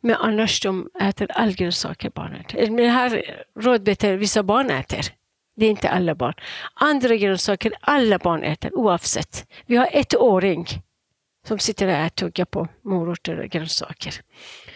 Men 0.01 0.17
annars 0.17 0.61
de 0.61 0.89
äter 1.01 1.31
all 1.33 1.55
grönsaker 1.55 2.11
barnen. 2.11 2.45
Men 2.55 2.77
det 2.77 2.89
här 2.89 3.45
rådbetor 3.61 4.13
vissa 4.13 4.43
barn 4.43 4.71
äter. 4.71 5.03
Det 5.57 5.67
är 5.67 5.71
inte 5.71 5.91
alla 5.91 6.15
barn. 6.15 6.35
Andra 6.75 7.17
grönsaker 7.17 7.73
alla 7.81 8.19
barn 8.19 8.43
äter 8.43 8.75
oavsett. 8.75 9.47
Vi 9.67 9.77
har 9.77 9.89
ett 9.93 10.17
åring 10.17 10.67
som 11.47 11.59
sitter 11.59 11.87
där 11.87 12.07
och 12.07 12.15
tuggar 12.15 12.45
på 12.45 12.69
morötter 12.83 13.41
och 13.41 13.49
grönsaker. 13.49 14.15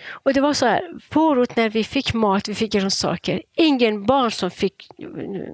Och 0.08 0.34
det 0.34 0.40
var 0.40 0.52
så 0.52 0.66
här, 0.66 0.82
förut 1.10 1.56
när 1.56 1.70
vi 1.70 1.84
fick 1.84 2.14
mat, 2.14 2.48
vi 2.48 2.54
fick 2.54 2.72
grönsaker, 2.72 3.42
ingen 3.54 4.06
barn 4.06 4.30
som 4.30 4.50
fick, 4.50 4.88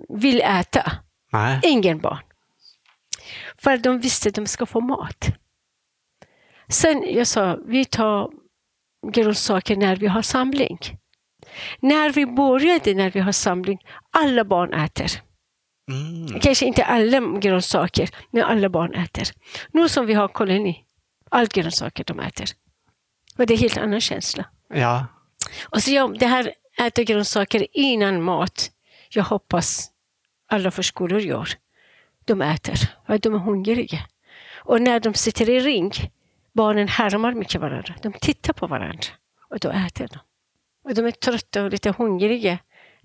vill 0.08 0.40
äta. 0.40 0.92
nej. 1.32 1.60
Ingen 1.62 1.98
barn. 1.98 2.22
För 3.58 3.76
de 3.76 4.00
visste 4.00 4.28
att 4.28 4.34
de 4.34 4.46
ska 4.46 4.66
få 4.66 4.80
mat. 4.80 5.28
Sen 6.72 7.04
jag 7.06 7.26
sa, 7.26 7.58
vi 7.66 7.84
tar 7.84 8.30
grönsaker 9.12 9.76
när 9.76 9.96
vi 9.96 10.06
har 10.06 10.22
samling. 10.22 10.78
När 11.80 12.10
vi 12.10 12.26
började, 12.26 12.94
när 12.94 13.10
vi 13.10 13.20
har 13.20 13.32
samling, 13.32 13.78
alla 14.10 14.44
barn 14.44 14.72
äter. 14.72 15.10
Mm. 15.90 16.40
Kanske 16.40 16.66
inte 16.66 16.84
alla 16.84 17.20
grönsaker, 17.38 18.10
men 18.30 18.44
alla 18.44 18.68
barn 18.68 18.94
äter. 18.94 19.24
Nu 19.72 19.88
som 19.88 20.06
vi 20.06 20.14
har 20.14 20.28
koloni, 20.28 20.84
all 21.30 21.46
grönsaker 21.46 22.04
de 22.04 22.20
äter. 22.20 22.46
Och 23.38 23.46
det 23.46 23.54
är 23.54 23.56
en 23.56 23.60
helt 23.60 23.78
annan 23.78 24.00
känsla. 24.00 24.44
Ja, 24.74 25.06
Och 25.62 25.82
så 25.82 25.90
jag, 25.90 26.18
det 26.18 26.26
här 26.26 26.52
äta 26.80 27.02
grönsaker 27.02 27.66
innan 27.72 28.22
mat, 28.22 28.70
jag 29.10 29.24
hoppas 29.24 29.90
alla 30.50 30.70
förskolor 30.70 31.20
gör. 31.20 31.48
De 32.24 32.42
äter, 32.42 32.76
för 33.06 33.18
de 33.18 33.34
är 33.34 33.38
hungriga. 33.38 33.98
Och 34.56 34.82
när 34.82 35.00
de 35.00 35.14
sitter 35.14 35.50
i 35.50 35.60
ring, 35.60 35.92
barnen 36.54 36.88
härmar 36.88 37.32
mycket 37.32 37.60
varandra. 37.60 37.94
De 38.02 38.12
tittar 38.12 38.52
på 38.52 38.66
varandra 38.66 39.06
och 39.50 39.58
då 39.58 39.70
äter 39.70 40.08
de. 40.12 40.18
Och 40.84 40.94
de 40.94 41.06
är 41.06 41.10
trötta 41.10 41.64
och 41.64 41.70
lite 41.70 41.90
hungriga, 41.98 42.58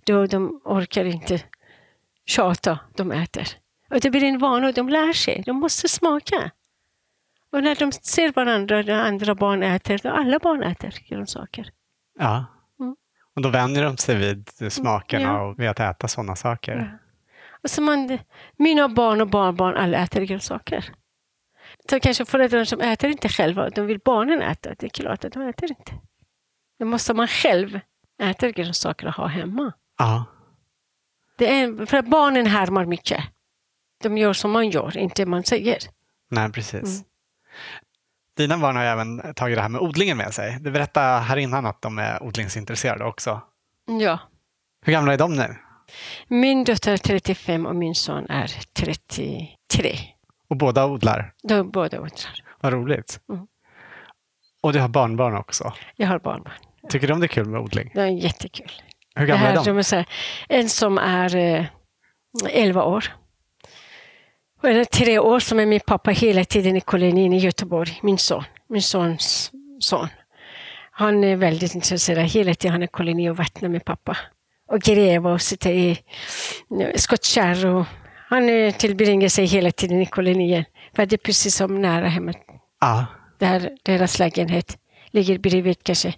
då 0.05 0.25
de 0.25 0.61
orkar 0.65 1.05
inte 1.05 1.41
tjata, 2.25 2.79
de 2.95 3.11
äter. 3.11 3.47
Och 3.89 3.99
det 3.99 4.09
blir 4.09 4.23
en 4.23 4.39
vana 4.39 4.67
och 4.67 4.73
de 4.73 4.89
lär 4.89 5.13
sig, 5.13 5.43
de 5.45 5.55
måste 5.59 5.89
smaka. 5.89 6.51
Och 7.51 7.63
när 7.63 7.75
de 7.75 7.91
ser 7.91 8.31
varandra, 8.33 8.81
när 8.81 9.03
andra 9.05 9.35
barn 9.35 9.63
äter, 9.63 9.99
då 10.03 10.09
alla 10.09 10.39
barn 10.39 10.63
äter 10.63 10.93
grönsaker. 11.09 11.69
ja. 12.19 12.45
Mm. 12.79 12.95
Och 13.35 13.41
då 13.41 13.49
vänjer 13.49 13.83
de 13.83 13.97
sig 13.97 14.15
vid 14.15 14.71
smakerna 14.73 15.23
Ja. 15.23 15.41
och 15.41 15.59
vid 15.59 15.69
att 15.69 15.79
äta 15.79 16.07
sådana 16.07 16.35
saker. 16.35 16.99
Och 17.63 17.69
så 17.69 17.81
man, 17.81 18.19
mina 18.57 18.89
barn 18.89 19.21
och 19.21 19.27
barnbarn 19.27 19.75
alla 19.75 19.97
äter 19.97 20.21
grönsaker. 20.21 20.85
Så 21.89 21.99
kanske 21.99 22.25
föräldrar 22.25 22.65
som 22.65 22.81
äter 22.81 23.09
inte 23.09 23.29
själva, 23.29 23.69
de 23.69 23.85
vill 23.85 23.99
barnen 24.05 24.41
äta. 24.41 24.69
Det 24.77 24.85
är 24.85 24.89
klart 24.89 25.25
att 25.25 25.33
de 25.33 25.41
äter 25.41 25.69
inte. 25.69 25.93
Då 26.79 26.85
måste 26.85 27.13
man 27.13 27.27
själv 27.27 27.79
äta 28.21 28.51
grönsaker 28.51 29.07
och 29.07 29.13
ha 29.13 29.27
hemma. 29.27 29.73
Ja. 29.97 30.25
Det 31.37 31.61
är, 31.61 31.85
för 31.85 32.01
barnen 32.01 32.45
härmar 32.45 32.85
mycket. 32.85 33.23
De 34.03 34.17
gör 34.17 34.33
som 34.33 34.51
man 34.51 34.69
gör, 34.69 34.97
inte 34.97 35.25
man 35.25 35.43
säger. 35.43 35.77
Nej, 36.29 36.51
precis. 36.51 36.83
Mm. 36.83 37.03
Dina 38.37 38.57
barn 38.57 38.75
har 38.75 38.83
ju 38.83 38.89
även 38.89 39.33
tagit 39.33 39.57
det 39.57 39.61
här 39.61 39.69
med 39.69 39.81
odlingen 39.81 40.17
med 40.17 40.33
sig. 40.33 40.57
Du 40.59 40.71
berättade 40.71 41.19
här 41.19 41.37
innan 41.37 41.65
att 41.65 41.81
de 41.81 41.99
är 41.99 42.23
odlingsintresserade 42.23 43.05
också. 43.05 43.41
Ja. 43.85 44.19
Hur 44.85 44.93
gamla 44.93 45.13
är 45.13 45.17
de 45.17 45.35
nu? 45.35 45.55
Min 46.27 46.63
dotter 46.63 46.93
är 46.93 46.97
35 46.97 47.65
och 47.65 47.75
min 47.75 47.95
son 47.95 48.29
är 48.29 48.47
33. 48.73 49.97
Och 50.49 50.57
båda 50.57 50.85
odlar? 50.85 51.33
De 51.43 51.71
båda 51.71 51.97
odlar. 51.97 52.43
Vad 52.61 52.73
roligt. 52.73 53.19
Mm. 53.29 53.47
Och 54.61 54.73
du 54.73 54.79
har 54.79 54.87
barnbarn 54.87 55.35
också. 55.35 55.73
Jag 55.95 56.07
har 56.07 56.19
barnbarn. 56.19 56.53
Tycker 56.89 57.07
de 57.07 57.19
det 57.19 57.25
är 57.25 57.27
kul 57.27 57.45
med 57.45 57.61
odling? 57.61 57.91
Det 57.93 58.01
är 58.01 58.07
jättekul. 58.07 58.71
Hur 59.15 59.25
gamla 59.25 59.45
här, 59.45 59.51
är 59.51 59.55
de? 59.55 59.65
de 59.65 59.77
är 59.77 59.81
så 59.81 59.95
här, 59.95 60.05
en 60.49 60.69
som 60.69 60.97
är 60.97 61.35
eh, 61.35 61.65
11 62.49 62.83
år. 62.83 63.05
Och 64.61 64.69
en 64.69 64.77
är 64.77 64.85
tre 64.85 65.19
år 65.19 65.39
som 65.39 65.59
är 65.59 65.65
min 65.65 65.79
pappa 65.79 66.11
hela 66.11 66.43
tiden 66.43 66.75
i 66.75 66.81
kolonin 66.81 67.33
i 67.33 67.37
Göteborg. 67.37 67.99
Min 68.03 68.17
son. 68.17 68.43
Min 68.69 68.81
sons 68.81 69.51
son. 69.79 70.07
Han 70.91 71.23
är 71.23 71.35
väldigt 71.35 71.75
intresserad. 71.75 72.25
Hela 72.25 72.53
tiden 72.53 72.71
han 72.71 72.81
är 72.81 72.85
i 72.85 72.89
koloni 72.89 73.29
och 73.29 73.37
vattnar 73.37 73.69
med 73.69 73.85
pappa. 73.85 74.17
Och 74.67 74.81
gräver 74.81 75.29
och 75.29 75.41
sitter 75.41 75.71
i 75.71 75.99
eh, 76.81 76.95
skottkärr. 76.95 77.65
Och 77.65 77.85
han 78.29 78.73
tillbringar 78.73 79.27
sig 79.29 79.45
hela 79.45 79.71
tiden 79.71 80.01
i 80.01 80.05
kolonien. 80.05 80.65
För 80.95 81.05
det 81.05 81.15
är 81.15 81.17
precis 81.17 81.55
som 81.55 81.81
nära 81.81 82.07
hemmet. 82.07 82.37
Ja. 82.81 83.05
Där 83.39 83.77
deras 83.83 84.19
lägenhet 84.19 84.77
ligger 85.11 85.37
bredvid 85.39 85.83
kanske 85.83 86.13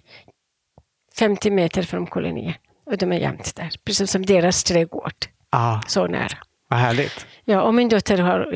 50 1.18 1.50
meter 1.50 1.82
från 1.82 2.06
kolonien. 2.06 2.54
Och 2.86 2.98
de 2.98 3.12
är 3.12 3.16
jämt 3.18 3.56
där, 3.56 3.70
precis 3.84 4.10
som 4.10 4.26
deras 4.26 4.64
trädgård. 4.64 5.14
ja, 5.50 5.80
Så 5.86 6.06
nära. 6.06 6.38
vad 6.68 6.78
härligt. 6.78 7.26
Ja, 7.44 7.62
och 7.62 7.74
min 7.74 7.88
dotter 7.88 8.18
har 8.18 8.54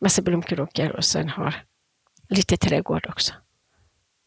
massa 0.00 0.22
blomkrukor 0.22 0.90
och 0.96 1.04
sen 1.04 1.28
har 1.28 1.54
lite 2.28 2.56
trädgård 2.56 3.06
också. 3.08 3.34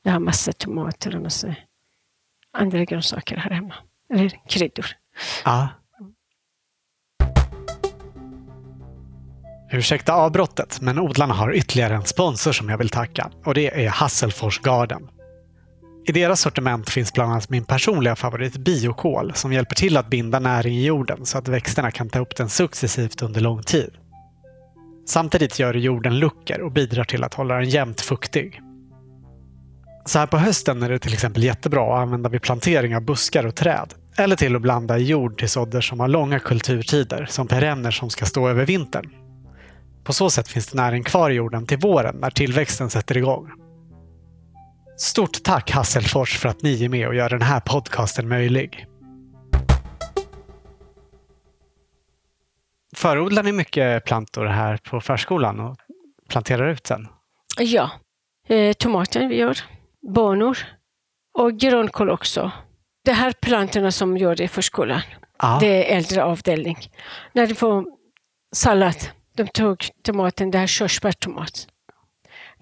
Jag 0.03 0.11
har 0.11 0.19
massa 0.19 0.51
tomater 0.53 1.15
och 1.15 1.21
massa 1.21 1.55
andra 2.53 2.83
grönsaker 2.85 3.37
här 3.37 3.51
hemma. 3.51 3.75
Eller 4.13 4.29
kryddor. 4.49 4.85
Ja. 5.45 5.67
Ursäkta 9.71 10.13
avbrottet, 10.13 10.81
men 10.81 10.99
odlarna 10.99 11.33
har 11.33 11.53
ytterligare 11.55 11.95
en 11.95 12.05
sponsor 12.05 12.51
som 12.51 12.69
jag 12.69 12.77
vill 12.77 12.89
tacka 12.89 13.31
och 13.45 13.53
det 13.53 13.85
är 13.85 13.89
Hasselfors 13.89 14.59
Garden. 14.59 15.07
I 16.07 16.11
deras 16.11 16.41
sortiment 16.41 16.89
finns 16.89 17.13
bland 17.13 17.31
annat 17.31 17.49
min 17.49 17.65
personliga 17.65 18.15
favorit 18.15 18.57
biokol 18.57 19.31
som 19.35 19.53
hjälper 19.53 19.75
till 19.75 19.97
att 19.97 20.09
binda 20.09 20.39
näring 20.39 20.75
i 20.75 20.85
jorden 20.85 21.25
så 21.25 21.37
att 21.37 21.47
växterna 21.47 21.91
kan 21.91 22.09
ta 22.09 22.19
upp 22.19 22.35
den 22.35 22.49
successivt 22.49 23.21
under 23.21 23.41
lång 23.41 23.63
tid. 23.63 23.91
Samtidigt 25.07 25.59
gör 25.59 25.73
jorden 25.73 26.19
luckor 26.19 26.61
och 26.61 26.71
bidrar 26.71 27.03
till 27.03 27.23
att 27.23 27.33
hålla 27.33 27.55
den 27.55 27.69
jämnt 27.69 28.01
fuktig. 28.01 28.61
Så 30.05 30.19
här 30.19 30.27
på 30.27 30.37
hösten 30.37 30.83
är 30.83 30.89
det 30.89 30.99
till 30.99 31.13
exempel 31.13 31.43
jättebra 31.43 31.93
att 31.93 32.01
använda 32.01 32.29
vid 32.29 32.41
plantering 32.41 32.95
av 32.95 33.01
buskar 33.01 33.45
och 33.45 33.55
träd. 33.55 33.93
Eller 34.17 34.35
till 34.35 34.55
att 34.55 34.61
blanda 34.61 34.97
i 34.97 35.03
jord 35.03 35.39
till 35.39 35.49
sådder 35.49 35.81
som 35.81 35.99
har 35.99 36.07
långa 36.07 36.39
kulturtider, 36.39 37.27
som 37.29 37.47
perenner 37.47 37.91
som 37.91 38.09
ska 38.09 38.25
stå 38.25 38.47
över 38.47 38.65
vintern. 38.65 39.28
På 40.09 40.13
så 40.13 40.29
sätt 40.29 40.47
finns 40.47 40.67
det 40.67 40.77
näring 40.77 41.03
kvar 41.03 41.29
i 41.29 41.33
jorden 41.33 41.65
till 41.65 41.77
våren 41.77 42.15
när 42.15 42.29
tillväxten 42.29 42.89
sätter 42.89 43.17
igång. 43.17 43.51
Stort 44.97 45.43
tack 45.43 45.71
Hasselfors 45.71 46.37
för 46.37 46.49
att 46.49 46.61
ni 46.61 46.83
är 46.85 46.89
med 46.89 47.07
och 47.07 47.15
gör 47.15 47.29
den 47.29 47.41
här 47.41 47.59
podcasten 47.59 48.27
möjlig. 48.27 48.85
Förodlar 52.95 53.43
ni 53.43 53.51
mycket 53.51 54.05
plantor 54.05 54.45
här 54.45 54.77
på 54.77 55.01
förskolan 55.01 55.59
och 55.59 55.77
planterar 56.29 56.69
ut 56.69 56.87
sen? 56.87 57.07
Ja, 57.57 57.91
eh, 58.47 58.73
tomater 58.73 59.27
vi 59.27 59.35
gör, 59.35 59.57
bönor 60.15 60.57
och 61.33 61.59
grönkål 61.59 62.09
också. 62.09 62.51
Det 63.05 63.13
här 63.13 63.31
plantorna 63.31 63.91
som 63.91 64.17
gör 64.17 64.35
det 64.35 64.43
i 64.43 64.47
förskolan. 64.47 65.01
Ja. 65.41 65.57
Det 65.61 65.91
är 65.91 65.97
äldre 65.97 66.23
avdelning. 66.23 66.77
När 67.33 67.47
de 67.47 67.55
får 67.55 67.85
sallad, 68.55 68.95
de 69.43 69.47
tog 69.47 69.85
tomaten, 70.03 70.51
det 70.51 70.57
här 70.57 70.67
körsbärtomat. 70.67 71.67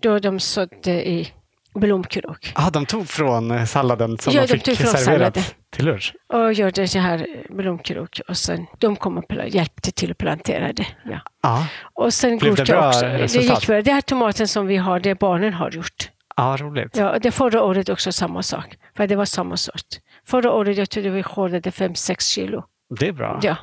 Då 0.02 0.20
de 0.20 0.40
sådde 0.40 1.08
i 1.10 1.32
blomkrok. 1.76 2.52
Ah, 2.56 2.70
de 2.70 2.86
tog 2.86 3.08
från 3.08 3.52
eh, 3.52 3.66
salladen 3.66 4.18
som 4.18 4.34
Ja, 4.34 4.42
de 4.42 4.48
de 4.48 4.60
fick 4.60 4.78
serverat 4.78 5.00
salladen. 5.04 5.44
till 5.70 5.86
lunch? 5.86 6.14
Och 6.34 6.54
gjorde 6.54 6.88
så 6.88 7.00
här 7.00 7.28
blomkrok 7.50 8.22
och 8.28 8.38
sen 8.38 8.66
de 8.78 8.96
kom 8.96 9.18
och 9.18 9.48
hjälpte 9.48 9.92
till 9.92 10.12
att 10.12 10.18
plantera 10.18 10.74
det. 10.74 10.88
Ja. 11.06 11.20
Ja, 11.44 11.68
Och 11.94 12.14
sen 12.14 12.38
Blev 12.38 12.56
det 12.56 12.66
bra 12.66 12.88
också. 12.88 13.02
Det 13.02 13.18
resultat? 13.18 13.60
gick 13.60 13.68
bra. 13.68 13.82
Det 13.82 13.92
här 13.92 14.02
tomaten 14.02 14.48
som 14.48 14.68
vi 14.68 14.78
har, 14.78 15.00
det 15.00 15.20
barnen 15.20 15.54
har 15.54 15.72
gjort. 15.72 16.10
ja 16.38 16.58
roligt. 16.60 16.98
Ja, 16.98 17.20
det 17.20 17.32
förra 17.32 17.64
året 17.64 17.90
också 17.90 18.12
samma 18.12 18.44
sak. 18.44 18.78
För 18.98 19.08
det 19.08 19.16
var 19.16 19.26
samma 19.26 19.58
sort. 19.58 19.88
Förra 20.28 20.52
året 20.52 20.78
jag 20.78 20.90
tror 20.90 21.04
vi 21.04 21.24
skördade 21.24 21.70
5-6 21.70 22.22
kilo. 22.34 22.64
Det 23.00 23.08
är 23.08 23.12
bra. 23.14 23.40
Ja. 23.44 23.56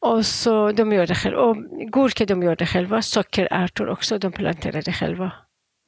Och 0.00 0.26
så 0.26 0.72
de 0.72 0.92
gör 0.92 1.06
det 1.06 1.14
själva. 1.14 1.40
Och 1.40 1.56
gurka 1.92 2.26
de 2.26 2.42
gör 2.42 2.56
det 2.56 2.66
själva. 2.66 3.02
Sockerärtor 3.02 3.88
också, 3.88 4.18
de 4.18 4.32
planterade 4.32 4.92
själva. 4.92 5.32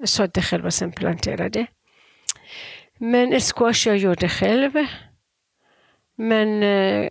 Sådde 0.04 0.42
själva, 0.42 0.70
sen 0.70 0.92
planterade. 0.92 1.66
Men 2.98 3.40
squash 3.40 3.86
jag 3.88 3.96
gjorde 3.96 4.28
själv. 4.28 4.72
Men 6.16 6.62
eh, 6.62 7.08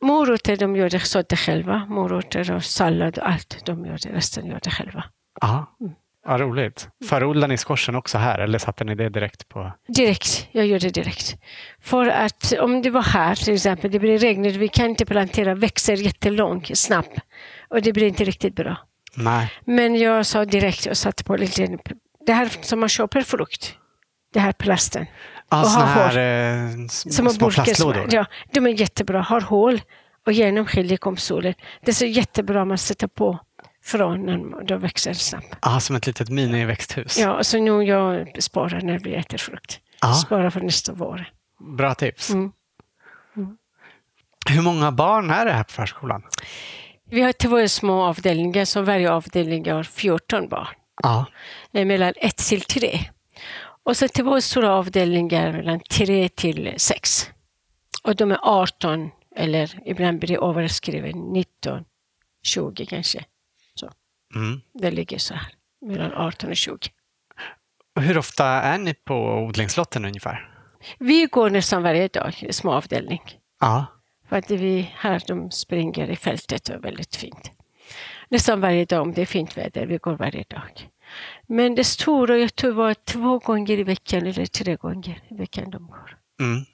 morötter 0.00 0.56
de 0.56 0.76
gjorde, 0.76 1.00
sådde 1.00 1.36
själva. 1.36 1.86
Morötter 1.88 2.52
och 2.52 2.64
sallad 2.64 3.18
och 3.18 3.28
allt 3.28 3.66
de 3.66 3.86
gjorde, 3.86 4.12
resten 4.12 4.46
gjorde 4.46 4.70
själva. 4.70 5.04
Ja, 5.40 5.76
Mm. 5.80 5.92
Ja 6.26 6.38
roligt. 6.38 6.88
Förodlade 7.08 7.46
ni 7.52 7.56
squashen 7.56 7.94
också 7.94 8.18
här 8.18 8.38
eller 8.38 8.58
satte 8.58 8.84
ni 8.84 8.94
det 8.94 9.08
direkt 9.08 9.48
på? 9.48 9.72
Direkt, 9.88 10.48
jag 10.50 10.66
gjorde 10.66 10.90
direkt. 10.90 11.36
För 11.80 12.06
att 12.08 12.52
om 12.60 12.82
det 12.82 12.90
var 12.90 13.02
här 13.02 13.34
till 13.34 13.54
exempel, 13.54 13.90
det 13.90 13.98
blir 13.98 14.18
regnigt, 14.18 14.56
vi 14.56 14.68
kan 14.68 14.86
inte 14.90 15.06
plantera, 15.06 15.54
växer 15.54 15.96
jättelångt, 15.96 16.78
snabbt. 16.78 17.18
Och 17.68 17.82
det 17.82 17.92
blir 17.92 18.06
inte 18.06 18.24
riktigt 18.24 18.56
bra. 18.56 18.76
Nej. 19.14 19.52
Men 19.64 19.96
jag 19.96 20.26
sa 20.26 20.44
direkt 20.44 20.86
och 20.86 20.96
satte 20.96 21.24
på 21.24 21.36
lite, 21.36 21.78
det 22.26 22.32
här 22.32 22.48
som 22.60 22.80
man 22.80 22.88
köper 22.88 23.20
frukt. 23.20 23.74
Det 24.32 24.40
här 24.40 24.52
plasten. 24.52 25.06
Ja, 25.50 25.60
Och 25.60 25.66
såna 25.66 25.86
ha 25.86 26.06
här 26.06 26.18
eh, 26.18 26.86
Som 26.88 27.26
har 27.26 27.32
små 27.32 27.46
burkar. 27.46 27.64
plastlådor. 27.64 28.06
Ja, 28.10 28.24
de 28.52 28.66
är 28.66 28.70
jättebra, 28.70 29.20
har 29.22 29.40
hål 29.40 29.80
och 30.26 30.32
genomskinlig 30.32 31.00
kom 31.00 31.16
solen. 31.16 31.54
Det 31.84 31.90
är 31.90 31.94
så 31.94 32.06
jättebra 32.06 32.64
man 32.64 32.78
sätter 32.78 33.06
på 33.06 33.38
från 33.86 34.26
när 34.26 34.64
de 34.64 34.78
växer 34.80 35.12
snabbt. 35.12 35.54
Ja, 35.62 35.80
som 35.80 35.96
ett 35.96 36.06
litet 36.06 36.28
miniväxthus. 36.28 37.18
Ja, 37.18 37.44
så 37.44 37.58
nu 37.58 37.82
jag 37.82 38.42
sparar 38.42 38.80
när 38.80 38.98
vi 38.98 39.14
äter 39.14 39.38
frukt. 39.38 39.80
Ja. 40.00 40.14
Sparar 40.14 40.50
för 40.50 40.60
nästa 40.60 40.92
vår. 40.92 41.30
Bra 41.76 41.94
tips. 41.94 42.30
Mm. 42.30 42.52
Hur 44.48 44.62
många 44.62 44.92
barn 44.92 45.30
är 45.30 45.44
det 45.44 45.52
här 45.52 45.64
på 45.64 45.72
förskolan? 45.72 46.22
Vi 47.10 47.22
har 47.22 47.32
två 47.32 47.68
små 47.68 48.02
avdelningar, 48.02 48.64
så 48.64 48.82
varje 48.82 49.12
avdelning 49.12 49.70
har 49.70 49.82
14 49.82 50.48
barn. 50.48 51.26
Är 51.72 51.84
mellan 51.84 52.12
1 52.16 52.36
till 52.36 52.60
3. 52.60 53.00
Och 53.84 53.96
så 53.96 54.08
två 54.08 54.40
stora 54.40 54.72
avdelningar 54.72 55.52
mellan 55.52 55.80
3 55.80 56.28
till 56.28 56.74
6. 56.76 57.30
Och 58.02 58.16
de 58.16 58.30
är 58.30 58.38
18 58.42 59.10
eller 59.36 59.80
ibland 59.84 60.18
blir 60.18 60.28
det 60.28 60.46
överskrivet 60.46 61.16
19, 61.16 61.84
20 62.42 62.86
kanske. 62.86 63.24
Mm. 64.34 64.60
Det 64.72 64.90
ligger 64.90 65.18
så 65.18 65.34
här, 65.34 65.46
mellan 65.80 66.12
18 66.12 66.50
och 66.50 66.56
20. 66.56 66.78
Och 67.96 68.02
Hur 68.02 68.18
ofta 68.18 68.46
är 68.46 68.78
ni 68.78 68.94
på 68.94 69.14
odlingslotten 69.34 70.04
ungefär? 70.04 70.50
Vi 70.98 71.26
går 71.26 71.50
nästan 71.50 71.82
varje 71.82 72.08
dag 72.08 72.34
i 72.42 72.52
små 72.52 72.72
avdelning. 72.72 73.22
Ja. 73.60 73.86
För 74.28 74.36
att 74.36 74.50
vi 74.50 74.92
här 74.94 75.22
de 75.26 75.50
springer 75.50 76.10
i 76.10 76.16
fältet 76.16 76.68
och 76.68 76.74
är 76.74 76.78
väldigt 76.78 77.16
fint. 77.16 77.50
Nästan 78.28 78.60
varje 78.60 78.84
dag 78.84 79.02
om 79.02 79.12
det 79.12 79.22
är 79.22 79.26
fint 79.26 79.56
väder. 79.56 79.86
Vi 79.86 79.96
går 79.98 80.14
varje 80.14 80.44
dag. 80.48 80.90
Men 81.46 81.74
det 81.74 81.84
stora, 81.84 82.38
jag 82.38 82.54
tror 82.54 82.72
var 82.72 82.94
två 82.94 83.38
gånger 83.38 83.78
i 83.78 83.82
veckan 83.82 84.26
eller 84.26 84.46
tre 84.46 84.76
gånger 84.76 85.22
i 85.28 85.34
veckan 85.34 85.70
de 85.70 85.86
går. 85.86 86.16
Mm. 86.40 86.64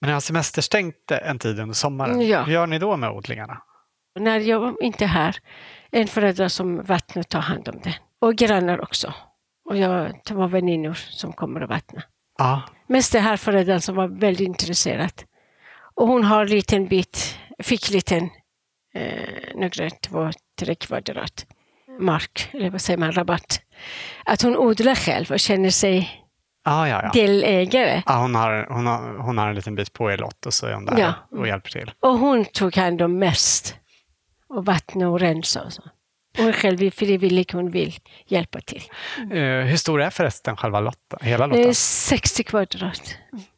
Men 0.00 0.08
ni 0.08 0.12
har 0.12 0.20
semesterstängt 0.20 1.10
en 1.10 1.38
tid 1.38 1.60
under 1.60 1.74
sommaren. 1.74 2.28
Ja. 2.28 2.42
Hur 2.42 2.52
gör 2.52 2.66
ni 2.66 2.78
då 2.78 2.96
med 2.96 3.10
odlingarna? 3.10 3.62
När 4.18 4.40
jag 4.40 4.76
inte 4.82 5.04
är 5.04 5.08
här, 5.08 5.36
en 5.92 6.06
förälder 6.08 6.48
som 6.48 6.82
vattnar 6.82 7.22
tar 7.22 7.40
hand 7.40 7.68
om 7.68 7.80
den. 7.82 7.92
Och 8.20 8.34
grannar 8.34 8.80
också. 8.80 9.14
Och 9.64 9.76
jag 9.76 10.12
var 10.30 10.48
väninnor 10.48 10.94
som 10.94 11.32
kommer 11.32 11.62
och 11.62 11.68
vattnar. 11.68 12.04
Ja. 12.38 12.62
Mest 12.86 13.12
det 13.12 13.20
här 13.20 13.36
föräldern 13.36 13.80
som 13.80 13.94
var 13.94 14.08
väldigt 14.08 14.46
intresserad. 14.48 15.12
Och 15.94 16.06
hon 16.06 16.24
har 16.24 16.42
en 16.42 16.48
liten 16.50 16.88
bit, 16.88 17.38
fick 17.62 17.90
liten, 17.90 18.30
eh, 18.94 19.54
några 19.54 19.90
två, 19.90 20.30
tre 20.58 20.74
kvadrat 20.74 21.46
mark, 22.00 22.48
eller 22.52 22.70
vad 22.70 22.80
säger 22.80 22.98
man, 22.98 23.12
rabatt. 23.12 23.60
Att 24.24 24.42
hon 24.42 24.56
odlar 24.56 24.94
själv 24.94 25.30
och 25.32 25.40
känner 25.40 25.70
sig 25.70 26.16
Ja, 26.64 26.88
ja, 26.88 27.00
ja. 27.02 27.10
delägare. 27.14 28.02
ja 28.06 28.16
hon, 28.20 28.34
har, 28.34 28.66
hon, 28.70 28.86
har, 28.86 29.18
hon 29.18 29.38
har 29.38 29.48
en 29.48 29.54
liten 29.54 29.74
bit 29.74 29.92
på 29.92 30.10
er 30.12 30.18
lott 30.18 30.46
och 30.46 30.54
så 30.54 30.66
är 30.66 30.74
hon 30.74 30.84
där 30.84 30.98
Ja. 30.98 31.14
och 31.38 31.48
hjälper 31.48 31.70
till. 31.70 31.92
Och 32.00 32.18
hon 32.18 32.44
tog 32.44 32.76
hand 32.76 33.02
om 33.02 33.18
mest. 33.18 33.76
Och 34.50 34.64
vattna 34.66 35.08
och 35.08 35.20
rensa 35.20 35.62
och 35.64 35.72
så. 35.72 35.82
Och 36.38 36.54
själv 36.54 36.82
är 36.82 36.90
frivillig, 36.90 37.50
hon 37.52 37.70
vill 37.70 37.94
hjälpa 38.26 38.60
till. 38.60 38.82
Eh, 39.18 39.42
hur 39.66 39.76
stor 39.76 40.02
är 40.02 40.10
förresten 40.10 40.56
själva 40.56 40.80
lotten? 40.80 41.18
Hela 41.22 41.46
Det 41.46 41.54
är 41.54 41.58
lotten? 41.58 41.74
60 41.74 42.42
kvadrat. 42.44 43.16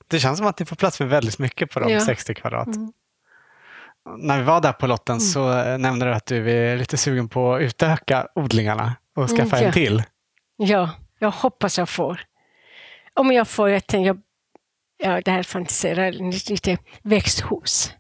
Det 0.09 0.21
känns 0.21 0.39
som 0.39 0.47
att 0.47 0.59
ni 0.59 0.67
får 0.67 0.77
plats 0.77 1.01
med 1.01 1.09
väldigt 1.09 1.39
mycket 1.39 1.71
på 1.71 1.81
de 1.81 1.93
Ja. 1.93 2.01
60 2.01 2.35
kvadrat. 2.35 2.67
Mm. 2.67 2.93
När 4.19 4.39
vi 4.39 4.45
var 4.45 4.61
där 4.61 4.73
på 4.73 4.87
lotten 4.87 5.21
så 5.21 5.59
eh, 5.59 5.79
nämnde 5.79 6.07
du 6.07 6.15
att 6.15 6.27
du 6.27 6.51
är 6.51 6.77
lite 6.77 6.97
sugen 6.97 7.29
på 7.29 7.55
att 7.55 7.63
utöka 7.63 8.29
odlingarna 8.35 8.97
och 9.17 9.29
skaffa 9.29 9.57
Mm, 9.57 9.61
ja. 9.63 9.67
en 9.67 9.73
till. 9.73 10.03
Ja, 10.57 10.91
jag 11.19 11.31
hoppas 11.31 11.79
jag 11.79 11.89
får. 11.89 12.21
Om 13.15 13.33
jag 13.33 13.49
får, 13.49 13.71
jag 13.71 13.87
tänker, 13.87 14.17
ja 15.05 15.21
det 15.21 15.31
här 15.31 15.43
fantiserar 15.43 16.13
lite 16.51 16.79
växthus. 17.03 17.93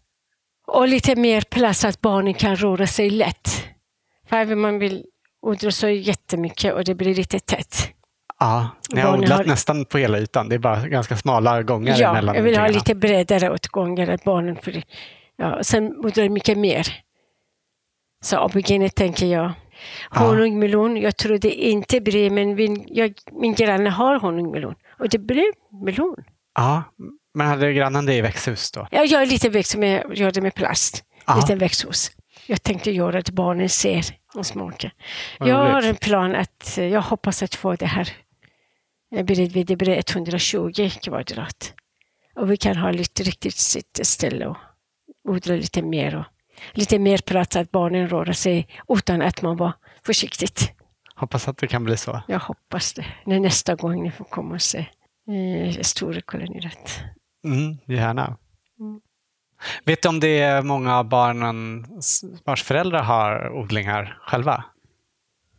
Och 0.66 0.88
lite 0.88 1.16
mer 1.16 1.40
plats 1.40 1.84
att 1.84 2.00
barnen 2.00 2.34
kan 2.34 2.56
röra 2.56 2.86
sig 2.86 3.10
lätt. 3.10 3.64
För 4.28 4.36
även 4.36 4.60
man 4.60 4.78
vill 4.78 5.04
odla 5.42 5.70
så 5.70 5.88
jättemycket 5.88 6.74
och 6.74 6.84
det 6.84 6.94
blir 6.94 7.14
lite 7.14 7.38
tätt. 7.38 7.88
Ja, 8.40 8.68
ni 8.92 9.00
har 9.00 9.10
Barnen 9.10 9.24
odlat 9.24 9.38
har- 9.38 9.44
nästan 9.44 9.84
på 9.84 9.98
hela 9.98 10.18
ytan. 10.18 10.48
Det 10.48 10.54
är 10.54 10.58
bara 10.58 10.88
ganska 10.88 11.16
smala 11.16 11.62
gångar 11.62 11.96
Ja, 11.98 12.10
emellan 12.10 12.34
jag 12.34 12.42
vill 12.42 12.56
ha 12.58 12.66
lite 12.68 12.94
bredare 12.94 13.50
åtgångar 13.50 14.08
att 14.08 14.24
barnen 14.24 14.56
får, 14.56 14.74
ja, 15.36 15.58
sen 15.62 15.96
odlar 15.96 16.22
jag 16.24 16.30
mycket 16.32 16.58
mer. 16.58 16.86
Så 18.24 18.36
aubergine 18.36 18.88
tänker 18.88 19.26
jag. 19.26 19.52
Honungmelon, 20.10 20.96
jag 20.96 21.16
tror 21.16 21.38
det 21.38 21.50
inte 21.52 22.00
blir, 22.00 22.30
men 22.30 22.54
min, 22.54 22.84
jag, 22.88 23.14
min 23.32 23.54
granne 23.54 23.90
har 23.90 24.20
honungmelon. 24.20 24.74
Och 24.98 25.08
det 25.08 25.18
blir 25.18 25.52
melon. 25.84 26.16
Ja, 26.54 26.82
men 27.34 27.46
hade 27.46 27.72
grannen 27.72 28.06
det 28.06 28.14
i 28.14 28.20
växthus 28.20 28.70
då? 28.70 28.88
Jag 28.90 29.06
gör 29.06 29.26
lite 29.26 29.48
växt 29.48 29.76
med, 29.76 30.04
jag 30.08 30.16
gör 30.16 30.30
det 30.30 30.40
med 30.40 30.54
plast. 30.54 31.04
Ja. 31.26 31.36
Lite 31.36 31.54
växthus. 31.54 32.10
Jag 32.46 32.62
tänkte 32.62 32.90
göra 32.90 33.18
att 33.18 33.30
barnen 33.30 33.68
ser 33.68 34.04
och 34.34 34.46
smakar. 34.46 34.92
Jag 35.38 35.56
har 35.56 35.82
en 35.82 35.96
plan 35.96 36.34
att 36.34 36.76
jag 36.76 37.02
hoppas 37.02 37.42
att 37.42 37.54
få 37.54 37.74
det 37.74 37.86
här 37.86 38.08
bredvid. 39.10 39.66
Det 39.66 39.76
blir 39.76 40.02
120 40.10 40.90
kvadrat. 41.02 41.74
Och 42.34 42.50
vi 42.50 42.56
kan 42.56 42.76
ha 42.76 42.90
lite 42.90 43.22
riktigt 43.22 43.56
sitt 43.56 44.00
ställe 44.02 44.46
och 44.46 44.56
odla 45.28 45.54
lite 45.54 45.82
mer. 45.82 46.16
Och 46.16 46.24
lite 46.72 46.98
mer 46.98 47.18
plats 47.18 47.56
att 47.56 47.70
barnen 47.70 48.08
rör 48.08 48.32
sig 48.32 48.68
utan 48.88 49.22
att 49.22 49.42
man 49.42 49.56
var 49.56 49.72
försiktigt. 50.06 50.72
Hoppas 51.14 51.48
att 51.48 51.58
det 51.58 51.66
kan 51.66 51.84
bli 51.84 51.96
så. 51.96 52.22
Jag 52.28 52.38
hoppas 52.38 52.92
det. 52.92 53.06
När 53.24 53.40
nästa 53.40 53.74
gång 53.74 54.02
ni 54.02 54.10
får 54.10 54.24
komma 54.24 54.54
och 54.54 54.62
se 54.62 54.86
eh, 55.28 55.80
stora 55.80 56.20
kolonirätt. 56.20 57.00
Mm, 57.44 57.78
gärna. 57.86 58.36
Mm. 58.80 59.00
Vet 59.84 60.02
du 60.02 60.08
om 60.08 60.20
det 60.20 60.40
är 60.40 60.62
många 60.62 60.98
av 60.98 61.08
barnen 61.08 61.86
vars 62.44 62.62
föräldrar 62.62 63.02
har 63.02 63.50
odlingar 63.52 64.18
själva? 64.20 64.64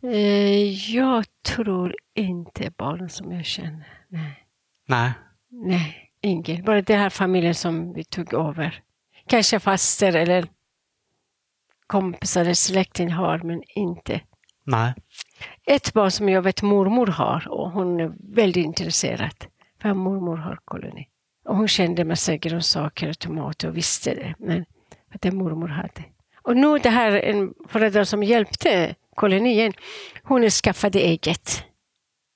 Eh, 0.04 0.94
jag 0.96 1.26
tror 1.46 1.96
inte 2.16 2.72
barnen 2.78 3.10
som 3.10 3.32
jag 3.32 3.46
känner. 3.46 4.06
Nej, 4.08 4.46
Nej. 4.88 5.12
nej 5.50 6.12
ingen. 6.22 6.64
Bara 6.64 6.82
den 6.82 7.00
här 7.00 7.10
familjen 7.10 7.56
som 7.56 7.94
vi 7.94 8.04
tog 8.04 8.34
över. 8.34 8.84
Kanske 9.28 9.60
faster 9.60 10.16
eller 10.16 10.48
kompisar 11.88 12.42
eller 12.42 12.54
släkting 12.54 13.12
har, 13.12 13.38
men 13.40 13.64
inte. 13.76 14.22
Nej. 14.64 14.94
Ett 15.66 15.94
barn 15.94 16.12
som 16.12 16.30
jag 16.30 16.42
vet 16.42 16.62
mormor 16.62 17.08
har 17.08 17.48
och 17.48 17.72
hon 17.72 18.00
är 18.00 18.14
väldigt 18.36 18.66
intresserad. 18.66 19.46
För 19.82 19.94
mormor 19.94 20.38
har 20.38 20.60
koloni. 20.66 21.08
Och 21.46 21.56
hon 21.56 21.68
kände 21.68 22.04
massa 22.06 22.36
grönsaker 22.38 23.10
och 23.10 23.20
tomater 23.20 23.68
och 23.68 23.78
visste 23.78 24.14
det. 24.16 24.36
Men 24.38 24.66
att 25.16 25.22
det 25.22 25.32
mormor 25.32 25.68
hade. 25.68 26.04
Och 26.41 26.58
nu 26.58 26.78
det 26.78 26.89
här 26.89 27.12
en 27.12 27.54
förälder 27.68 28.04
som 28.04 28.24
hjälpte 28.24 28.96
kolonien. 29.16 29.74
Hon 30.24 30.50
skaffade 30.50 31.00
eget. 31.00 31.64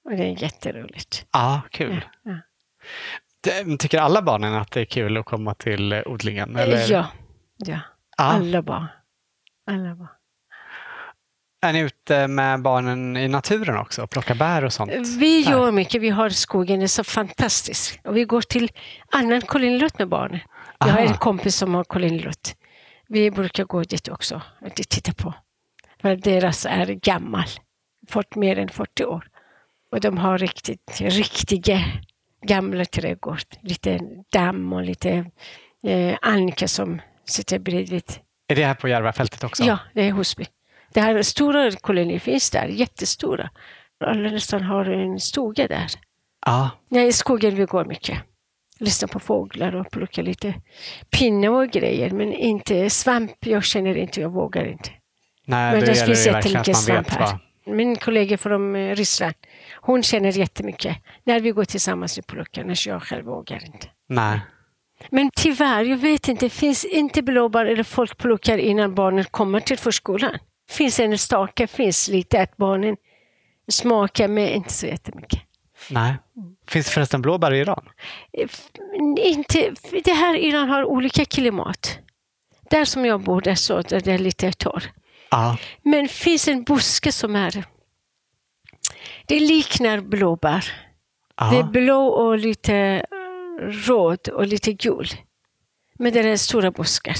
Och 0.05 0.11
det 0.11 0.23
är 0.23 0.41
jätteroligt. 0.43 1.25
Ja, 1.33 1.61
kul. 1.71 2.05
Ja. 2.23 2.35
Det- 3.43 3.77
Tycker 3.77 3.99
alla 3.99 4.21
barnen 4.21 4.53
att 4.53 4.71
det 4.71 4.81
är 4.81 4.85
kul 4.85 5.17
att 5.17 5.25
komma 5.25 5.53
till 5.53 6.03
odlingen? 6.05 6.55
Eller? 6.55 6.77
Ja, 6.77 6.85
ja. 6.87 7.05
Ja. 7.57 7.79
Alla 8.17 8.61
barn. 8.61 8.85
Alla 9.67 9.95
barn. 9.95 10.07
Är 11.67 11.73
ni 11.73 11.79
ute 11.79 12.27
med 12.27 12.61
barnen 12.61 13.17
i 13.17 13.27
naturen 13.27 13.77
också 13.77 14.03
och 14.03 14.09
plockar 14.09 14.35
bär 14.35 14.65
och 14.65 14.73
sånt? 14.73 14.91
Vi 14.91 15.43
Där. 15.43 15.51
gör 15.51 15.71
mycket. 15.71 16.01
Vi 16.01 16.09
har 16.09 16.29
skogen, 16.29 16.79
det 16.79 16.85
är 16.85 16.87
så 16.87 17.03
fantastiskt. 17.03 17.99
Och 18.03 18.17
vi 18.17 18.23
går 18.23 18.41
till 18.41 18.71
annan 19.11 19.41
kolinlott 19.41 19.99
med 19.99 20.07
barnen. 20.07 20.39
Jag 20.79 20.87
har 20.87 20.99
en 20.99 21.13
kompis 21.13 21.55
som 21.55 21.75
har 21.75 21.83
kolinlott. 21.83 22.55
Vi 23.07 23.31
brukar 23.31 23.63
gå 23.63 23.83
dit 23.83 24.07
också 24.07 24.41
och 24.61 24.75
titta 24.75 25.13
på. 25.13 25.33
För 26.01 26.15
deras 26.15 26.65
är 26.65 26.85
gammal. 26.85 27.47
Fått 28.09 28.35
mer 28.35 28.59
än 28.59 28.69
40 28.69 29.05
år. 29.05 29.27
Och 29.91 30.01
de 30.01 30.17
har 30.17 30.37
riktigt, 30.37 31.01
riktiga 31.01 31.83
gamla 32.41 32.85
trädgård. 32.85 33.41
Lite 33.61 33.99
damm 34.31 34.73
och 34.73 34.83
lite 34.83 35.25
eh, 35.83 36.17
anka 36.21 36.67
som 36.67 37.01
sitter 37.25 37.59
bredvid. 37.59 38.03
Är 38.47 38.55
det 38.55 38.65
här 38.65 38.73
på 38.73 38.87
Järvafältet 38.87 39.43
också? 39.43 39.63
Ja, 39.63 39.79
det 39.93 40.07
är 40.07 40.11
Husby. 40.11 40.45
Det 40.93 41.01
här 41.01 41.21
stora 41.21 41.71
kolonier 41.71 42.19
finns 42.19 42.49
där, 42.49 42.65
jättestora. 42.67 43.49
Alla 44.05 44.29
nästan 44.29 44.63
har 44.63 44.85
en 44.85 45.19
stuga 45.19 45.67
där. 45.67 45.87
Ja, 46.45 46.69
Nej, 46.89 47.07
i 47.07 47.11
skogen 47.11 47.55
vi 47.55 47.65
går 47.65 47.85
mycket. 47.85 48.17
Lyssnar 48.79 49.07
på 49.07 49.19
fåglar 49.19 49.75
och 49.75 49.91
plockar 49.91 50.23
lite 50.23 50.53
pinne 51.09 51.49
och 51.49 51.69
grejer. 51.69 52.11
Men 52.11 52.33
inte 52.33 52.89
svamp, 52.89 53.31
jag 53.39 53.63
känner 53.63 53.95
inte, 53.97 54.21
jag 54.21 54.29
vågar 54.29 54.65
inte. 54.65 54.89
Nej, 55.45 55.71
Men 55.71 55.85
det 55.85 56.05
finns 56.05 56.25
jättemycket 56.25 56.53
man 56.53 56.63
vet 56.63 56.77
svamp 56.77 57.09
här. 57.09 57.19
vad... 57.19 57.75
Min 57.75 57.95
kollega 57.95 58.37
från 58.37 58.75
eh, 58.75 58.95
Ryssland, 58.95 59.33
hon 59.81 60.03
känner 60.03 60.37
jättemycket. 60.37 60.97
När 61.23 61.39
vi 61.39 61.51
går 61.51 61.65
tillsammans 61.65 62.17
och 62.17 62.27
plockar, 62.27 62.63
när 62.63 62.87
jag 62.87 63.03
själv 63.03 63.25
vågar 63.25 63.65
inte. 63.65 63.87
Nej. 64.09 64.39
Men 65.09 65.31
tyvärr, 65.35 65.83
jag 65.83 65.97
vet 65.97 66.27
inte, 66.27 66.45
det 66.45 66.49
finns 66.49 66.85
inte 66.85 67.21
blåbär 67.21 67.65
eller 67.65 67.83
folk 67.83 68.17
plockar 68.17 68.57
innan 68.57 68.95
barnen 68.95 69.23
kommer 69.23 69.59
till 69.59 69.77
förskolan. 69.77 70.37
Finns 70.69 70.99
en 70.99 71.17
stake, 71.17 71.67
finns 71.67 72.07
lite 72.07 72.41
att 72.41 72.57
barnen 72.57 72.97
smakar, 73.71 74.27
men 74.27 74.47
inte 74.47 74.73
så 74.73 74.85
jättemycket. 74.85 75.39
Nej. 75.89 76.13
Finns 76.67 76.85
det 76.85 76.91
förresten 76.91 77.21
blåbär 77.21 77.53
i 77.53 77.59
Iran? 77.59 77.89
F- 78.33 78.61
Inte, 79.17 79.73
det 80.03 80.13
här 80.13 80.35
Iran 80.35 80.69
har 80.69 80.83
olika 80.85 81.25
klimat. 81.25 81.99
Där 82.69 82.85
som 82.85 83.05
jag 83.05 83.21
bor, 83.23 83.41
där 83.41 83.55
så 83.55 83.81
där 83.81 84.01
det 84.01 84.11
är 84.11 84.17
lite 84.17 84.51
torr. 84.51 84.83
Ja. 85.31 85.57
Men 85.81 86.07
finns 86.07 86.47
en 86.47 86.63
buske 86.63 87.11
som 87.11 87.35
är... 87.35 87.63
Det 89.25 89.39
liknar 89.39 90.01
blåbär. 90.01 90.71
ja. 91.37 91.49
Det 91.51 91.57
är 91.57 91.63
blå 91.63 92.07
och 92.07 92.37
lite 92.37 92.75
eh, 92.75 93.65
röd 93.67 94.27
och 94.29 94.47
lite 94.47 94.73
gul. 94.73 95.07
Men 95.93 96.13
det 96.13 96.19
är 96.19 96.37
stora 96.37 96.71
buskar. 96.71 97.15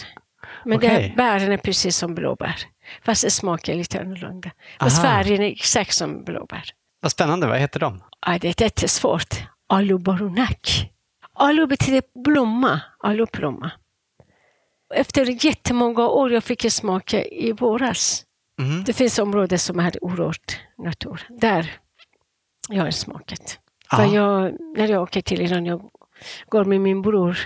Men 0.66 0.80
det 0.80 0.88
Okej. 0.88 1.08
här 1.10 1.16
bären 1.16 1.52
är 1.52 1.58
precis 1.58 1.98
som 1.98 2.16
blåbär. 2.16 2.56
Fast 3.04 3.24
det 3.24 3.32
smakar 3.32 3.74
lite 3.74 4.02
annorlunda. 4.02 4.52
Fast 4.80 5.06
Aha. 5.06 5.08
färgen 5.08 5.42
är 5.42 5.52
exakt 5.52 5.94
som 5.94 6.24
blåbär. 6.24 6.64
Vad 7.02 7.12
spännande, 7.12 7.48
vad 7.48 7.60
heter 7.60 7.80
de? 7.80 8.04
Ja, 8.26 8.38
det 8.42 8.62
är 8.62 8.64
jättesvårt. 8.64 9.36
Alubarunak. 9.68 10.92
Alu 11.34 11.68
betyder 11.68 12.04
blomma. 12.24 12.82
Alublomma. 13.00 13.72
Efter 14.94 15.46
jättemånga 15.46 16.08
år 16.08 16.32
jag 16.32 16.44
fick 16.44 16.66
jag 16.66 16.72
smaka 16.72 17.26
i 17.26 17.52
våras. 17.52 18.26
Mm. 18.60 18.84
Det 18.84 18.94
finns 18.94 19.20
områden 19.20 19.60
som 19.60 19.80
är 19.80 19.98
orört 20.02 20.60
natur. 20.78 21.28
Där 21.30 21.72
jag 22.70 22.84
har 22.84 22.92
smakat. 22.92 23.60
För 23.96 24.06
jag, 24.06 24.56
när 24.78 24.88
jag 24.88 25.04
åker 25.04 25.22
till 25.22 25.42
Iran, 25.42 25.66
jag 25.66 25.90
går 26.50 26.66
med 26.66 26.82
min 26.82 27.02
bror 27.02 27.38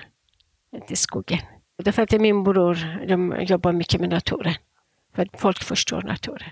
till 0.88 0.98
skogen. 0.98 1.40
Därför 1.84 2.02
att 2.02 2.12
min 2.12 2.44
bror 2.44 3.06
de 3.08 3.42
jobbar 3.42 3.72
mycket 3.72 4.02
med 4.02 4.10
naturen. 4.10 4.54
För 5.16 5.22
att 5.22 5.42
folk 5.42 5.64
förstår 5.64 6.02
naturen. 6.02 6.50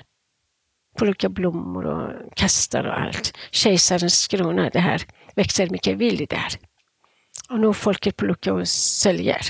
Plockar 0.97 1.29
blommor 1.29 1.85
och 1.85 2.35
kastar 2.35 2.83
och 2.83 2.99
allt. 2.99 3.37
Kejsarens 3.51 4.27
krona, 4.27 4.69
det 4.69 4.79
här 4.79 5.01
växer 5.35 5.69
mycket 5.69 5.97
vilt 5.97 6.29
där. 6.29 6.47
Och 7.49 7.59
nu 7.59 7.73
folket 7.73 8.15
plockar 8.15 8.51
och 8.51 8.67
säljer. 8.67 9.41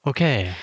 Okej. 0.00 0.54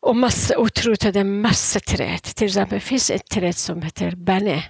Och 0.00 0.16
massa 0.16 0.54
utrotade 0.54 1.24
massa 1.24 1.80
träd. 1.80 2.22
Till 2.22 2.46
exempel 2.46 2.80
finns 2.80 3.10
ett 3.10 3.26
träd 3.26 3.56
som 3.56 3.82
heter 3.82 4.16
bane. 4.16 4.64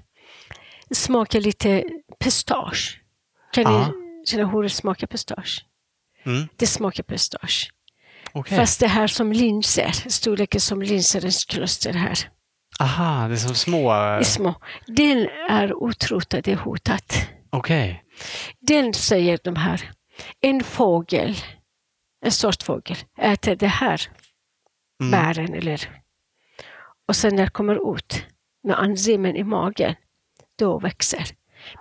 Det 0.88 0.94
smakar 0.94 1.40
lite 1.40 1.84
pistage. 2.20 3.00
Kan 3.52 3.64
ni 3.64 4.26
känna 4.26 4.46
hur 4.50 4.62
det 4.62 4.68
smakar 4.68 5.06
pistage? 5.06 5.64
Mm. 6.24 6.48
Det 6.56 6.66
smakar 6.66 7.02
pistage. 7.02 7.70
Okej. 8.34 8.58
Fast 8.58 8.80
det 8.80 8.86
här 8.88 9.06
som 9.06 9.32
linser, 9.32 9.90
storleken 10.10 10.60
som 10.60 10.82
linserens 10.82 11.44
kluster 11.44 11.92
här, 11.92 12.18
Aha, 12.80 13.28
det 13.28 13.34
är 13.34 13.36
som 13.36 13.54
små... 13.54 13.92
är 13.92 14.22
små. 14.22 14.54
Den 14.86 15.28
är 15.50 15.88
utrotad, 15.90 16.42
det 16.44 16.52
är 16.52 16.56
hotat. 16.56 17.28
Okej. 17.50 18.02
Den 18.60 18.94
säger 18.94 19.38
de 19.44 19.56
här, 19.56 19.90
en 20.40 20.64
fågel, 20.64 21.36
en 22.24 22.32
sort 22.32 22.62
fågel, 22.62 22.96
äter 23.18 23.56
det 23.56 23.66
här 23.66 24.00
Mm. 25.02 25.10
bären 25.10 25.54
eller 25.54 26.02
och 27.08 27.16
sen 27.16 27.36
när 27.36 27.44
det 27.44 27.50
kommer 27.50 27.96
ut 27.96 28.26
med 28.68 28.78
enzymen 28.78 29.36
i 29.36 29.44
magen, 29.44 29.94
då 30.58 30.78
växer. 30.78 31.24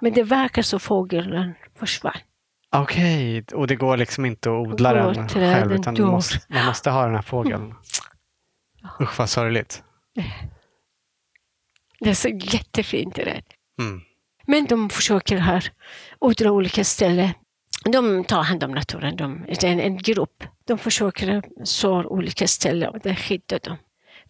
Men 0.01 0.13
det 0.13 0.23
verkar 0.23 0.61
som 0.61 0.79
fågeln 0.79 1.53
försvann. 1.79 2.17
Okej, 2.73 3.45
och 3.53 3.67
det 3.67 3.75
går 3.75 3.97
liksom 3.97 4.25
inte 4.25 4.49
att 4.49 4.67
odla 4.67 4.93
den 4.93 5.29
själv 5.29 5.71
utan 5.71 5.95
man 5.99 6.11
måste, 6.11 6.39
man 6.47 6.65
måste 6.65 6.89
ha 6.89 7.05
den 7.05 7.15
här 7.15 7.21
fågeln. 7.21 7.75
Usch 9.01 9.19
vad 9.19 9.29
sorgligt. 9.29 9.83
Det 11.99 12.09
är 12.09 12.13
så 12.13 12.29
jättefint 12.29 13.15
träd. 13.15 13.43
Mm. 13.79 14.01
Men 14.45 14.65
de 14.65 14.89
försöker 14.89 15.37
här 15.37 15.71
odla 16.19 16.51
olika 16.51 16.83
ställen. 16.83 17.29
De 17.85 18.23
tar 18.23 18.43
hand 18.43 18.63
om 18.63 18.71
naturen. 18.71 19.15
De, 19.15 19.45
det 19.47 19.63
är 19.63 19.71
en, 19.71 19.79
en 19.79 19.97
grupp. 19.97 20.43
De 20.65 20.77
försöker 20.77 21.43
så 21.63 22.03
olika 22.03 22.47
ställen 22.47 22.89
och 22.89 22.99
det 22.99 23.15
skyddar 23.15 23.59
dem. 23.59 23.77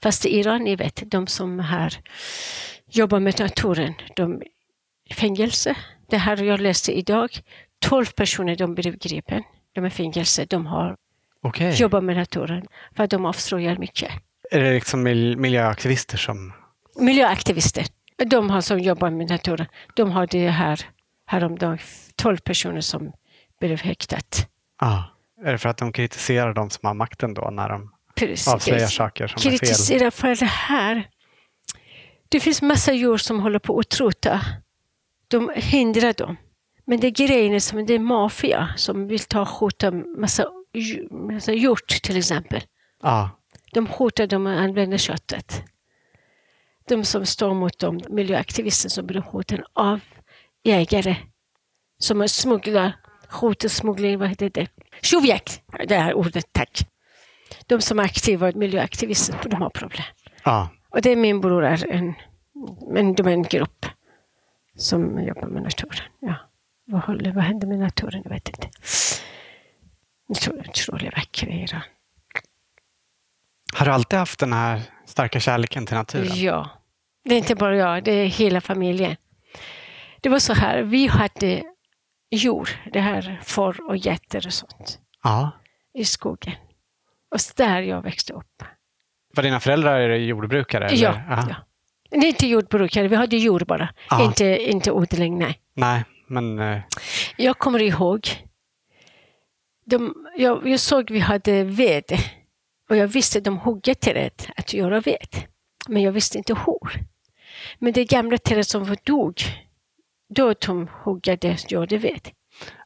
Fast 0.02 0.26
i 0.26 0.40
Iran, 0.40 0.64
ni 0.64 0.76
vet, 0.76 1.12
de 1.12 1.28
som 1.28 1.60
här 1.60 1.98
jobbar 2.92 3.20
med 3.20 3.40
naturen, 3.40 3.94
de 4.16 4.42
fängelse. 5.12 5.76
Det 6.10 6.18
här 6.18 6.44
jag 6.44 6.60
läste 6.60 6.92
idag. 6.92 7.42
12 7.84 8.06
personer 8.06 8.56
de 8.56 8.76
blev 8.76 8.98
gripen. 8.98 9.44
De 9.74 9.84
är 9.84 9.88
i 9.88 9.92
fängelse. 9.92 10.46
De 10.46 10.66
har 10.66 10.96
Okej. 11.42 11.74
jobbat 11.76 12.04
med 12.04 12.16
naturen 12.16 12.66
för 12.96 13.04
att 13.04 13.10
de 13.10 13.26
avslöjar 13.26 13.78
mycket. 13.78 14.12
Är 14.52 14.60
det 14.64 14.74
liksom 14.74 15.04
mil- 15.04 15.38
miljöaktivister 15.38 16.18
som... 16.18 16.54
Miljöaktivister. 17.00 17.86
De 18.26 18.50
har 18.50 18.62
som 18.62 18.80
jobbar 18.80 19.10
med 19.10 19.30
naturen. 19.30 19.68
De 19.96 20.12
har 20.12 20.28
det 20.28 20.48
här 20.50 20.80
häromdagen. 21.26 21.78
12 22.16 22.38
personer 22.38 22.82
som 22.82 23.12
blev 23.60 23.82
häktat. 23.82 24.48
Ja. 24.82 25.10
Är 25.46 25.52
det 25.52 25.58
för 25.58 25.70
att 25.70 25.78
de 25.78 25.92
kritiserar 25.92 26.54
de 26.54 26.70
som 26.70 26.88
har 26.88 26.94
makten 26.94 27.34
då 27.34 27.50
när 27.52 27.70
de 27.70 27.92
Precis. 28.16 28.48
avslöjar 28.48 28.88
saker 28.88 29.28
som 29.28 29.38
är 29.38 29.42
fel? 29.42 29.60
Kritisera 29.60 30.12
för 30.12 30.36
det 30.36 30.46
här. 30.46 31.10
Det 32.30 32.40
finns 32.40 32.62
massa 32.62 32.94
djur 32.94 33.18
som 33.18 33.40
håller 33.40 33.60
på 33.60 33.80
att 33.80 33.86
utrota. 33.86 34.42
De 35.28 35.52
hindrar 35.56 36.14
dem. 36.14 36.38
Men 36.86 37.00
det 37.00 37.08
är 37.08 37.12
grejen 37.12 37.54
är 37.54 37.60
som 37.60 37.86
det 37.86 37.94
är 37.94 38.00
maffia 38.00 38.70
som 38.76 39.08
vill 39.08 39.20
ta 39.20 39.42
och 39.42 39.50
skjuta 39.50 39.92
massa, 39.92 40.46
massa 41.12 41.54
hjort 41.54 41.88
till 41.88 42.18
exempel. 42.18 42.62
Ja. 43.02 43.30
De 43.74 43.88
skjuter 43.88 44.28
dem 44.28 44.48
och 44.48 44.54
använder 44.54 44.98
köttet. 44.98 45.64
De 46.88 47.04
som 47.04 47.26
står 47.26 47.54
mot 47.54 47.80
dem, 47.80 48.00
miljöaktivister 48.10 48.90
som 48.90 49.06
blir 49.08 49.22
skjuten 49.22 49.64
av 49.74 50.00
jägare 50.64 51.16
som 51.98 52.28
smugglar, 52.28 52.94
skjuter, 53.30 53.70
smuggling, 53.70 54.20
vad 54.20 54.30
heter 54.30 54.50
det? 54.50 54.68
Tjuvjakt! 55.02 55.62
Det 55.88 55.96
här 55.96 56.14
ordet, 56.14 56.46
tack. 56.52 56.88
De 57.68 57.82
som 57.82 58.00
är 58.00 58.04
aktiva 58.04 58.52
miljöaktivister, 58.56 59.50
de 59.50 59.62
har 59.62 59.70
problem. 59.70 60.04
ja. 60.44 60.70
Och 60.90 61.02
det 61.02 61.12
är 61.12 61.16
min 61.16 61.42
bror 61.42 61.66
är 61.66 61.92
en, 61.92 62.14
men 62.94 63.14
de 63.14 63.28
är 63.28 63.32
en 63.32 63.44
grupp 63.44 63.86
som 64.76 65.24
jobbar 65.24 65.48
med 65.48 65.64
naturen. 65.64 66.06
Ja. 66.20 66.36
Vad, 66.86 67.02
håller, 67.02 67.32
vad 67.32 67.44
händer 67.44 67.68
med 67.68 67.80
naturen? 67.80 68.22
Jag 68.24 68.32
vet 68.32 68.50
inte. 68.50 68.70
Jag 70.28 70.38
tror, 70.38 70.58
jag 70.66 70.74
tror 70.74 71.04
i 71.04 71.64
Iran. 71.64 71.82
Har 73.74 73.86
du 73.86 73.92
alltid 73.92 74.20
haft 74.20 74.40
den 74.40 74.54
här 74.54 74.82
starka 75.06 75.40
kärleken 75.40 75.86
till 75.86 75.96
naturen? 75.96 76.32
Ja. 76.36 76.70
Det 77.26 77.36
är 77.36 77.38
inte 77.38 77.56
bara 77.56 77.76
jag, 77.76 78.04
det 78.04 78.12
är 78.12 78.26
hela 78.28 78.62
familjen. 78.62 79.16
Det 80.22 80.30
var 80.30 80.40
så 80.40 80.54
här, 80.54 80.82
vi 80.82 81.08
hade 81.08 81.64
djur, 82.32 82.70
det 82.94 83.00
här 83.00 83.40
får 83.44 83.90
och 83.90 83.98
getter 83.98 84.48
och 84.48 84.54
sånt, 84.54 85.00
Ja. 85.24 85.52
i 85.94 86.06
skogen. 86.06 86.54
Och 87.32 87.38
där 87.56 87.82
jag 87.82 88.02
växte 88.02 88.34
upp. 88.34 88.64
Var 89.36 89.44
dina 89.44 89.60
föräldrar 89.60 90.10
jordbrukare? 90.10 90.86
Eller? 90.88 91.04
Ja, 91.30 91.46
ja. 91.50 91.56
Inte 92.18 92.48
jordbrukare, 92.48 93.08
vi 93.08 93.16
hade 93.16 93.38
djur 93.38 93.60
bara. 93.60 93.90
Ja. 94.10 94.26
Inte, 94.26 94.46
inte 94.46 94.92
odling, 94.92 95.38
nej. 95.40 95.60
Nej, 95.74 96.04
men... 96.34 96.60
eh, 96.60 96.82
Jag 97.38 97.58
kommer 97.58 97.82
ihåg, 97.82 98.28
de, 99.86 100.16
jag, 100.38 100.68
jag 100.68 100.80
såg 100.80 101.12
vi 101.12 101.20
hade 101.20 101.64
ved 101.64 102.04
och 102.90 102.98
jag 102.98 103.08
visste 103.08 103.40
de 103.40 103.58
hugger 103.58 103.94
träd 103.94 104.32
att 104.56 104.74
göra 104.74 105.00
ved. 105.00 105.28
Men 105.88 106.02
jag 106.02 106.12
visste 106.12 106.38
inte 106.38 106.54
hur. 106.54 107.04
Men 107.80 107.94
det 107.94 108.06
gamla 108.06 108.38
trädet 108.38 108.68
som 108.68 108.86
dog, 109.04 109.42
då 110.30 110.54
de 110.66 110.90
huggade 111.04 111.58
det 111.86 111.98
vet. 111.98 112.32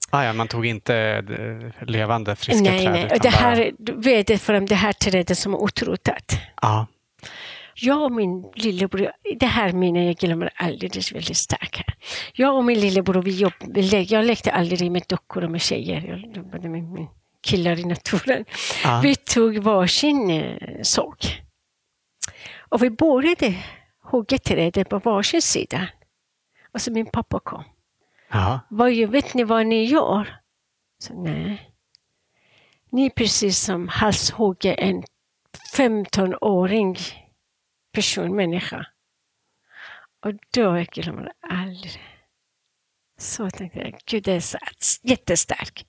Ah, 0.09 0.23
ja, 0.23 0.33
man 0.33 0.47
tog 0.47 0.65
inte 0.65 0.95
eh, 0.95 1.87
levande 1.87 2.35
friska 2.35 2.63
nej, 2.63 2.83
träd? 2.83 2.91
nej. 2.93 3.05
utan 3.05 3.19
Det 3.19 3.29
här 3.29 3.71
bara... 3.77 3.95
vedet 3.99 4.41
från 4.41 4.65
det 4.65 4.75
här 4.75 4.93
trädet 4.93 5.37
som 5.37 5.53
är 5.53 5.65
utrotat. 5.65 6.39
Ja. 6.61 6.87
Jag 7.79 8.03
och 8.03 8.11
min 8.11 8.51
lillebror, 8.55 9.11
det 9.39 9.45
här 9.45 9.71
minnet 9.71 10.05
jag 10.05 10.15
glömmer 10.15 10.53
är 10.55 11.13
väldigt 11.13 11.37
starkt. 11.37 11.81
Jag 12.33 12.55
och 12.55 12.65
min 12.65 12.79
lillebror, 12.79 13.21
vi 13.21 13.31
jobb, 13.31 13.53
jag 14.07 14.25
lekte 14.25 14.51
aldrig 14.51 14.91
med 14.91 15.03
dockor 15.07 15.43
och 15.43 15.51
med 15.51 15.61
tjejer. 15.61 16.01
Jag 16.07 16.35
jobbade 16.35 16.69
med 16.69 16.83
min 16.83 17.07
killar 17.41 17.79
i 17.79 17.85
naturen. 17.85 18.45
Ja. 18.83 18.99
Vi 19.03 19.15
tog 19.15 19.57
varsin 19.57 20.29
eh, 20.29 20.81
såg. 20.81 21.15
Och 22.69 22.83
vi 22.83 22.89
började 22.89 23.55
hugga 24.03 24.37
trädet 24.37 24.89
på 24.89 24.99
varsin 24.99 25.41
sida. 25.41 25.87
Och 26.71 26.81
så 26.81 26.91
min 26.91 27.05
pappa 27.05 27.39
kom. 27.39 27.63
Vad, 28.69 28.93
vet 28.93 29.33
ni 29.33 29.43
vad 29.43 29.67
ni 29.67 29.83
gör? 29.83 30.39
Så, 30.99 31.13
nej. 31.13 31.71
Ni 32.91 33.05
är 33.05 33.09
precis 33.09 33.59
som 33.59 33.87
halshugger 33.87 34.79
en 34.79 35.03
15-åring 35.75 36.97
person, 37.97 38.35
människa. 38.35 38.85
Och 40.25 40.33
då 40.53 40.61
jag 40.61 40.85
glömmer 40.85 41.31
aldrig. 41.49 42.01
Så 43.19 43.49
tänkte 43.49 43.79
jag, 43.79 43.99
gud 44.05 44.23
det 44.23 44.31
är 44.31 44.39
så, 44.39 44.57
jättestark. 45.03 45.85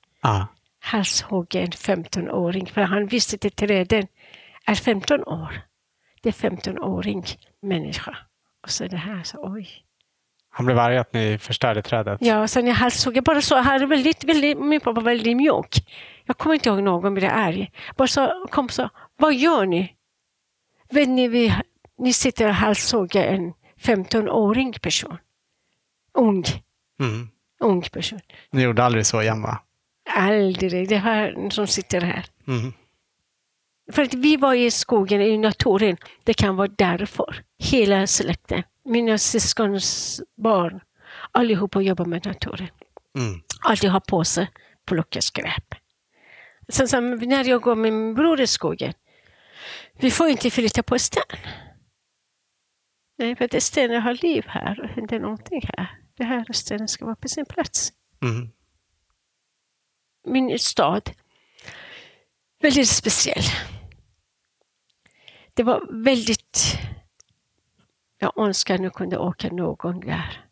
Halshugger 0.81 1.61
en 1.61 1.71
15-åring, 1.71 2.67
för 2.67 2.81
han 2.81 3.07
visste 3.07 3.49
att 3.49 3.57
träden 3.57 4.07
är 4.67 4.75
15 4.75 5.25
år. 5.25 5.61
Det 6.23 6.29
är 6.29 6.51
15-åring 6.51 7.25
människa. 7.63 8.17
Och 8.63 8.71
så 8.71 8.87
det 8.87 8.97
här, 8.97 9.23
så 9.23 9.39
oj. 9.43 9.69
Han 10.51 10.67
blev 10.67 10.79
arg 10.79 10.97
att 10.97 11.13
ni 11.13 11.39
förstörde 11.39 11.83
trädet? 11.83 12.19
Ja, 12.23 12.49
sen 12.49 12.67
jag 12.67 12.75
halshugg, 12.75 13.17
jag 13.17 13.25
bara 13.25 13.43
så, 13.43 13.57
här 13.57 13.81
är 13.81 13.87
väldigt, 13.87 14.25
väldigt, 14.25 14.59
min 14.59 14.81
pappa 14.81 14.93
var 14.93 15.03
väldigt 15.03 15.37
mjuk. 15.37 15.87
Jag 16.25 16.39
kommer 16.39 16.55
inte 16.55 16.69
ihåg 16.69 16.83
någon 16.83 17.15
blev 17.15 17.31
arg. 17.31 17.73
Bara 17.97 18.09
så, 18.09 18.47
kom 18.51 18.65
och 18.65 18.73
sa, 18.73 18.91
vad 19.17 19.35
gör 19.35 19.67
ni? 19.67 19.95
Vet 20.91 21.09
ni, 21.09 21.29
vi, 21.29 21.55
ni 21.99 22.13
sitter 22.13 22.49
och 22.49 22.55
halshugger 22.55 23.27
en 23.27 23.53
15-åring 23.81 24.73
person. 24.73 25.19
Ung, 26.15 26.45
Mm. 27.01 27.29
ung 27.61 27.83
person. 27.83 28.21
Ni 28.51 28.63
gjorde 28.63 28.85
aldrig 28.85 29.07
så 29.07 29.23
igen 29.23 29.43
va? 29.43 29.63
Aldrig, 30.15 30.89
det 30.89 30.97
här 30.97 31.51
som 31.51 31.67
sitter 31.67 32.01
här. 32.01 32.25
Mm. 32.49 32.73
För 33.93 34.03
att 34.03 34.15
vi 34.15 34.37
var 34.37 34.55
i 34.55 34.71
skogen, 34.71 35.21
i 35.23 35.39
naturen. 35.39 35.97
Det 36.25 36.35
kan 36.35 36.57
vara 36.57 36.69
därför. 36.69 37.43
Hela 37.59 38.07
släkten. 38.07 38.63
Mina 38.85 39.19
syskons 39.19 40.21
barn. 40.37 40.81
Allihopa 41.33 41.81
jobbar 41.81 42.05
med 42.05 42.27
naturen. 42.27 42.69
Mm. 43.19 43.41
alltid 43.61 43.91
ha 43.91 44.01
på 44.01 44.25
sig 44.25 44.51
plocka 44.87 45.21
skräp. 45.21 45.75
Sen 46.69 46.89
så, 46.89 47.01
när 47.01 47.45
jag 47.45 47.63
går 47.63 47.75
med 47.75 47.93
min 47.93 48.15
bror 48.15 48.41
i 48.41 48.47
skogen, 48.47 48.93
vi 50.01 50.11
får 50.11 50.29
inte 50.29 50.51
flytta 50.51 50.83
på 50.83 50.99
sten. 50.99 51.23
Nej, 53.19 53.37
för 53.37 53.45
att 53.45 53.63
stenen 53.63 54.03
har 54.03 54.15
liv 54.15 54.45
här 54.47 54.81
och 54.81 54.89
händer 54.89 55.21
någonting 55.21 55.61
här. 55.77 55.99
Det 56.15 56.25
här 56.25 56.53
stenen 56.53 56.89
ska 56.89 57.05
vara 57.05 57.17
på 57.17 57.29
sin 57.29 57.47
plats. 57.47 57.93
Mm. 58.23 58.49
Min 60.27 60.59
stad, 60.59 61.11
väldigt 62.61 62.89
speciell. 62.89 63.45
Det 65.55 65.63
var 65.63 66.03
väldigt... 66.05 66.79
Jag 68.19 68.39
önskar 68.39 68.75
att 68.75 68.83
jag 68.83 68.95
kunde 68.95 69.19
åka 69.19 69.49
någon 69.49 70.01
där. 70.01 70.48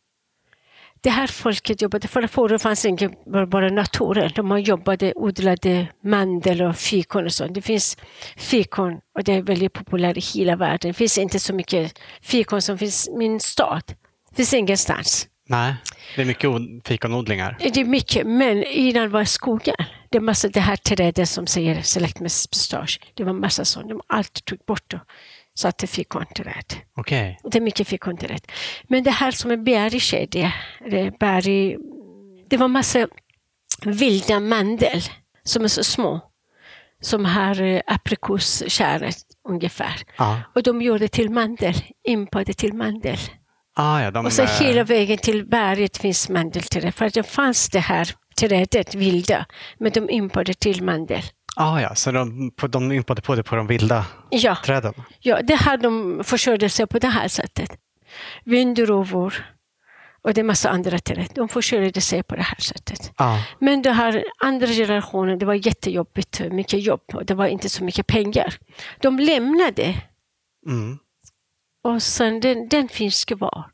Det 1.06 1.10
här 1.10 1.26
folket 1.26 1.82
jobbade, 1.82 2.08
för 2.08 2.26
förr 2.26 2.58
fanns 2.58 2.84
inte 2.84 3.10
bara, 3.46 3.68
naturen. 3.70 4.30
De 4.34 4.60
jobbade, 4.60 5.12
odlade 5.16 5.86
mandel 6.04 6.62
och 6.62 6.76
fikon 6.76 7.24
och 7.24 7.32
sånt. 7.32 7.54
Det 7.54 7.62
finns 7.62 7.96
fikon 8.36 9.00
och 9.14 9.24
det 9.24 9.32
är 9.32 9.42
väldigt 9.42 9.72
populärt 9.72 10.16
i 10.16 10.20
hela 10.20 10.56
världen. 10.56 10.78
Det 10.90 10.92
finns 10.92 11.18
inte 11.18 11.38
så 11.40 11.54
mycket 11.54 11.98
fikon 12.22 12.62
som 12.62 12.78
finns 12.78 13.08
i 13.08 13.16
min 13.16 13.40
stad. 13.40 13.82
Det 14.30 14.36
finns 14.36 14.54
ingenstans. 14.54 15.28
Nej, 15.48 15.74
det 16.16 16.22
är 16.22 16.26
mycket 16.26 16.50
od- 16.50 16.80
fikonodlingar. 16.84 17.56
Det 17.60 17.76
är 17.80 17.84
mycket, 17.84 18.26
men 18.26 18.64
innan 18.64 19.10
var 19.10 19.24
skogar. 19.24 19.86
Det 20.10 20.18
är 20.18 20.22
massa 20.22 20.48
det 20.48 20.60
här 20.60 20.76
trädet 20.76 21.28
som 21.28 21.46
säger 21.46 21.82
select 21.82 22.20
med 22.20 22.30
pistage. 22.50 23.00
Det 23.14 23.24
var 23.24 23.32
massa 23.32 23.64
sånt. 23.64 23.88
De 23.88 24.00
allt 24.06 24.44
tog 24.44 24.58
bort 24.66 24.94
och 25.56 25.60
satte 25.60 25.86
fikonträd. 25.86 26.74
Okej. 26.96 27.38
Det 27.42 27.58
är 27.58 27.62
mycket 27.62 27.88
fikonträd. 27.88 28.40
Men 28.88 29.04
det 29.04 29.10
här 29.10 29.30
som 29.30 29.50
är 29.50 29.56
bergskedja, 29.56 30.52
det, 30.90 31.18
berg, 31.18 31.76
det 32.48 32.56
var 32.56 32.68
massa 32.68 33.08
vilda 33.84 34.40
mandel 34.40 35.02
som 35.42 35.64
är 35.64 35.68
så 35.68 35.84
små. 35.84 36.20
Som 37.00 37.24
har 37.24 37.62
eh, 37.62 37.80
aprikosskäret 37.86 39.16
ungefär. 39.48 40.02
Ja. 40.16 40.40
Och 40.54 40.62
de 40.62 40.82
gjorde 40.82 41.08
till 41.08 41.30
mandel, 41.30 41.74
impade 42.04 42.54
till 42.54 42.74
mandel. 42.74 43.18
Ah, 43.74 44.00
ja, 44.00 44.10
de, 44.10 44.26
Och 44.26 44.32
så 44.32 44.44
hela 44.44 44.84
vägen 44.84 45.18
till 45.18 45.46
berget 45.46 45.96
finns 45.96 46.28
mandelträd. 46.28 46.94
För 46.94 47.04
att 47.04 47.14
det 47.14 47.22
fanns 47.22 47.68
det 47.68 47.80
här 47.80 48.08
trädet, 48.40 48.94
vilda, 48.94 49.46
men 49.78 49.92
de 49.92 50.10
impade 50.10 50.54
till 50.54 50.82
mandel. 50.82 51.22
Ah, 51.56 51.80
ja, 51.80 51.94
så 51.94 52.12
de, 52.12 52.50
på, 52.50 52.66
de 52.66 52.92
impade 52.92 53.22
på 53.22 53.34
det 53.34 53.42
på 53.42 53.56
de 53.56 53.66
vilda 53.66 54.06
Ja, 54.30 54.56
träden? 54.64 54.94
ja, 55.20 55.42
det 55.42 55.54
här 55.54 55.76
de 55.76 56.20
försörjde 56.24 56.68
sig 56.68 56.86
på 56.86 56.98
det 56.98 57.08
här 57.08 57.28
sättet. 57.28 57.70
Vindruvor 58.44 59.34
och 60.22 60.34
det 60.34 60.40
är 60.40 60.44
massa 60.44 60.70
andra 60.70 60.98
träd. 60.98 61.28
De 61.34 61.48
försörjde 61.48 62.00
sig 62.00 62.22
på 62.22 62.36
det 62.36 62.42
här 62.42 62.60
sättet. 62.60 63.12
Ja. 63.18 63.44
Men 63.58 63.82
det 63.82 63.92
här 63.92 64.24
andra 64.38 64.66
generationen, 64.66 65.38
det 65.38 65.46
var 65.46 65.54
jättejobbigt, 65.66 66.40
mycket 66.50 66.82
jobb 66.82 67.02
och 67.14 67.24
det 67.26 67.34
var 67.34 67.46
inte 67.46 67.68
så 67.68 67.84
mycket 67.84 68.06
pengar. 68.06 68.54
De 69.00 69.18
lämnade 69.18 70.02
Mm. 70.66 70.98
och 71.84 72.02
sen 72.02 72.40
den, 72.40 72.68
den 72.68 72.88
finns 72.88 73.24
kvar. 73.24 73.70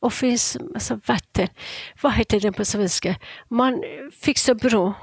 Och 0.00 0.12
finns 0.12 0.56
massa 0.74 1.00
vatten. 1.06 1.48
Vad 2.02 2.12
heter 2.12 2.40
den 2.40 2.52
på 2.52 2.64
svenska? 2.64 3.14
Man 3.48 3.82
fixar 4.22 4.54
bro. 4.54 4.94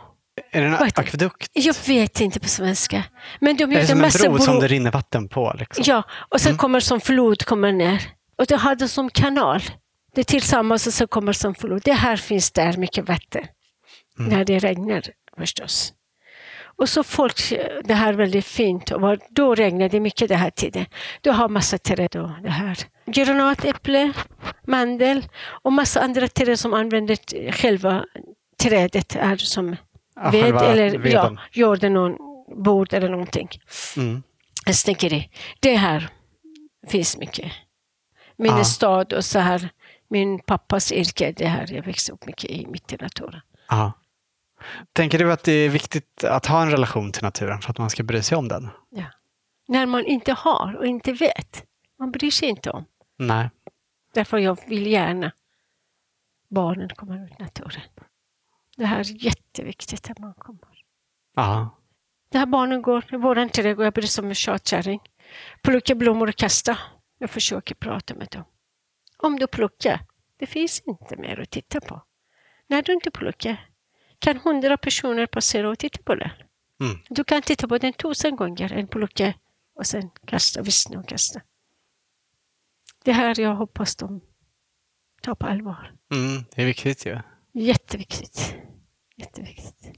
Är 0.51 0.61
det 0.61 0.67
en 0.67 0.71
det? 0.71 0.77
akvedukt? 0.95 1.49
Jag 1.53 1.75
vet 1.87 2.21
inte 2.21 2.39
på 2.39 2.47
svenska. 2.47 3.03
Men 3.39 3.57
de 3.57 3.63
Är 3.63 3.67
det 3.67 3.73
gjorde 3.73 3.87
som 4.11 4.25
en 4.25 4.33
bro 4.35 4.43
som 4.45 4.59
det 4.59 4.67
rinner 4.67 4.91
vatten 4.91 5.27
på? 5.27 5.55
Liksom? 5.59 5.83
Ja, 5.87 6.03
och 6.29 6.41
sen 6.41 6.49
Mm. 6.49 6.57
kommer 6.57 6.79
som 6.79 7.01
flod 7.01 7.45
kommer 7.45 7.71
ner. 7.71 8.01
Och 8.37 8.45
det 8.45 8.55
hade 8.55 8.87
som 8.87 9.09
kanal. 9.09 9.61
Det 10.15 10.23
tillsammans 10.23 10.87
och 10.87 10.93
så 10.93 11.07
kommer 11.07 11.33
som 11.33 11.55
flod. 11.55 11.81
Det 11.85 11.93
här 11.93 12.15
finns 12.17 12.51
där 12.51 12.77
mycket 12.77 13.07
vatten. 13.07 13.43
Mm. 14.19 14.31
När 14.37 14.45
det 14.45 14.59
regnar 14.59 15.03
förstås. 15.37 15.93
Och 16.77 16.89
så 16.89 17.03
folk, 17.03 17.53
det 17.83 17.93
här 17.93 18.09
är 18.13 18.17
väldigt 18.17 18.45
fint. 18.45 18.91
Och 18.91 19.17
då 19.29 19.55
regnar 19.55 19.89
det 19.89 19.99
mycket 19.99 20.29
den 20.29 20.37
här 20.39 20.49
tiden. 20.49 20.85
Du 21.21 21.31
har 21.31 21.49
massa 21.49 21.77
träd 21.77 22.15
och 22.15 22.29
det 22.43 22.49
här. 22.49 22.77
Granatäpple, 23.05 24.13
mandel 24.67 25.25
och 25.63 25.73
massa 25.73 26.01
andra 26.01 26.27
träd 26.27 26.59
som 26.59 26.73
använder 26.73 27.51
själva 27.51 28.05
trädet 28.63 29.15
är 29.15 29.35
som 29.37 29.75
ved 30.31 30.55
eller 30.55 31.07
ja, 31.07 31.37
gjorde 31.51 31.89
någon 31.89 32.17
bord 32.63 32.93
eller 32.93 33.09
någonting. 33.09 33.49
Mm. 33.97 34.23
Jag 34.65 34.75
tänker 34.75 35.09
det. 35.09 35.29
Det 35.59 35.75
här 35.75 36.09
finns 36.87 37.17
mycket. 37.17 37.51
Min 38.35 38.57
Ja. 38.57 38.63
stad 38.63 39.13
och 39.13 39.25
så 39.25 39.39
här, 39.39 39.69
min 40.07 40.39
pappas 40.39 40.91
yrke, 40.91 41.31
det 41.37 41.47
här 41.47 41.73
jag 41.73 41.83
växte 41.83 42.11
upp 42.11 42.25
mycket 42.25 42.49
i 42.49 42.67
mitt 42.67 42.93
i 42.93 42.97
naturen. 42.97 43.41
Ja. 43.69 43.91
Tänker 44.93 45.19
du 45.19 45.31
att 45.31 45.43
det 45.43 45.51
är 45.51 45.69
viktigt 45.69 46.23
att 46.23 46.45
ha 46.45 46.61
en 46.61 46.71
relation 46.71 47.11
till 47.11 47.23
naturen 47.23 47.61
för 47.61 47.69
att 47.71 47.77
man 47.77 47.89
ska 47.89 48.03
bry 48.03 48.21
sig 48.21 48.37
om 48.37 48.47
den? 48.47 48.69
Ja. 48.89 49.05
När 49.67 49.85
man 49.85 50.05
inte 50.05 50.33
har 50.33 50.75
och 50.77 50.85
inte 50.85 51.13
vet, 51.13 51.63
man 51.99 52.11
bryr 52.11 52.31
sig 52.31 52.49
inte 52.49 52.69
om. 52.71 52.85
Nej. 53.17 53.49
Därför 54.13 54.37
jag 54.37 54.57
vill 54.67 54.87
gärna 54.87 55.31
barnen 56.49 56.89
kommer 56.89 57.25
ut 57.25 57.31
i 57.39 57.43
naturen. 57.43 57.81
Det 58.77 58.85
här 58.85 58.99
är 58.99 59.03
jätteviktigt 59.51 60.09
att 60.11 60.19
man 60.19 60.33
kommer. 60.33 60.83
Ja. 61.35 61.77
Det 62.29 62.37
här 62.37 62.45
barnen 62.45 62.81
går 62.81 63.13
i 63.13 63.17
våran 63.17 63.49
trädgård, 63.49 63.85
jag 63.85 63.93
blir 63.93 64.07
som 64.07 64.25
en 64.25 64.35
tjatkärring. 64.35 64.99
Plocka 65.61 65.95
blommor 65.95 66.29
och 66.29 66.35
kasta. 66.35 66.77
Jag 67.17 67.29
försöker 67.29 67.75
prata 67.75 68.15
med 68.15 68.27
dem. 68.31 68.43
Om 69.17 69.39
du 69.39 69.47
plockar, 69.47 70.05
det 70.37 70.45
finns 70.45 70.79
inte 70.79 71.17
mer 71.17 71.39
att 71.39 71.49
titta 71.49 71.81
på. 71.81 72.01
När 72.67 72.81
du 72.81 72.93
inte 72.93 73.11
plockar 73.11 73.69
kan 74.19 74.37
hundra 74.37 74.77
personer 74.77 75.25
passera 75.25 75.69
och 75.69 75.79
titta 75.79 76.03
på 76.03 76.15
det. 76.15 76.31
Mm. 76.81 76.97
Du 77.09 77.23
kan 77.23 77.41
titta 77.41 77.67
på 77.67 77.77
den 77.77 77.93
tusen 77.93 78.35
gånger 78.35 78.73
än 78.73 78.87
plocka 78.87 79.33
och 79.75 79.85
sen 79.85 80.09
kasta, 80.25 80.61
vissna 80.61 80.99
och 80.99 81.07
kasta. 81.07 81.41
Det 83.03 83.11
här 83.11 83.39
jag 83.39 83.55
hoppas 83.55 83.95
de 83.95 84.21
tar 85.21 85.35
på 85.35 85.47
allvar. 85.47 85.93
Mm, 86.13 86.43
det 86.55 86.61
är 86.61 86.65
viktigt 86.65 87.05
ju. 87.05 87.19
Jätteviktigt. 87.53 88.55
Jätteviktigt. 89.21 89.97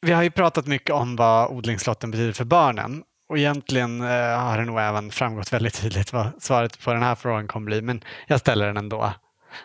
Vi 0.00 0.12
har 0.12 0.22
ju 0.22 0.30
pratat 0.30 0.66
mycket 0.66 0.90
om 0.90 1.16
vad 1.16 1.50
odlingslotten 1.50 2.10
betyder 2.10 2.32
för 2.32 2.44
barnen. 2.44 3.02
Och 3.28 3.38
egentligen 3.38 4.00
eh, 4.00 4.38
har 4.38 4.58
det 4.58 4.64
nog 4.64 4.80
även 4.80 5.10
framgått 5.10 5.52
väldigt 5.52 5.80
tydligt 5.80 6.12
vad 6.12 6.42
svaret 6.42 6.80
på 6.80 6.92
den 6.92 7.02
här 7.02 7.14
frågan 7.14 7.48
kommer 7.48 7.64
bli, 7.66 7.82
men 7.82 8.04
jag 8.26 8.40
ställer 8.40 8.66
den 8.66 8.76
ändå. 8.76 9.12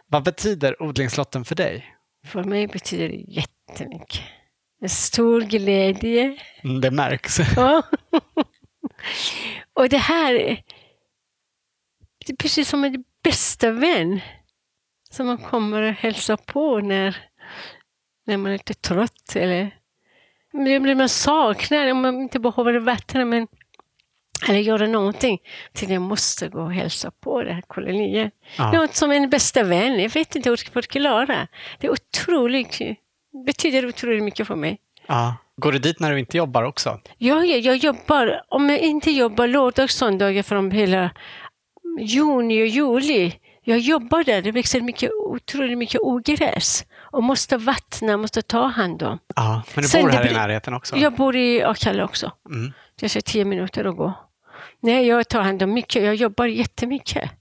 Vad 0.07 0.24
betyder 0.24 0.84
odlingslotten 0.84 1.45
för 1.45 1.55
dig? 1.55 1.95
För 2.26 2.43
mig 2.43 2.67
betyder 2.67 3.09
det 3.09 3.15
jättemycket. 3.15 4.22
En 4.82 4.89
stor 4.89 5.41
glädje. 5.41 6.38
Mm, 6.63 6.82
Det 6.82 6.91
märks. 6.91 7.39
Ja. 7.55 7.82
Och 9.74 9.89
det 9.89 9.97
här, 9.97 10.34
det 12.26 12.32
är 12.32 12.36
precis 12.36 12.69
som 12.69 12.84
en 12.84 13.03
bästa 13.24 13.72
vän 13.72 14.22
som 15.09 15.28
man 15.28 15.38
kommer 15.38 15.82
och 15.82 15.93
hälsar 15.93 16.38
på 16.38 16.80
när, 16.80 17.17
när 18.26 18.38
man 18.38 18.51
är 18.51 18.57
lite 18.57 18.74
trött 18.74 19.36
eller 19.36 19.78
men 20.53 20.84
blir 20.84 20.95
man 20.95 21.09
saknar, 21.09 21.91
om 21.91 22.01
man 22.01 22.22
inte 22.22 22.39
behöver 22.39 22.80
vattna 22.80 23.26
men 23.26 23.47
eller 24.49 24.59
göra 24.59 24.88
någonting. 24.88 25.39
Till 25.74 25.91
jag 25.91 26.01
måste 26.01 26.47
gå 26.47 26.61
och 26.61 26.74
hälsa 26.74 27.11
på 27.11 27.43
det 27.43 27.53
här 27.53 27.61
koloniet. 27.61 28.34
Ja. 28.57 28.72
Något 28.72 28.95
som 28.95 29.11
en 29.11 29.30
bästa 29.30 29.63
vän. 29.63 29.99
Jag 29.99 30.09
vet 30.09 30.36
inte 30.36 30.49
hur 30.49 30.51
jag 30.51 30.59
ska 30.59 30.72
förklara. 30.72 31.47
Det 31.80 31.88
är 31.88 31.91
otroligt, 31.91 32.80
betyder 33.45 33.88
otroligt 33.88 34.24
mycket 34.24 34.47
för 34.47 34.55
mig. 34.55 34.78
Ja. 35.07 35.36
Går 35.57 35.72
du 35.72 35.80
dit 35.80 35.99
när 35.99 36.11
du 36.11 36.19
inte 36.19 36.38
jobbar 36.38 36.63
också? 36.63 36.99
Ja, 37.17 37.45
jag, 37.45 37.59
jag 37.59 37.78
jobbar, 37.78 38.43
om 38.49 38.69
jag 38.69 38.80
inte 38.80 39.11
jobbar 39.11 39.47
lördag 39.47 39.84
och 39.84 39.89
söndagar 39.89 40.43
från 40.43 40.72
hela 40.72 41.11
juni 41.99 42.63
och 42.63 42.67
juli. 42.67 43.34
Jag 43.64 43.80
jobbar 43.80 44.24
där, 44.24 44.41
det 44.41 44.51
växer 44.51 44.82
mycket, 44.82 45.12
otroligt 45.12 45.78
mycket 45.78 46.01
ogräs 46.01 46.86
och 46.99 47.24
måste 47.24 47.57
vattna, 47.57 48.18
måste 48.18 48.41
ta 48.41 48.66
hand 48.68 49.03
om. 49.03 49.20
Ja. 49.36 49.64
Men 49.76 49.82
du 49.82 49.88
Sen 49.88 50.01
bor 50.01 50.09
här 50.09 50.22
i 50.22 50.28
blir- 50.28 50.34
närheten 50.38 50.74
också? 50.74 50.95
Jag 50.97 51.14
bor 51.16 51.36
i 51.36 51.64
Akalla 51.64 52.03
också. 52.03 52.32
Mm. 52.49 52.74
Det 52.99 53.16
är 53.16 53.22
tio 53.22 53.45
minuter 53.45 53.86
att 53.86 53.97
gå. 53.97 54.14
Nej, 54.80 55.07
jag 55.07 55.28
tar 55.30 55.41
hand 55.41 55.64
om 55.64 55.74
mycket. 55.74 56.03
Jag 56.03 56.16
jobbar 56.16 56.45
jättemycket. 56.45 57.32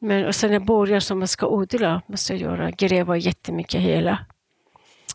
Men 0.00 0.26
och 0.26 0.34
sen 0.34 0.50
när 0.50 0.60
börjar 0.60 1.00
som 1.00 1.18
man 1.18 1.28
ska 1.28 1.46
odla 1.46 2.02
måste 2.06 2.32
jag 2.32 2.40
göra, 2.42 2.70
gräva 2.70 3.16
jättemycket 3.16 3.80
hela. 3.80 4.18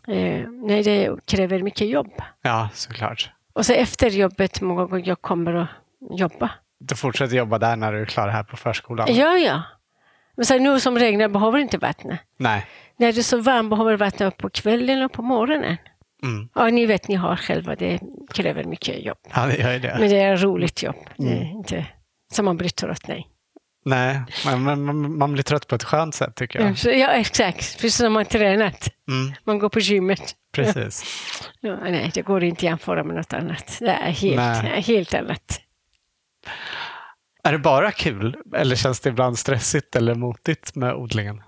Eh, 0.08 0.48
nej, 0.48 0.82
det 0.82 1.16
kräver 1.26 1.62
mycket 1.62 1.88
jobb. 1.88 2.12
ja, 2.42 2.68
såklart. 2.74 3.30
Och 3.52 3.66
så 3.66 3.72
efter 3.72 4.10
jobbet, 4.10 4.60
många 4.60 4.84
gånger 4.84 5.08
jag 5.08 5.20
kommer 5.22 5.54
att 5.54 5.68
jobba. 6.18 6.50
Du 6.80 6.96
fortsätter 6.96 7.36
jobba 7.36 7.58
där 7.58 7.76
när 7.76 7.92
du 7.92 8.00
är 8.00 8.06
klar 8.06 8.28
här 8.28 8.42
på 8.42 8.56
förskolan? 8.56 9.14
Ja, 9.14 9.36
ja. 9.38 9.62
Men 10.40 10.46
sen 10.46 10.62
nu 10.62 10.80
som 10.80 10.98
regnar 10.98 11.28
behöver 11.28 11.58
inte 11.58 11.78
vattna. 11.78 12.18
Nej. 12.38 12.66
När 12.96 13.12
det 13.12 13.20
är 13.20 13.22
så 13.22 13.40
varmt 13.40 13.70
behöver 13.70 13.96
vattna 13.96 14.30
på 14.30 14.50
kvällen 14.50 15.02
och 15.02 15.12
på 15.12 15.22
morgonen. 15.22 15.76
Mm. 16.22 16.48
Ja, 16.54 16.66
ni 16.66 16.86
vet, 16.86 17.08
ni 17.08 17.14
har 17.14 17.36
själva, 17.36 17.74
det 17.76 18.00
kräver 18.34 18.64
mycket 18.64 19.04
jobb. 19.04 19.18
Ja, 19.34 19.46
det 19.46 19.56
gör 19.56 19.78
det. 19.78 19.96
Men 20.00 20.08
det 20.10 20.16
är 20.20 20.34
ett 20.34 20.42
roligt 20.42 20.82
jobb. 20.82 20.96
Det 21.16 21.26
är 21.32 21.36
Mm. 21.36 21.46
inte 21.56 21.86
så 22.32 22.42
man 22.42 22.56
blir 22.56 22.68
trött, 22.68 23.08
nej. 23.08 23.26
Nej, 23.84 24.20
men- 24.44 24.82
man, 24.84 25.18
man 25.18 25.32
blir 25.32 25.42
trött 25.42 25.66
på 25.66 25.74
ett 25.74 25.84
skönt 25.84 26.14
sätt 26.14 26.34
tycker 26.36 26.60
Ja, 26.60 26.66
jag. 26.66 26.78
så, 26.78 26.90
ja 26.90 27.08
exakt. 27.08 27.58
Precis 27.80 27.96
som 27.96 28.12
man 28.12 28.24
tränat. 28.24 28.88
Mm, 29.08 29.32
Man 29.44 29.58
går 29.58 29.68
på 29.68 29.80
gymmet. 29.80 30.34
precis. 30.52 31.04
Ja, 31.60 31.76
nej, 31.82 32.10
det 32.14 32.22
går 32.22 32.44
inte 32.44 32.58
att 32.58 32.62
jämföra 32.62 33.04
med 33.04 33.16
något 33.16 33.32
annat. 33.32 33.76
Det 33.80 33.90
är 33.90 34.10
helt, 34.10 34.36
Nej. 34.64 34.82
helt 34.82 35.14
annat. 35.14 35.60
Är 37.44 37.52
det 37.52 37.58
bara 37.58 37.92
kul 37.92 38.36
eller 38.56 38.76
känns 38.76 39.00
det 39.00 39.08
ibland 39.10 39.38
stressigt 39.38 39.96
eller 39.96 40.14
motigt 40.14 40.74
med 40.74 40.94
odlingen? 40.94 41.42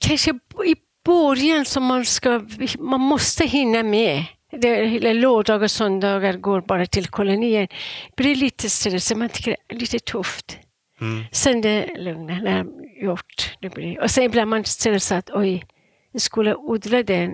Kanske 0.00 0.30
i 0.66 0.76
början 1.04 1.64
som 1.64 1.84
man 1.84 2.04
ska, 2.04 2.40
man 2.78 3.00
måste 3.00 3.44
hinna 3.44 3.82
med. 3.82 4.24
Det, 4.50 5.14
lördagar 5.14 5.64
och 5.64 5.70
söndagar 5.70 6.32
går 6.32 6.60
bara 6.60 6.86
till 6.86 7.06
kolonier. 7.06 7.68
Det 8.08 8.22
blir 8.22 8.34
lite 8.34 8.70
stressigt, 8.70 9.18
man 9.18 9.28
tycker 9.28 9.56
det 9.66 9.74
är 9.74 9.78
lite 9.78 9.98
tufft. 9.98 10.58
Mm. 11.00 11.24
Sen 11.32 11.60
det 11.60 11.96
lugna, 11.98 12.40
när 12.40 12.66
gjort 13.02 13.56
det 13.60 13.70
blir. 13.70 14.00
Och 14.02 14.10
sen 14.10 14.24
ibland 14.24 14.50
man 14.50 14.64
stressad, 14.64 15.30
oj, 15.34 15.64
jag 16.12 16.22
skulle 16.22 16.54
odla 16.54 17.02
den. 17.02 17.32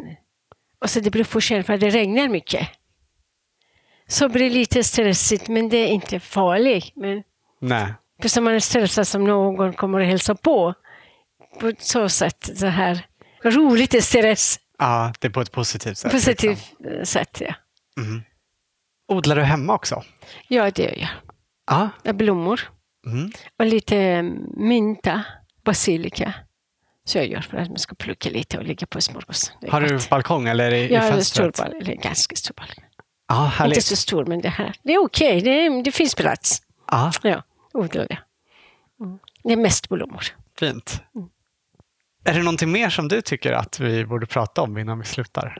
Och 0.78 0.90
så 0.90 1.00
det 1.00 1.10
blir 1.10 1.24
för 1.24 1.40
sent 1.40 1.66
för 1.66 1.78
det 1.78 1.90
regnar 1.90 2.28
mycket. 2.28 2.68
Så 4.08 4.28
blir 4.28 4.48
det 4.50 4.54
lite 4.54 4.84
stressigt, 4.84 5.48
men 5.48 5.68
det 5.68 5.76
är 5.76 5.86
inte 5.88 6.20
farligt. 6.20 6.92
Men 6.96 7.22
Nej. 7.60 7.94
precis 8.20 8.32
som 8.34 8.44
man 8.44 8.54
är 8.54 8.58
stressad 8.60 9.06
som 9.06 9.24
någon 9.24 9.72
kommer 9.72 10.00
att 10.00 10.06
hälsa 10.06 10.34
på. 10.34 10.74
På 11.60 11.72
så 11.78 12.08
sätt, 12.08 12.50
så 12.56 12.66
här 12.66 13.06
roligt 13.44 13.94
är 13.94 14.00
stress. 14.00 14.60
Ja, 14.78 15.12
det 15.20 15.26
är 15.28 15.30
på 15.32 15.40
ett 15.40 15.52
positivt 15.52 15.98
sätt. 15.98 16.12
Positivt 16.12 16.72
liksom. 16.78 17.06
sätt, 17.06 17.42
ja. 17.46 17.54
Mm. 18.02 18.22
Odlar 19.08 19.36
du 19.36 19.42
hemma 19.42 19.74
också? 19.74 20.02
Ja, 20.48 20.70
det 20.70 20.82
gör 20.82 20.94
jag. 20.98 21.08
Ja. 21.66 21.88
Har 22.04 22.12
blommor 22.12 22.60
Mm. 23.06 23.30
och 23.58 23.66
lite 23.66 24.22
mynta, 24.56 25.24
basilika. 25.64 26.34
Så 27.04 27.18
jag 27.18 27.26
gör 27.26 27.40
för 27.40 27.56
att 27.56 27.68
man 27.68 27.78
ska 27.78 27.94
plocka 27.94 28.30
lite 28.30 28.58
och 28.58 28.64
lägga 28.64 28.86
på 28.86 29.00
smörgås. 29.00 29.52
Det 29.60 29.66
är 29.66 29.70
Har 29.70 29.80
du 29.80 29.94
gott. 29.94 30.08
balkong 30.10 30.48
eller 30.48 30.74
i, 30.74 30.78
i 30.80 30.94
en 30.94 31.02
stor 31.02 31.10
fönstret? 31.12 31.56
ball, 31.56 31.74
eller 31.82 31.94
ganska 31.94 32.36
stor 32.36 32.54
Ja, 33.58 33.66
Inte 33.66 33.82
så 33.82 33.96
stor, 33.96 34.24
men 34.24 34.40
det 34.40 34.48
här. 34.48 34.74
Det 34.82 34.92
är 34.94 34.98
okej, 35.04 35.40
det, 35.40 35.50
är- 35.66 35.82
det 35.82 35.92
finns 35.92 36.14
plats. 36.14 36.62
Ja, 36.90 37.12
Ja, 37.22 37.42
odlar 37.72 38.06
jag. 38.10 38.18
Mm. 39.06 39.18
Det 39.42 39.52
är 39.52 39.56
mest 39.56 39.88
blommor. 39.88 40.24
fint. 40.58 41.02
Mm. 41.14 41.28
Är 42.24 42.34
det 42.34 42.42
någonting 42.42 42.72
mer 42.72 42.90
som 42.90 43.08
du 43.08 43.20
tycker 43.22 43.52
att 43.52 43.80
vi 43.80 44.04
borde 44.06 44.26
prata 44.26 44.62
om 44.62 44.78
innan 44.78 44.98
vi 44.98 45.04
slutar? 45.04 45.58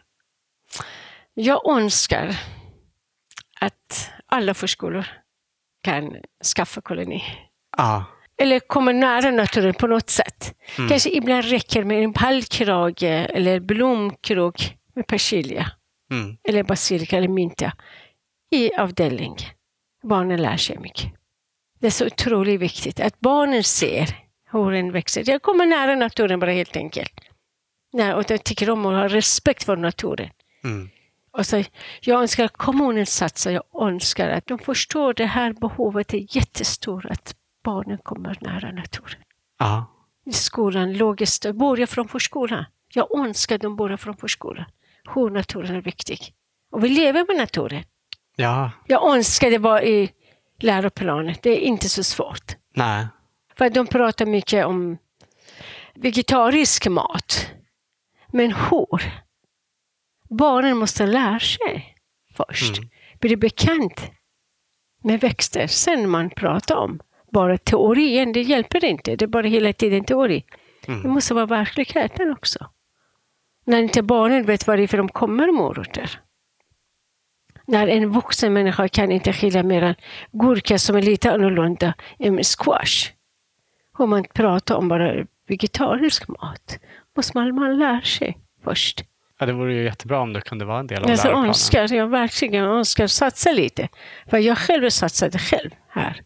Jag 1.35 1.70
önskar 1.77 2.37
att 3.61 4.11
alla 4.27 4.55
förskolor 4.55 5.07
kan 5.83 6.16
skaffa 6.57 6.81
koloni. 6.81 7.25
Ja. 7.77 8.05
Eller 8.39 8.61
komma 8.61 8.93
nära 8.93 9.31
naturen 9.31 9.75
på 9.75 9.87
något 9.87 10.11
sätt. 10.11 10.55
Mm. 10.79 10.89
Kanske 10.91 11.11
ibland 11.11 11.45
räcker 11.45 11.85
med 11.85 12.05
en 12.05 12.12
pallkrage 12.12 13.03
eller 13.03 13.61
blomkrok 13.61 14.77
med 14.95 15.07
persilja 15.07 15.70
Mm. 16.15 16.37
eller 16.45 16.62
basilika 16.62 17.17
eller 17.17 17.29
mynta 17.29 17.73
i 18.51 18.75
avdelning. 18.75 19.37
Barnen 20.03 20.43
lär 20.43 20.57
sig 20.57 20.79
mycket. 20.79 21.12
Det 21.81 21.87
är 21.87 21.91
så 21.91 22.07
otroligt 22.07 22.61
viktigt 22.61 23.01
att 23.01 23.21
barnen 23.21 23.65
ser 23.65 24.17
hur 24.51 24.71
den 24.71 24.93
växer. 24.93 25.25
Jag 25.27 25.43
kommer 25.43 25.67
nära 25.67 25.95
naturen 25.95 26.41
bara 26.41 26.53
helt 26.53 26.77
enkelt. 26.77 27.12
Nej, 27.93 28.15
och 28.15 28.31
jag 28.31 28.45
tycker 28.45 28.71
om 28.71 28.87
att 28.87 28.93
ha 28.93 29.09
respekt 29.09 29.65
för 29.65 29.77
naturen. 29.77 30.31
Mm. 30.65 30.91
Och 31.31 31.47
så, 31.47 31.65
jag 32.01 32.21
önskar 32.21 32.45
att 32.45 32.57
kommunen 32.57 33.07
satsar, 33.07 33.51
jag 33.51 33.65
önskar 33.81 34.29
att 34.29 34.47
de 34.47 34.59
förstår 34.59 35.15
det 35.15 35.27
här 35.27 35.53
behovet 35.53 36.15
är 36.15 36.37
jättestort, 36.37 37.05
att 37.05 37.37
barnen 37.65 37.99
kommer 37.99 38.39
nära 38.41 38.73
naturen. 38.73 39.23
Ja. 39.59 39.87
I 40.27 40.33
skolan, 40.33 40.93
logiskt, 40.93 41.55
börja 41.55 41.87
från 41.87 42.09
förskolan. 42.09 42.65
Jag 42.95 43.19
önskar 43.19 43.55
att 43.55 43.62
de 43.62 43.77
börjar 43.77 43.97
från 43.97 44.17
förskolan. 44.17 44.65
Hur 45.15 45.31
naturen 45.31 45.77
är 45.77 45.81
viktig. 45.81 46.19
Och 46.73 46.85
vi 46.85 46.89
lever 46.89 47.25
med 47.29 47.37
naturen. 47.37 47.85
Ja. 48.37 48.71
Jag 48.87 49.15
önskar 49.17 49.51
det 49.51 49.59
var 49.59 49.81
i 49.83 50.11
läroplanen, 50.61 51.35
det 51.43 51.51
är 51.51 51.61
inte 51.61 51.89
så 51.89 52.05
svårt. 52.05 52.57
Nej. 52.75 53.07
För 53.59 53.71
de 53.71 53.87
pratar 53.87 54.27
mycket 54.27 54.67
om 54.67 54.99
vegetarisk 55.95 56.87
mat. 56.89 57.51
Men 58.33 58.53
hur? 58.53 59.13
Barnen 60.31 60.77
måste 60.77 61.07
lära 61.07 61.41
sig 61.41 61.95
först. 62.35 62.79
Mm. 62.79 62.91
Bli 63.21 63.37
bekant 63.37 64.11
med 65.03 65.21
växter. 65.21 65.67
Sen 65.67 66.09
man 66.11 66.31
pratar 66.31 66.77
om. 66.77 67.01
Bara 67.33 67.59
teorien, 67.59 68.33
det 68.33 68.43
hjälper 68.43 68.85
inte. 68.85 69.17
Det 69.17 69.25
är 69.25 69.27
bara 69.27 69.47
hela 69.47 69.73
tiden 69.73 70.05
teori. 70.05 70.45
Det 70.87 70.93
Mm. 70.93 71.11
måste 71.11 71.35
vara 71.35 71.47
verkligheten 71.47 72.33
också. 72.33 72.67
När 73.65 73.79
inte 73.79 74.03
barnen 74.03 74.47
vet 74.47 74.67
varifrån 74.67 74.99
de 74.99 75.09
kommer, 75.09 75.53
morötter. 75.53 76.21
När 77.67 77.89
en 77.89 78.11
vuxen 78.11 78.53
människa 78.53 78.89
kan 78.89 79.12
inte 79.12 79.33
skilja 79.33 79.62
mellan 79.62 79.95
gurka 80.33 80.79
som 80.79 80.97
är 80.97 81.03
lite 81.03 81.33
annorlunda 81.33 81.95
än 82.19 82.39
squash. 82.45 83.11
Om 83.99 84.11
man 84.11 84.25
pratar 84.35 84.75
om 84.75 84.89
bara 84.89 85.25
vegetarisk 85.49 86.29
mat 86.29 86.79
måste 87.17 87.39
man, 87.39 87.55
man 87.55 87.79
lära 87.79 88.03
sig 88.03 88.39
först. 88.65 89.05
Ja, 89.39 89.47
det 89.47 89.53
vore 89.53 89.75
ju 89.75 89.85
jättebra 89.85 90.21
om 90.21 90.33
det 90.33 90.41
kunde 90.41 90.65
vara 90.65 90.79
en 90.81 90.87
del 90.87 91.03
av 91.03 91.11
Jag 91.11 91.19
så 91.19 91.25
läroplanen. 91.25 91.49
önskar, 91.49 91.93
jag 91.93 92.09
verkligen 92.09 92.65
önskar 92.65 93.07
satsa 93.07 93.53
lite. 93.53 93.89
För 94.31 94.39
jag 94.39 94.59
själv 94.59 94.91
satsade 94.91 95.39
själv 95.39 95.71
här. 95.89 96.21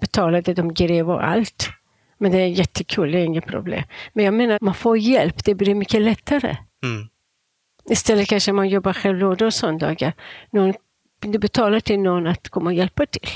Betalade 0.00 0.54
de 0.54 0.74
grev 0.74 1.10
och 1.10 1.24
allt. 1.24 1.68
Men 2.18 2.32
det 2.32 2.38
är 2.38 2.46
jättekul, 2.46 3.12
det 3.12 3.18
är 3.18 3.24
inget 3.24 3.46
problem. 3.46 3.82
Men 4.12 4.24
jag 4.24 4.34
menar, 4.34 4.58
man 4.60 4.74
får 4.74 4.98
hjälp, 4.98 5.44
det 5.44 5.54
blir 5.54 5.74
mycket 5.74 6.02
lättare. 6.02 6.56
Mm. 6.84 7.08
Istället 7.90 8.28
kanske 8.28 8.52
man 8.52 8.68
jobbar 8.68 8.92
själv 8.92 9.18
lördag 9.18 9.46
och 9.46 9.54
söndagar. 9.54 10.12
Någon, 10.50 10.74
du 11.20 11.38
betalar 11.38 11.80
till 11.80 11.98
någon 11.98 12.26
att 12.26 12.48
komma 12.48 12.70
och 12.70 12.74
hjälpa 12.74 13.06
till. 13.06 13.28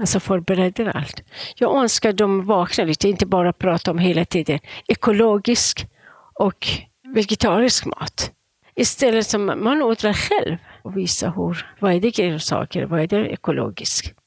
Alltså 0.00 0.20
förbereder 0.20 0.96
allt. 0.96 1.22
Jag 1.56 1.76
önskar 1.82 2.12
de 2.12 2.46
vaknar 2.46 2.86
lite, 2.86 3.08
inte 3.08 3.26
bara 3.26 3.52
prata 3.52 3.90
om 3.90 3.98
hela 3.98 4.24
tiden 4.24 4.58
ekologisk 4.88 5.86
och 6.34 6.66
vegetarisk 7.14 7.86
mat. 7.86 8.32
Istället 8.74 9.26
som 9.26 9.46
man 9.46 9.82
odlar 9.82 10.12
själv. 10.12 10.56
och 10.82 10.96
visa 10.96 11.30
hur, 11.30 11.66
vad 11.78 11.94
är 11.94 12.00
det 12.00 12.10
grönsaker, 12.10 12.86
vad 12.86 13.00
är 13.00 13.06
det 13.06 13.26
ekologiskt. 13.26 14.19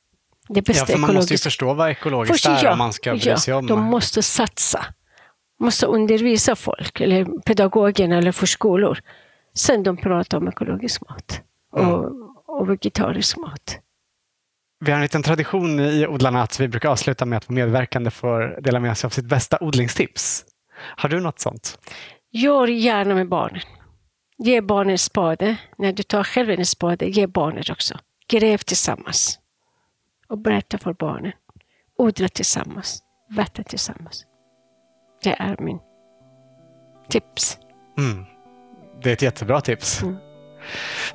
Det 0.48 0.60
Ja, 0.60 0.62
bästa 0.68 0.86
för 0.86 0.98
man 0.98 1.00
måste 1.02 1.10
ju 1.10 1.20
ekologiskt. 1.20 1.44
förstå 1.44 1.74
vad 1.74 1.90
ekologiskt 1.92 2.46
Först, 2.46 2.64
är 2.64 2.72
om 2.72 2.78
man 2.78 2.94
ska 2.94 3.12
bry 3.16 3.22
ja, 3.30 3.38
sig 3.38 3.54
om 3.54 3.68
de 3.68 3.80
måste 3.84 4.22
satsa. 4.24 4.86
måste 5.60 5.86
undervisa 5.86 6.56
folk, 6.56 7.02
eller 7.02 7.26
pedagogerna 7.26 8.18
eller 8.18 8.32
förskolor. 8.32 9.00
Sen 9.56 9.84
de 9.84 9.98
pratar 9.98 10.38
om 10.38 10.48
ekologisk 10.48 11.02
mat 11.10 11.42
och, 11.72 12.12
och 12.60 12.70
vegetarisk 12.70 13.38
mat. 13.38 13.80
Vi 14.86 14.92
har 14.92 14.98
en 14.98 15.02
liten 15.02 15.24
tradition 15.24 15.80
i 15.80 16.08
odlarna 16.08 16.42
att 16.44 16.60
vi 16.60 16.68
brukar 16.68 16.90
avsluta 16.90 17.26
med 17.26 17.38
att 17.38 17.50
medverkande 17.50 18.12
får 18.12 18.62
dela 18.62 18.80
med 18.80 18.98
sig 18.98 19.08
av 19.08 19.12
sitt 19.12 19.26
bästa 19.26 19.58
odlingstips. 19.62 20.46
Har 20.98 21.10
du 21.10 21.20
något 21.20 21.40
sånt? 21.40 21.80
Gör 22.32 22.68
gärna 22.68 23.16
med 23.16 23.30
barnen. 23.30 23.62
Ge 24.38 24.62
barnen 24.62 24.98
spade. 24.98 25.56
När 25.78 25.94
du 25.94 26.04
tar 26.04 26.24
själv 26.24 26.50
en 26.50 26.66
spade, 26.66 27.06
ge 27.06 27.28
barnet 27.28 27.70
också. 27.70 28.00
Gräv 28.30 28.58
tillsammans. 28.58 29.40
Och 30.34 30.40
berätta 30.40 30.78
för 30.78 30.94
barnen. 30.94 31.32
Odla 31.98 32.28
tillsammans. 32.28 33.04
Vattna 33.30 33.64
tillsammans. 33.64 34.26
Det 35.24 35.30
är 35.40 35.56
min 35.60 35.80
tips. 37.10 37.58
Mm. 37.98 38.26
Det 39.02 39.10
är 39.10 39.14
ett 39.14 39.22
jättebra 39.22 39.62
tips. 39.62 40.04
Mm. 40.04 40.16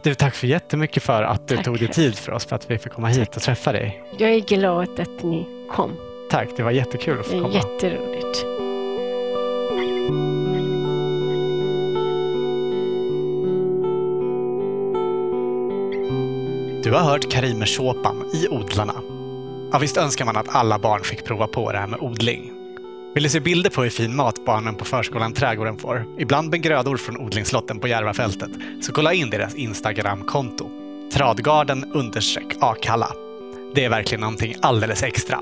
Du, 0.03 0.14
tack 0.14 0.35
för 0.35 0.47
jättemycket 0.47 1.03
för 1.03 1.23
att 1.23 1.49
du 1.49 1.57
Tack 1.57 1.64
tog 1.64 1.79
dig 1.79 1.89
tid 1.89 2.19
för 2.19 2.33
oss, 2.33 2.47
för 2.47 2.57
att 2.57 2.71
vi 2.71 2.79
fick 2.79 2.93
komma 2.93 3.09
hit 3.09 3.37
och 3.37 3.43
träffa 3.43 3.73
dig. 3.73 4.03
Jag 4.19 4.31
är 4.31 4.41
glad 4.41 5.01
att 5.01 5.23
ni 5.23 5.66
kom. 5.71 5.93
Tack, 6.31 6.49
det 6.57 6.62
var 6.62 6.71
jättekul 6.71 7.19
att 7.21 7.25
Det 7.25 7.31
få 7.31 7.37
är 7.37 7.43
komma. 7.43 7.55
jätteroligt. 7.55 8.45
Du 16.83 16.93
har 16.93 17.01
hört 17.01 17.33
Karime 17.33 17.66
Shopan 17.66 18.31
i 18.35 18.49
Odlarna. 18.49 18.95
Ja, 19.72 19.79
visst 19.79 19.97
önskar 19.97 20.24
man 20.24 20.37
att 20.37 20.55
alla 20.55 20.79
barn 20.79 21.05
fick 21.05 21.24
prova 21.24 21.47
på 21.47 21.72
det 21.72 21.79
här 21.79 21.87
med 21.87 22.01
odling. 22.01 22.53
Vill 23.14 23.22
du 23.22 23.29
se 23.29 23.41
bilder 23.41 23.70
på 23.70 23.83
hur 23.83 23.91
fin 23.91 24.16
mat 24.16 24.45
barnen 24.45 24.74
på 24.74 24.85
förskolan 24.85 25.33
Trädgården 25.33 25.79
får, 25.79 26.07
ibland 26.18 26.51
med 26.51 26.62
grödor 26.62 26.97
från 26.97 27.16
odlingslotten 27.16 27.79
på 27.79 27.89
Järvafältet, 27.89 28.51
så 28.81 28.93
kolla 28.93 29.12
in 29.12 29.31
deras 29.31 29.55
Instagram-konto. 29.55 30.70
Tradgarden 31.12 31.93
understreck 31.93 32.57
Akalla. 32.61 33.12
Det 33.74 33.85
är 33.85 33.91
verkligen 33.91 34.20
någonting 34.20 34.55
alldeles 34.61 35.03
extra. 35.03 35.41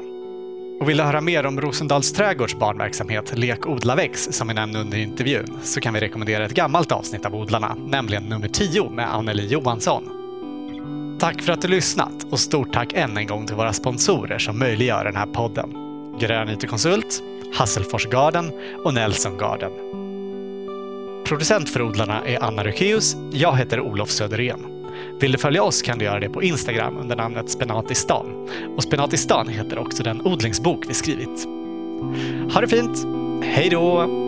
Och 0.80 0.88
vill 0.88 0.96
du 0.96 1.02
höra 1.02 1.20
mer 1.20 1.46
om 1.46 1.60
Rosendals 1.60 2.12
trädgårds 2.12 2.58
barnverksamhet 2.58 3.38
Lek, 3.38 3.66
odla, 3.66 3.94
väx 3.94 4.28
som 4.30 4.48
vi 4.48 4.54
nämnde 4.54 4.78
under 4.78 4.98
intervjun 4.98 5.58
så 5.62 5.80
kan 5.80 5.94
vi 5.94 6.00
rekommendera 6.00 6.44
ett 6.44 6.54
gammalt 6.54 6.92
avsnitt 6.92 7.26
av 7.26 7.34
Odlarna, 7.34 7.76
nämligen 7.86 8.24
nummer 8.24 8.48
10 8.48 8.90
med 8.90 9.14
Anneli 9.14 9.46
Johansson. 9.46 10.15
Tack 11.18 11.42
för 11.42 11.52
att 11.52 11.62
du 11.62 11.68
lyssnat 11.68 12.26
och 12.30 12.40
stort 12.40 12.72
tack 12.72 12.92
än 12.92 13.16
en 13.16 13.26
gång 13.26 13.46
till 13.46 13.56
våra 13.56 13.72
sponsorer 13.72 14.38
som 14.38 14.58
möjliggör 14.58 15.04
den 15.04 15.16
här 15.16 15.26
podden. 15.26 15.74
Grön 16.20 16.48
IT-konsult, 16.48 17.22
Hasselfors 17.54 18.06
Garden 18.06 18.52
och 18.84 18.94
Nelson 18.94 19.38
Garden. 19.38 19.72
Producent 21.24 21.70
för 21.70 21.82
Odlarna 21.82 22.26
är 22.26 22.42
Anna 22.42 22.64
Rökeus. 22.64 23.16
Jag 23.32 23.56
heter 23.56 23.80
Olof 23.80 24.10
Söderén. 24.10 24.86
Vill 25.20 25.32
du 25.32 25.38
följa 25.38 25.62
oss 25.62 25.82
kan 25.82 25.98
du 25.98 26.04
göra 26.04 26.20
det 26.20 26.28
på 26.28 26.42
Instagram 26.42 26.96
under 26.96 27.16
namnet 27.16 27.50
Spenatistan. 27.50 28.48
Och 28.76 28.82
Spenatistan 28.82 29.48
heter 29.48 29.78
också 29.78 30.02
den 30.02 30.20
odlingsbok 30.26 30.84
vi 30.88 30.94
skrivit. 30.94 31.46
Ha 32.52 32.60
det 32.60 32.68
fint! 32.68 33.06
Hej 33.44 33.68
då! 33.70 34.25